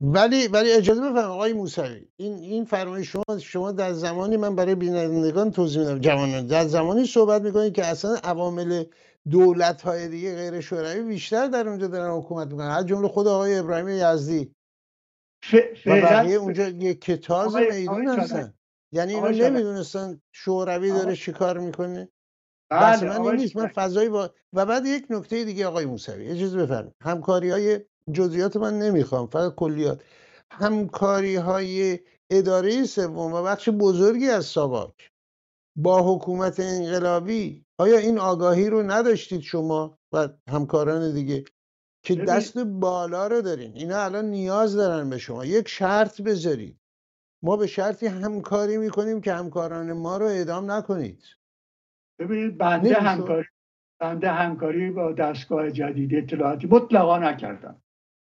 ولی 0.00 0.48
ولی 0.48 0.72
اجازه 0.72 1.00
بفرمایید 1.00 1.26
آقای 1.26 1.52
موسوی. 1.52 2.00
این 2.16 2.32
این 2.32 2.64
فرمایش 2.64 3.08
شما 3.08 3.38
شما 3.38 3.72
در 3.72 3.92
زمانی 3.92 4.36
من 4.36 4.56
برای 4.56 4.74
بینندگان 4.74 5.50
توضیح 5.50 5.82
میدم 5.82 5.98
جوانان. 5.98 6.46
در 6.46 6.64
زمانی 6.64 7.04
صحبت 7.04 7.42
می‌کنید 7.42 7.72
که 7.72 7.86
اصلا 7.86 8.10
عوامل 8.24 8.84
دولت 9.30 9.82
های 9.82 10.08
دیگه 10.08 10.34
غیر 10.34 10.60
شوروی 10.60 11.02
بیشتر 11.02 11.46
در 11.46 11.68
اونجا 11.68 11.86
دارن 11.86 12.10
حکومت 12.10 12.46
می‌کنن. 12.46 12.66
از 12.70 12.86
جمله 12.86 13.08
خود 13.08 13.26
آقای 13.26 13.58
ابراهیم 13.58 13.88
یزدی. 13.88 14.54
و 15.86 15.90
بقیه 15.90 16.36
اونجا 16.36 16.68
یک 16.68 17.00
کتاز 17.00 17.56
میدون 17.56 18.08
هستن 18.08 18.54
یعنی 18.92 19.14
اینو 19.14 19.28
نمی‌دونستن 19.28 20.20
شوروی 20.32 20.90
داره 20.90 21.16
چیکار 21.16 21.58
می‌کنه. 21.58 22.08
بحث 22.70 23.02
من 23.02 23.20
این 23.20 23.36
نیست. 23.36 23.56
من 23.56 23.66
فضایی 23.66 24.08
با 24.08 24.30
و 24.52 24.66
بعد 24.66 24.86
یک 24.86 25.06
نکته 25.10 25.44
دیگه 25.44 25.66
آقای 25.66 25.84
موسوی 25.84 26.28
اجازه 26.28 26.58
بفرمایید. 26.58 26.94
همکاری 27.00 27.50
های 27.50 27.80
جزئیات 28.12 28.56
من 28.56 28.78
نمی‌خوام 28.78 29.26
فقط 29.26 29.54
کلیات. 29.54 30.02
همکاری 30.50 31.36
های 31.36 31.98
اداره 32.30 32.84
سوم 32.84 33.32
و 33.32 33.42
بخش 33.42 33.68
بزرگی 33.68 34.28
از 34.28 34.46
ساواک 34.46 35.10
با 35.76 36.14
حکومت 36.14 36.60
انقلابی 36.60 37.64
آیا 37.80 37.98
این 37.98 38.18
آگاهی 38.18 38.70
رو 38.70 38.82
نداشتید 38.82 39.40
شما 39.40 39.98
و 40.12 40.28
همکاران 40.48 41.14
دیگه 41.14 41.44
که 42.04 42.14
دست 42.14 42.58
بالا 42.58 43.26
رو 43.26 43.42
دارین؟ 43.42 43.72
اینا 43.74 44.04
الان 44.04 44.24
نیاز 44.24 44.76
دارن 44.76 45.10
به 45.10 45.18
شما. 45.18 45.44
یک 45.44 45.68
شرط 45.68 46.20
بذارید. 46.20 46.80
ما 47.42 47.56
به 47.56 47.66
شرطی 47.66 48.06
همکاری 48.06 48.76
می‌کنیم 48.76 49.20
که 49.20 49.32
همکاران 49.32 49.92
ما 49.92 50.16
رو 50.16 50.26
اعدام 50.26 50.70
نکنید. 50.70 51.22
ببینید 52.18 52.58
بنده 52.58 52.94
همکاری 52.94 53.46
بنده 54.00 54.30
همکاری 54.30 54.90
با 54.90 55.12
دستگاه 55.12 55.70
جدید 55.70 56.14
اطلاعاتی 56.14 56.66
مطلقا 56.66 57.18
نکردم. 57.18 57.82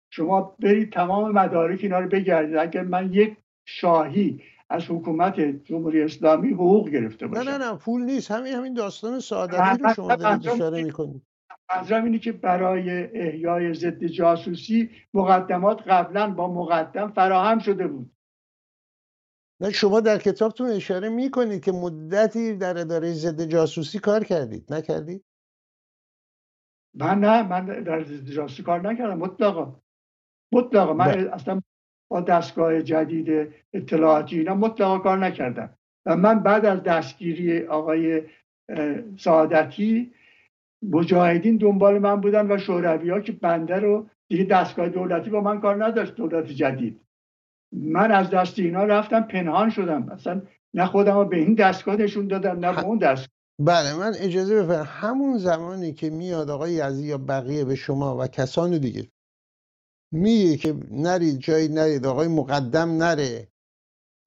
شما 0.09 0.55
برید 0.59 0.93
تمام 0.93 1.31
مدارک 1.31 1.79
اینا 1.83 1.99
رو 1.99 2.09
بگردید. 2.09 2.55
اگر 2.55 2.83
من 2.83 3.13
یک 3.13 3.37
شاهی 3.65 4.43
از 4.73 4.83
حکومت 4.89 5.39
جمهوری 5.39 6.01
اسلامی 6.01 6.53
حقوق 6.53 6.89
گرفته 6.89 7.27
باشم 7.27 7.49
نه 7.49 7.57
نه 7.57 7.71
نه 7.71 7.77
پول 7.77 8.01
نیست. 8.01 8.31
همین 8.31 8.53
همین 8.53 8.73
داستان 8.73 9.19
سعادتی 9.19 9.83
رو 9.83 9.93
شما 9.93 10.15
دارید 10.15 10.47
اشاره 10.47 10.83
می‌کنید. 10.83 11.21
منظورم 11.75 12.05
اینه 12.05 12.19
که 12.19 12.31
برای 12.31 12.89
احیای 13.21 13.73
ضد 13.73 14.03
جاسوسی 14.03 14.89
مقدمات 15.13 15.81
قبلا 15.87 16.31
با 16.33 16.53
مقدم 16.53 17.11
فراهم 17.11 17.59
شده 17.59 17.87
بود. 17.87 18.11
نه 19.61 19.71
شما 19.71 19.99
در 19.99 20.17
کتابتون 20.17 20.69
اشاره 20.69 21.09
می‌کنید 21.09 21.63
که 21.63 21.71
مدتی 21.71 22.55
در 22.55 22.77
اداره 22.77 23.13
ضد 23.13 23.45
جاسوسی 23.45 23.99
کار 23.99 24.23
کردید. 24.23 24.73
نکردید؟ 24.73 25.23
من 26.93 27.19
نه 27.19 27.47
من 27.47 27.65
در 27.65 28.03
ضد 28.03 28.29
جاسوسی 28.29 28.63
کار 28.63 28.91
نکردم 28.91 29.17
مطلقا. 29.17 29.79
مطلقا. 30.53 30.93
من 30.93 31.05
بله. 31.05 31.33
اصلا 31.33 31.61
با 32.13 32.21
دستگاه 32.21 32.81
جدید 32.81 33.53
اطلاعاتی 33.73 34.39
اینا 34.39 34.55
مطلقا 34.55 34.99
کار 34.99 35.17
نکردم. 35.17 35.69
و 36.05 36.17
من 36.17 36.39
بعد 36.39 36.65
از 36.65 36.83
دستگیری 36.83 37.65
آقای 37.65 38.21
سعادتی 39.17 40.11
مجاهدین 40.91 41.57
دنبال 41.57 41.99
من 41.99 42.21
بودن 42.21 42.51
و 42.51 42.57
شوروی 42.57 43.09
ها 43.09 43.19
که 43.19 43.31
بنده 43.31 43.75
رو 43.75 44.07
دیگه 44.27 44.43
دستگاه 44.43 44.89
دولتی 44.89 45.29
با 45.29 45.41
من 45.41 45.61
کار 45.61 45.85
نداشت 45.85 46.15
دولت 46.15 46.45
جدید. 46.45 47.01
من 47.71 48.11
از 48.11 48.29
دست 48.29 48.59
اینا 48.59 48.83
رفتم 48.83 49.21
پنهان 49.21 49.69
شدم. 49.69 50.09
اصلا 50.09 50.41
نه 50.73 50.85
خودم 50.85 51.17
رو 51.17 51.25
به 51.25 51.37
این 51.37 51.53
دستگاه 51.53 51.95
نشون 51.95 52.27
دادم 52.27 52.65
نه 52.65 52.75
به 52.75 52.83
اون 52.83 52.97
دستگاه. 52.97 53.33
بله 53.59 53.95
من 53.99 54.13
اجازه 54.19 54.63
بفرم 54.63 54.87
همون 54.89 55.37
زمانی 55.37 55.93
که 55.93 56.09
میاد 56.09 56.49
آقای 56.49 56.71
یزی 56.71 57.07
یا 57.07 57.17
بقیه 57.17 57.65
به 57.65 57.75
شما 57.75 58.17
و 58.17 58.27
کسان 58.27 58.77
دیگه 58.77 59.07
میگه 60.13 60.57
که 60.57 60.75
نرید 60.91 61.39
جایی 61.39 61.67
نرید 61.67 62.05
آقای 62.05 62.27
مقدم 62.27 62.97
نره. 62.97 63.47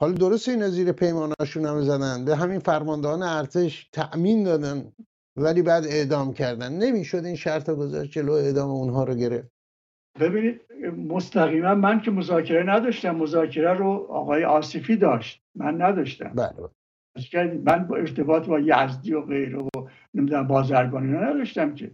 حالا 0.00 0.12
درست 0.12 0.48
این 0.48 0.68
زیر 0.68 0.92
پیماناشون 0.92 1.66
هم 1.66 1.82
زدن. 1.82 2.24
به 2.24 2.36
همین 2.36 2.58
فرماندهان 2.58 3.22
ارتش 3.22 3.88
تأمین 3.92 4.44
دادن 4.44 4.92
ولی 5.36 5.62
بعد 5.62 5.84
اعدام 5.84 6.34
کردن. 6.34 6.72
نمی‌شد 6.72 7.24
این 7.24 7.36
شرط 7.36 7.70
گذاشت 7.70 8.12
جلو 8.12 8.32
اعدام 8.32 8.70
اونها 8.70 9.04
رو 9.04 9.14
گرفت. 9.14 9.48
ببینید 10.20 10.60
مستقیما 11.08 11.74
من 11.74 12.00
که 12.00 12.10
مذاکره 12.10 12.62
نداشتم 12.62 13.16
مذاکره 13.16 13.72
رو 13.72 14.06
آقای 14.10 14.44
آصفی 14.44 14.96
داشت. 14.96 15.42
من 15.54 15.82
نداشتم. 15.82 16.32
بله. 16.34 16.68
من 17.64 17.86
با 17.86 17.96
ارتباط 17.96 18.46
با 18.46 18.60
یزدی 18.60 19.14
و 19.14 19.20
غیره 19.20 19.58
و 19.58 19.68
نمی‌دونم 20.14 20.46
بازرگانی 20.46 21.12
نداشتم 21.12 21.74
که. 21.74 21.90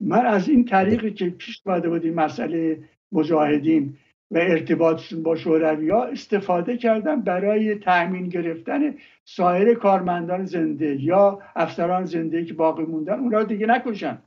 من 0.00 0.26
از 0.26 0.48
این 0.48 0.64
طریقی 0.64 1.10
که 1.10 1.30
پیش 1.30 1.62
اومده 1.66 1.88
بود 1.88 2.04
این 2.04 2.14
مسئله 2.14 2.88
مجاهدین 3.12 3.96
و 4.30 4.38
ارتباطشون 4.38 5.22
با 5.22 5.36
شوروی 5.36 5.90
ها 5.90 6.04
استفاده 6.04 6.76
کردم 6.76 7.20
برای 7.20 7.74
تأمین 7.74 8.28
گرفتن 8.28 8.94
سایر 9.24 9.74
کارمندان 9.74 10.44
زنده 10.44 11.02
یا 11.02 11.42
افسران 11.56 12.04
زنده 12.04 12.44
که 12.44 12.54
باقی 12.54 12.82
موندن 12.82 13.18
اونها 13.18 13.42
دیگه 13.42 13.66
نکشن. 13.66 14.22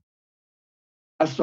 از 1.19 1.41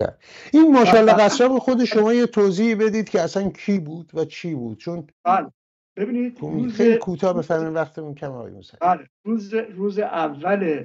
بله. 0.00 0.16
این 0.52 0.72
ماشاءالله 0.72 1.12
قصاب 1.12 1.58
خود 1.58 1.84
شما 1.84 2.14
یه 2.14 2.26
توضیح 2.26 2.76
بدید 2.76 3.08
که 3.08 3.20
اصلا 3.20 3.50
کی 3.50 3.78
بود 3.78 4.10
و 4.14 4.24
چی 4.24 4.54
بود؟ 4.54 4.78
چون 4.78 5.06
بله. 5.24 5.50
ببینید 5.96 6.38
روز 6.40 6.76
خیلی 6.76 6.96
کوتاه 6.98 7.38
بفرمایید 7.38 7.74
وقتمون 7.74 8.14
کم 8.14 8.32
آقای 8.32 8.52
بله 8.80 9.08
روز 9.24 9.54
روز 9.54 9.98
اول 9.98 10.84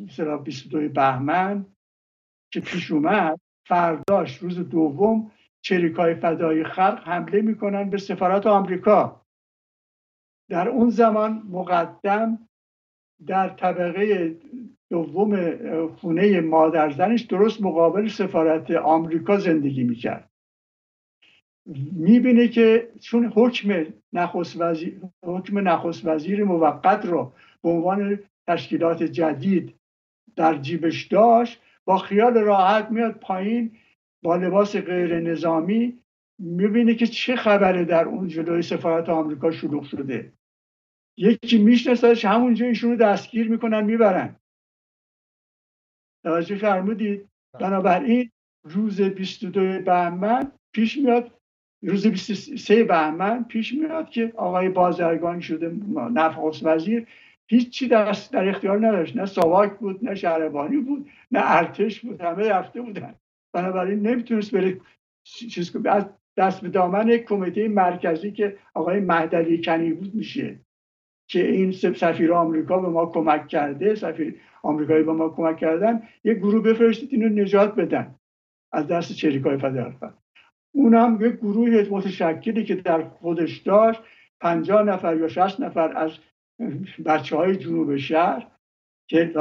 مثلا 0.00 0.36
22 0.36 0.88
بهمن 0.88 1.66
که 2.52 2.60
پیش 2.60 2.90
اومد 2.90 3.40
فرداش 3.66 4.38
روز 4.38 4.58
دوم 4.58 5.30
چریکای 5.62 6.14
فدای 6.14 6.64
خلق 6.64 7.02
حمله 7.04 7.40
می‌کنن 7.40 7.90
به 7.90 7.98
سفارت 7.98 8.46
آمریکا. 8.46 9.26
در 10.50 10.68
اون 10.68 10.90
زمان 10.90 11.42
مقدم 11.50 12.48
در 13.26 13.48
طبقه 13.48 14.36
دوم 14.90 15.56
خونه 15.96 16.40
مادرزنش 16.40 17.22
درست 17.22 17.62
مقابل 17.62 18.08
سفارت 18.08 18.70
آمریکا 18.70 19.38
زندگی 19.38 19.84
می‌کرد. 19.84 20.29
می‌بینه 21.92 22.48
که 22.48 22.92
چون 23.00 23.32
حکم 23.34 23.86
نخست 24.12 24.60
وزیر, 24.60 25.00
حکم 25.24 25.68
نخست 25.68 26.06
وزیر 26.06 26.44
موقت 26.44 27.06
رو 27.06 27.32
به 27.62 27.68
عنوان 27.68 28.18
تشکیلات 28.48 29.02
جدید 29.02 29.74
در 30.36 30.58
جیبش 30.58 31.04
داشت 31.04 31.62
با 31.84 31.98
خیال 31.98 32.34
راحت 32.34 32.90
میاد 32.90 33.12
پایین 33.12 33.76
با 34.22 34.36
لباس 34.36 34.76
غیر 34.76 35.20
نظامی 35.20 35.98
می‌بینه 36.38 36.94
که 36.94 37.06
چه 37.06 37.36
خبره 37.36 37.84
در 37.84 38.04
اون 38.04 38.28
جلوی 38.28 38.62
سفارت 38.62 39.08
آمریکا 39.08 39.50
شلوغ 39.50 39.84
شده. 39.84 40.32
یکی 41.16 41.58
میشناسدش 41.58 42.24
همونجا 42.24 42.66
ایشون 42.66 42.90
رو 42.90 42.96
دستگیر 42.96 43.48
می‌کنن 43.48 43.84
می‌برن. 43.84 44.36
توجه 46.24 46.56
فرمودید؟ 46.56 47.28
بنابراین 47.60 48.30
روز 48.64 49.00
22 49.00 49.82
بهمن 49.82 50.52
پیش 50.74 50.98
میاد 50.98 51.39
روز 51.82 52.06
23 52.06 52.84
بهمن 52.84 53.44
پیش 53.44 53.74
میاد 53.74 54.10
که 54.10 54.32
آقای 54.36 54.68
بازرگان 54.68 55.40
شده 55.40 55.76
نفخ 56.12 56.62
وزیر. 56.62 57.06
هیچی 57.46 57.88
در, 57.88 58.16
در 58.32 58.48
اختیار 58.48 58.86
نداشت. 58.86 59.16
نه 59.16 59.26
ساواک 59.26 59.78
بود 59.78 60.04
نه 60.04 60.14
شهربانی 60.14 60.76
بود 60.76 61.10
نه 61.30 61.40
ارتش 61.42 62.00
بود 62.00 62.20
همه 62.20 62.48
رفته 62.48 62.80
بودن. 62.80 63.14
بنابراین 63.52 64.06
نمی‌تونست 64.06 64.54
بره 64.54 64.80
چیز 65.24 65.76
دست 66.36 66.60
به 66.60 66.68
دامن 66.68 67.16
کمیته 67.16 67.68
مرکزی 67.68 68.32
که 68.32 68.56
آقای 68.74 69.00
مهدلی 69.00 69.62
کنی 69.62 69.92
بود 69.92 70.14
میشه 70.14 70.60
که 71.28 71.50
این 71.50 71.72
سفیر 71.72 72.32
آمریکا 72.32 72.78
به 72.78 72.88
ما 72.88 73.06
کمک 73.06 73.48
کرده 73.48 73.94
سفیر 73.94 74.40
آمریکایی 74.62 75.04
به 75.04 75.12
ما 75.12 75.28
کمک 75.28 75.56
کردن 75.56 76.02
یک 76.24 76.38
گروه 76.38 76.62
بفرستید 76.62 77.12
اینو 77.12 77.42
نجات 77.42 77.74
بدن. 77.74 78.14
از 78.72 78.86
دست 78.86 79.12
چریکای 79.12 79.58
فدرال. 79.58 79.94
اون 80.72 80.94
هم 80.94 81.18
یک 81.20 81.34
گروه 81.36 81.88
متشکلی 81.90 82.64
که 82.64 82.74
در 82.74 83.02
خودش 83.02 83.58
داشت 83.58 84.00
پنجاه 84.40 84.82
نفر 84.82 85.16
یا 85.16 85.28
شست 85.28 85.60
نفر 85.60 85.96
از 85.96 86.12
بچه 87.06 87.36
های 87.36 87.56
جنوب 87.56 87.96
شهر 87.96 88.46
که 89.08 89.32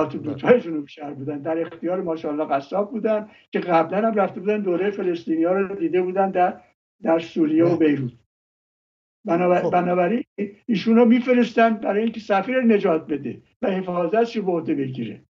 های 0.44 0.62
جنوب 0.62 0.88
شهر 0.88 1.14
بودن. 1.14 1.42
در 1.42 1.62
اختیار 1.62 2.02
ماشاءالله 2.02 2.46
قصاب 2.46 2.92
بودن 2.92 3.30
که 3.52 3.60
قبلا 3.60 4.08
هم 4.08 4.14
رفته 4.14 4.40
بودن 4.40 4.62
دوره 4.62 4.92
فلسطینی 4.92 5.44
ها 5.44 5.54
رو 5.54 5.76
دیده 5.76 6.02
بودن 6.02 6.32
در 6.32 6.62
در 7.02 7.20
سوریه 7.20 7.66
و 7.66 7.78
بیروت. 7.78 8.12
خب. 9.28 9.72
بنابراین 9.72 10.24
ایشون 10.66 10.96
رو 10.96 11.06
میفرستن 11.06 11.74
برای 11.74 12.04
اینکه 12.04 12.20
سفیر 12.20 12.62
نجات 12.62 13.08
بده 13.08 13.42
و 13.62 13.72
حفاظتش 13.72 14.36
رو 14.36 14.62
به 14.62 14.76
بگیره. 14.76 15.24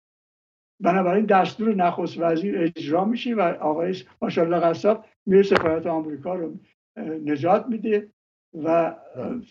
بنابراین 0.79 1.25
دستور 1.25 1.75
نخست 1.75 2.19
وزیر 2.19 2.57
اجرا 2.57 3.05
میشه 3.05 3.35
و 3.35 3.41
آقای 3.41 3.95
ماشاءالله 4.21 4.59
قصاب 4.59 5.05
میره 5.29 5.43
سفارت 5.43 5.87
آمریکا 5.87 6.35
رو 6.35 6.53
نجات 7.25 7.65
میده 7.65 8.11
و 8.53 8.95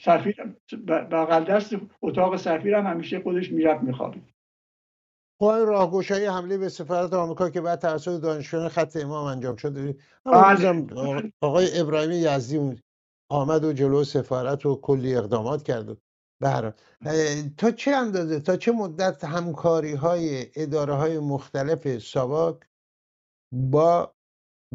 سفیر 0.04 0.54
بغل 0.88 1.44
دست 1.44 1.76
اتاق 2.02 2.36
سفیر 2.36 2.74
هم 2.74 2.86
همیشه 2.86 3.20
خودش 3.20 3.52
می‌رفت 3.52 3.82
میخوابید 3.82 4.34
پای 5.40 5.66
راهگشایی 5.66 6.26
حمله 6.26 6.58
به 6.58 6.68
سفارت 6.68 7.12
آمریکا 7.12 7.50
که 7.50 7.60
بعد 7.60 7.80
توسط 7.80 8.20
دانشجویان 8.20 8.68
خط 8.68 8.96
امام 8.96 9.26
انجام 9.26 9.56
شد. 9.56 9.96
بله. 10.24 11.32
آقای 11.40 11.80
ابراهیم 11.80 12.10
یزدی 12.12 12.82
آمد 13.30 13.64
و 13.64 13.72
جلو 13.72 14.04
سفارت 14.04 14.66
و 14.66 14.80
کلی 14.80 15.16
اقدامات 15.16 15.62
کرد 15.62 15.96
بله 16.40 16.74
تا 17.56 17.70
چه 17.70 17.90
اندازه؟ 17.90 18.40
تا 18.40 18.56
چه 18.56 18.72
مدت 18.72 19.24
همکاری 19.24 19.92
های 19.92 20.46
اداره 20.56 20.94
های 20.94 21.18
مختلف 21.18 21.98
ساواک 21.98 22.56
با 23.52 24.14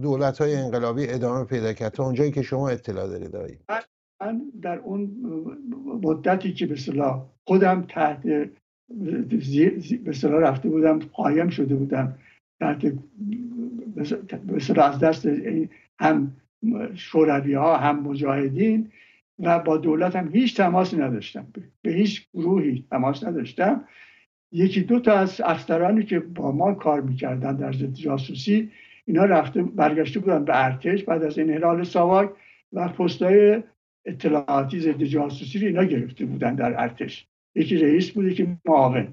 دولت 0.02 0.42
های 0.42 0.56
انقلابی 0.56 1.08
ادامه 1.08 1.46
پیدا 1.46 1.74
کرد 1.74 1.92
تا 1.92 2.06
اونجایی 2.06 2.32
که 2.32 2.42
شما 2.42 2.70
اطلاع 2.70 3.08
دارید 3.08 3.36
آقای. 3.36 3.58
من 4.22 4.42
در 4.62 4.80
اون 4.80 5.12
مدتی 6.04 6.54
که 6.54 6.66
به 6.66 6.76
خودم 7.48 7.86
تحت 7.90 8.24
به 10.04 10.12
رفته 10.24 10.70
بودم 10.70 11.00
قایم 11.00 11.50
شده 11.50 11.76
بودم 11.76 12.18
تحت 12.60 12.94
به 14.48 14.84
از 14.84 15.00
دست 15.00 15.28
هم 16.00 16.32
شوروی 16.96 17.54
ها 17.54 17.78
هم 17.78 18.00
مجاهدین 18.00 18.92
و 19.40 19.60
با 19.60 19.78
دولت 19.78 20.16
هم 20.16 20.32
هیچ 20.34 20.58
تماس 20.58 20.94
نداشتم. 20.94 21.48
به 21.82 21.92
هیچ 21.92 22.28
گروهی 22.34 22.86
تماس 22.90 23.24
نداشتم. 23.24 23.84
یکی 24.52 24.82
دو 24.82 25.00
تا 25.00 25.14
از 25.14 25.42
افسرانی 25.42 26.04
که 26.04 26.20
با 26.20 26.52
ما 26.52 26.74
کار 26.74 27.02
می‌کردن 27.02 27.56
در 27.56 27.72
ضد 27.72 27.94
جاسوسی 27.94 28.72
اینا 29.08 29.26
رفته 29.26 29.64
برگشته 29.64 30.20
بودن 30.20 30.46
به 30.46 30.66
ارتش 30.66 31.04
بعد 31.04 31.24
از 31.24 31.40
انحلال 31.40 31.84
ساواک 31.84 32.32
و 32.74 32.88
پستای 32.88 33.64
اطلاعاتی 34.06 34.80
ضد 34.80 35.04
جاسوسی 35.04 35.60
رو 35.60 35.68
اینا 35.68 35.84
گرفته 35.84 36.26
بودن 36.26 36.56
در 36.56 36.82
ارتش. 36.82 37.28
یکی 37.56 37.78
رئیس 37.78 38.12
بود 38.12 38.26
یکی 38.26 38.58
معاون. 38.66 39.08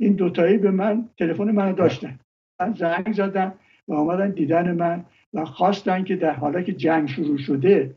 این 0.00 0.12
دوتایی 0.12 0.58
به 0.58 0.70
من 0.70 1.08
تلفن 1.18 1.50
من 1.50 1.72
داشتن. 1.72 2.18
من 2.60 2.72
زنگ 2.72 3.12
زدن 3.12 3.54
و 3.88 3.94
آمدن 3.94 4.30
دیدن 4.30 4.72
من 4.72 5.04
و 5.34 5.44
خواستن 5.44 6.04
که 6.04 6.16
در 6.16 6.32
حالا 6.32 6.62
که 6.62 6.72
جنگ 6.72 7.08
شروع 7.08 7.38
شده 7.38 7.96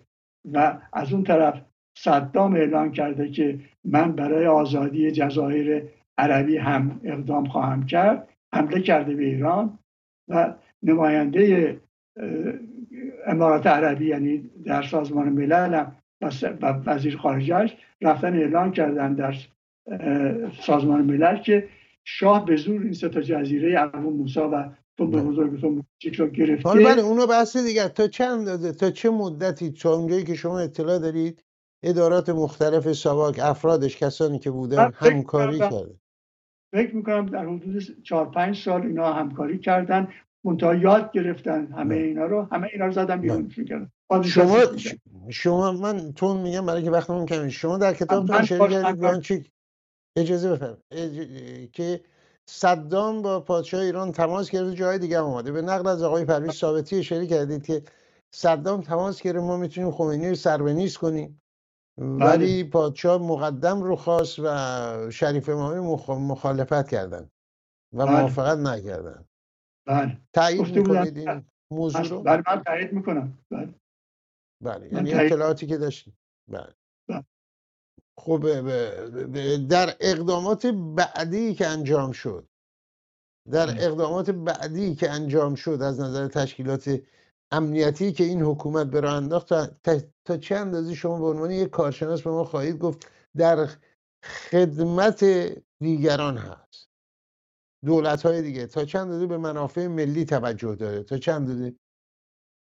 و 0.53 0.79
از 0.93 1.13
اون 1.13 1.23
طرف 1.23 1.61
صدام 1.97 2.53
اعلان 2.53 2.91
کرده 2.91 3.29
که 3.29 3.59
من 3.83 4.11
برای 4.11 4.47
آزادی 4.47 5.11
جزایر 5.11 5.83
عربی 6.17 6.57
هم 6.57 7.01
اقدام 7.03 7.45
خواهم 7.45 7.85
کرد 7.85 8.29
حمله 8.53 8.81
کرده 8.81 9.15
به 9.15 9.23
ایران 9.23 9.79
و 10.27 10.53
نماینده 10.87 11.77
امارات 13.25 13.67
عربی 13.67 14.07
یعنی 14.07 14.49
در 14.65 14.83
سازمان 14.83 15.29
ملل 15.29 15.73
هم 15.73 15.95
و 16.61 16.73
وزیر 16.85 17.17
خارجهش 17.17 17.77
رفتن 18.01 18.33
اعلان 18.33 18.71
کردن 18.71 19.13
در 19.13 19.35
سازمان 20.65 21.01
ملل 21.01 21.37
که 21.37 21.69
شاه 22.03 22.45
به 22.45 22.55
زور 22.55 22.81
این 22.81 22.93
سه 22.93 23.09
تا 23.09 23.21
جزیره 23.21 23.81
ابو 23.81 24.09
موسا 24.09 24.49
و 24.49 24.69
تو 24.97 25.07
به 25.07 25.21
بزرگ 25.21 25.59
تو 25.59 25.83
رو 26.17 26.27
گرفته. 26.29 26.69
بله 26.69 27.01
اونو 27.01 27.27
بحث 27.27 27.57
دیگر. 27.57 27.87
تا 27.87 28.07
چند 28.07 28.45
داده 28.45 28.71
تا 28.71 28.91
چه 28.91 29.09
مدتی؟ 29.09 29.71
تا 29.71 29.93
اونجایی 29.93 30.23
که 30.23 30.35
شما 30.35 30.59
اطلاع 30.59 30.99
دارید 30.99 31.43
ادارات 31.83 32.29
مختلف 32.29 32.91
ساواک 32.93 33.39
افرادش 33.43 33.97
کسانی 33.97 34.39
که 34.39 34.51
بودن 34.51 34.91
همکاری 34.95 35.59
کرده 35.59 35.95
فکر 36.73 36.95
می‌کنم 36.95 37.25
در 37.25 37.45
حدود 37.45 38.03
چهار 38.03 38.31
پنج 38.31 38.57
سال 38.57 38.81
اینا 38.81 39.13
همکاری 39.13 39.59
کردن. 39.59 40.07
منتها 40.43 40.75
یاد 40.75 41.11
گرفتن 41.11 41.71
همه 41.71 41.95
اینا 41.95 42.25
رو 42.25 42.47
همه 42.51 42.69
اینا 42.73 42.85
رو 42.85 42.91
زدن 42.91 43.21
بیرون 43.21 43.47
کردن 43.49 43.91
شما 44.23 44.57
شما 45.29 45.71
من 45.71 46.13
تون 46.13 46.37
میگم 46.37 46.65
برای 46.65 46.83
که 46.83 46.91
وقتمون 46.91 47.25
کمی 47.25 47.51
شما 47.51 47.77
در 47.77 47.93
کتاب 47.93 48.43
شریک 48.43 48.71
کردید 48.71 49.21
چی 49.21 49.51
اجازه 50.17 50.51
بفرم 50.51 50.77
که 51.73 52.01
صدام 52.49 53.21
با 53.21 53.39
پادشاه 53.39 53.81
ایران 53.81 54.11
تماس 54.11 54.51
گرفت 54.51 54.75
جای 54.75 54.99
دیگه 54.99 55.17
اومده. 55.17 55.51
به 55.51 55.61
نقل 55.61 55.87
از 55.87 56.03
آقای 56.03 56.25
پرویز 56.25 56.51
ثابتی 56.51 56.95
اشاره 56.95 57.27
کردید 57.27 57.65
که 57.65 57.81
صدام 58.31 58.81
تماس 58.81 59.21
گرفت 59.21 59.43
ما 59.43 59.57
می‌تونیم 59.57 59.91
خمینی 59.91 60.29
رو 60.29 60.35
سربنیز 60.35 60.97
کنیم. 60.97 61.41
ولی 61.97 62.63
بله. 62.63 62.69
پادشاه 62.69 63.21
مقدم 63.21 63.83
رو 63.83 63.95
خواست 63.95 64.39
و 64.39 65.11
شریف 65.11 65.49
امامی 65.49 65.79
مخالفت 66.09 66.89
کردن 66.89 67.29
و 67.93 68.05
بله. 68.05 68.19
موافقت 68.19 68.57
نکردن. 68.57 69.26
بله. 69.87 70.17
تایید 70.33 70.77
می‌کنید 70.77 71.17
این 71.17 71.45
موضوع 71.71 72.07
رو؟ 72.07 72.23
بله 72.23 72.43
من 72.47 72.63
تایید 72.63 72.93
می‌کنم. 72.93 73.37
بله. 73.51 73.73
بله 74.63 74.93
یعنی 74.93 75.13
اطلاعاتی 75.13 75.67
که 75.67 75.77
داشتید 75.77 76.13
بله. 76.51 76.73
خب 78.19 78.41
در 79.67 79.95
اقدامات 79.99 80.65
بعدی 80.67 81.55
که 81.55 81.67
انجام 81.67 82.11
شد 82.11 82.47
در 83.51 83.69
اقدامات 83.69 84.29
بعدی 84.29 84.95
که 84.95 85.11
انجام 85.11 85.55
شد 85.55 85.81
از 85.81 85.99
نظر 85.99 86.27
تشکیلات 86.27 87.01
امنیتی 87.51 88.11
که 88.11 88.23
این 88.23 88.41
حکومت 88.41 88.87
به 88.87 88.99
راه 88.99 89.13
انداخت 89.13 89.47
تا, 89.83 89.99
تا 90.25 90.37
چه 90.37 90.55
اندازه 90.55 90.95
شما 90.95 91.19
به 91.19 91.25
عنوان 91.25 91.51
یک 91.51 91.69
کارشناس 91.69 92.21
به 92.21 92.29
ما 92.29 92.43
خواهید 92.43 92.77
گفت 92.77 93.07
در 93.37 93.69
خدمت 94.23 95.25
دیگران 95.79 96.37
هست؟ 96.37 96.86
دولت 97.87 98.25
های 98.25 98.41
دیگه. 98.41 98.67
تا 98.67 98.85
چند 98.85 99.01
اندازه 99.01 99.27
به 99.27 99.37
منافع 99.37 99.87
ملی 99.87 100.25
توجه 100.25 100.75
داره. 100.75 101.03
تا 101.03 101.17
چند 101.17 101.35
اندازه 101.35 101.73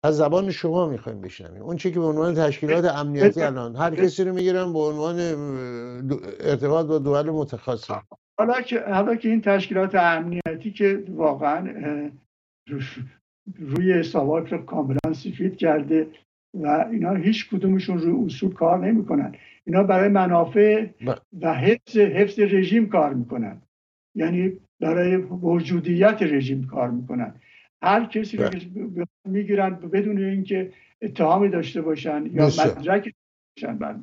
از 0.03 0.17
زبان 0.17 0.51
شما 0.51 0.87
می‌خوایم 0.89 1.21
بشنویم. 1.21 1.61
اون 1.61 1.77
چی 1.77 1.91
که 1.91 1.99
به 1.99 2.05
عنوان 2.05 2.33
تشکیلات 2.33 2.85
امنیتی 2.85 3.41
الان. 3.41 3.75
هر 3.75 3.95
کسی 3.95 4.23
رو 4.23 4.33
می‌گیرن 4.33 4.73
به 4.73 4.79
عنوان 4.79 5.19
ارتباط 6.39 6.85
با 6.85 6.99
دول 6.99 7.29
متخصص 7.29 7.91
حالا 8.39 8.61
که 8.61 8.79
حالا 8.79 9.15
که 9.15 9.29
این 9.29 9.41
تشکیلات 9.41 9.95
امنیتی 9.95 10.71
که 10.71 11.03
واقعا 11.09 11.59
روی 13.59 14.03
ساواک 14.03 14.47
رو 14.53 14.57
کاملا 14.57 15.13
سفید 15.13 15.57
کرده 15.57 16.07
و 16.53 16.67
اینا 16.91 17.13
هیچ 17.13 17.49
کدومشون 17.49 17.97
روی 17.97 18.25
اصول 18.25 18.53
کار 18.53 18.85
نمی‌کنن. 18.85 19.35
اینا 19.65 19.83
برای 19.83 20.09
منافع 20.09 20.87
و 21.41 21.53
حفظ 21.53 21.97
حفظ 21.97 22.39
رژیم 22.39 22.89
کار 22.89 23.13
می‌کنن. 23.13 23.61
یعنی 24.15 24.59
برای 24.81 25.15
وجودیت 25.15 26.17
رژیم 26.21 26.67
کار 26.67 26.89
می‌کنن. 26.89 27.41
هر 27.83 28.05
کسی 28.05 28.37
رو 28.37 28.49
بله. 28.49 29.07
می‌گیرن 29.25 29.75
بدون 29.75 30.17
اینکه 30.17 30.73
اتهامی 31.01 31.49
داشته 31.49 31.81
باشن 31.81 32.25
یا 32.25 32.45
مدرک 32.45 33.13
باشن 33.57 33.77
بله. 33.77 33.99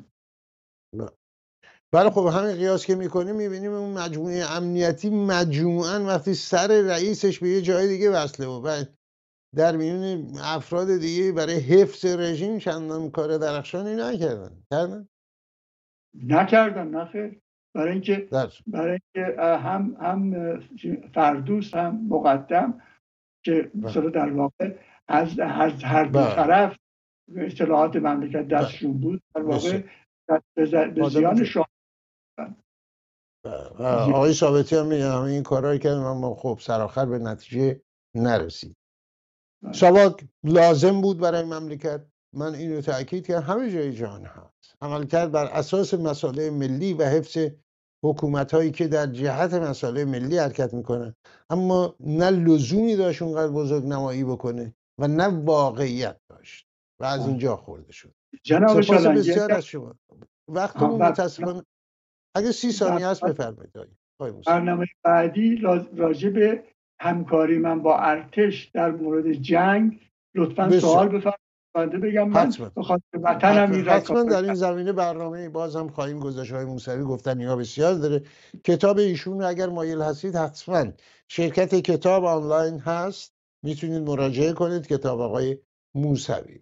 بله. 1.93 2.09
خب 2.09 2.25
همین 2.25 2.55
قیاس 2.55 2.85
که 2.85 2.95
می‌کنیم 2.95 3.35
می‌بینیم 3.35 3.71
اون 3.71 3.97
مجموعه 3.97 4.43
امنیتی 4.57 5.09
مجموعا 5.09 6.05
وقتی 6.05 6.33
سر 6.33 6.81
رئیسش 6.81 7.39
به 7.39 7.49
یه 7.49 7.61
جای 7.61 7.87
دیگه 7.87 8.11
وصله 8.11 8.47
و 8.47 8.61
بعد 8.61 8.95
در 9.55 9.77
میون 9.77 10.31
افراد 10.43 10.97
دیگه 10.97 11.31
برای 11.31 11.59
حفظ 11.59 12.05
رژیم 12.05 12.59
چندان 12.59 13.11
کار 13.11 13.37
درخشانی 13.37 13.95
نکردن. 13.95 14.63
کردن؟ 14.71 15.07
نکردن 16.13 16.87
نخیر 16.87 17.41
برای 17.75 17.91
اینکه 17.91 18.27
برای 18.67 18.99
اینکه 19.15 19.41
هم 19.41 19.97
هم 20.01 20.59
فردوس 21.13 21.73
هم 21.73 22.07
مقدم 22.07 22.81
که 23.45 23.71
مثلا 23.75 24.09
در 24.09 24.31
واقع 24.31 24.75
از 25.07 25.39
هر 25.39 26.05
دو 26.05 26.19
بله. 26.19 26.35
طرف 26.35 26.77
اطلاعات 27.35 27.95
مملکت 27.95 28.35
بله. 28.35 28.47
دستشون 28.47 28.99
بود 28.99 29.21
در 29.35 29.41
واقع 29.41 29.83
به 30.55 31.09
زیان 31.09 31.45
بله. 33.45 34.13
آقای 34.13 34.33
ثابتی 34.33 34.75
هم 34.75 34.87
میگه 34.87 35.11
همه 35.11 35.23
این 35.23 35.43
کارهایی 35.43 35.79
که 35.79 35.89
ما 35.89 36.35
خب 36.35 36.57
سرآخر 36.61 37.05
به 37.05 37.19
نتیجه 37.19 37.81
نرسید. 38.15 38.75
سواک 39.73 40.25
لازم 40.43 41.01
بود 41.01 41.19
برای 41.19 41.43
مملکت؟ 41.43 42.05
من 42.33 42.55
اینو 42.55 42.81
تاکید 42.81 43.27
کردم. 43.27 43.41
همه 43.41 43.71
جای 43.71 43.93
جهان 43.93 44.25
هست 44.25 44.58
عمل 44.81 45.05
کرد 45.05 45.31
بر 45.31 45.45
اساس 45.45 45.93
مسائل 45.93 46.49
ملی 46.49 46.93
و 46.93 47.03
حفظ 47.03 47.37
حکومت 48.03 48.53
هایی 48.53 48.71
که 48.71 48.87
در 48.87 49.05
جهت 49.05 49.53
مسائل 49.53 50.03
ملی 50.03 50.37
حرکت 50.37 50.73
می‌کنن. 50.73 51.15
اما 51.49 51.95
نه 51.99 52.29
لزومی 52.29 52.95
داشت 52.95 53.21
اونقدر 53.21 53.51
بزرگ 53.51 53.85
نمایی 53.85 54.23
بکنه 54.23 54.73
و 54.99 55.07
نه 55.07 55.27
واقعیت 55.27 56.17
داشت 56.29 56.67
و 57.01 57.05
از 57.05 57.27
اینجا 57.27 57.55
خورده 57.55 57.91
شد. 57.91 58.11
جناب 58.43 58.77
بسیار 58.77 59.51
از 59.53 59.65
شما. 59.65 59.95
وقتمون 60.47 61.01
متاسفانه 61.01 61.63
اگه 62.35 62.51
سی 62.51 62.71
ثانیه 62.71 63.07
هست 63.07 63.25
بفرمایید 63.25 63.73
برنامه 64.47 64.87
بعدی 65.03 65.55
راجع 65.95 66.29
به 66.29 66.63
همکاری 67.01 67.57
من 67.57 67.81
با 67.81 67.97
ارتش 67.97 68.65
در 68.73 68.91
مورد 68.91 69.31
جنگ 69.31 70.09
لطفا 70.35 70.79
سوال 70.79 71.07
بفرمایید. 71.07 71.48
بگم 71.75 72.29
من 72.29 72.53
وطنم 73.13 73.89
حتما. 73.89 74.23
در 74.23 74.43
این 74.43 74.53
زمینه 74.53 74.91
برنامه 74.91 75.49
باز 75.49 75.75
هم 75.75 75.87
خواهیم 75.87 76.19
گذاشت. 76.19 76.51
های 76.51 76.65
موسوی 76.65 77.03
گفتن 77.03 77.39
اینا 77.39 77.55
بسیار 77.55 77.93
داره. 77.93 78.23
کتاب 78.63 78.97
ایشون 78.97 79.43
اگر 79.43 79.69
مایل 79.69 80.01
هستید 80.01 80.35
حتما. 80.35 80.85
شرکت 81.27 81.75
کتاب 81.75 82.25
آنلاین 82.25 82.79
هست. 82.79 83.33
می‌تونید 83.63 84.01
مراجعه 84.01 84.53
کنید. 84.53 84.87
کتاب 84.87 85.21
آقای 85.21 85.57
موسوی. 85.95 86.59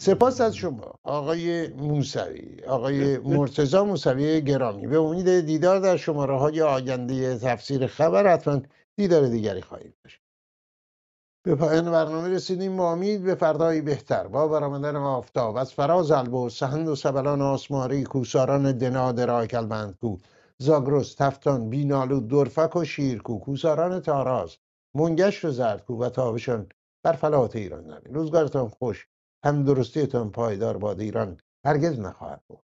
سپاس 0.00 0.40
از 0.40 0.56
شما 0.56 0.94
آقای 1.02 1.68
موسوی. 1.68 2.64
آقای 2.66 3.18
مرتزا 3.18 3.84
موسوی 3.84 4.40
گرامی. 4.42 4.86
به 4.86 4.98
امید 4.98 5.40
دیدار 5.40 5.80
در 5.80 5.96
شماره 5.96 6.38
های 6.38 6.62
آینده 6.62 7.38
تفسیر 7.38 7.86
خبر 7.86 8.32
حتما 8.32 8.62
دیدار 8.96 9.28
دیگری 9.28 9.62
خواهید 9.62 9.94
داشت. 10.04 10.23
به 11.46 11.54
پایان 11.54 11.90
برنامه 11.90 12.28
رسیدیم. 12.28 12.76
با 12.76 12.92
امید 12.92 13.24
به 13.24 13.34
فردایی 13.34 13.80
بهتر. 13.80 14.26
با 14.26 14.48
برآمدن 14.48 14.96
آفتاب 14.96 15.56
از 15.56 15.72
فراز 15.72 16.10
البرز 16.10 16.54
سهند 16.54 16.88
و 16.88 16.96
سبلان 16.96 17.42
آسماری 17.42 18.04
کوساران 18.04 18.78
دنا 18.78 19.12
درای 19.12 19.48
کو 20.00 20.16
زاگرس 20.58 21.14
تفتان 21.14 21.70
بینالو 21.70 22.20
درفک 22.20 22.76
و 22.76 22.84
شیرکو 22.84 23.38
کوساران 23.38 24.00
تاراز 24.00 24.56
منگشت 24.94 25.44
و 25.44 25.50
زردکو 25.50 25.96
و 25.96 26.08
تابشان 26.08 26.66
بر 27.02 27.12
فلات 27.12 27.56
ایران 27.56 27.82
زمین 27.82 28.14
روزگارتان 28.14 28.68
خوش 28.68 29.06
هم 29.44 29.64
درستیتان 29.64 30.30
پایدار 30.30 30.76
باد 30.76 31.00
ایران. 31.00 31.36
هرگز 31.64 32.00
نخواهد 32.00 32.40
بود. 32.48 32.62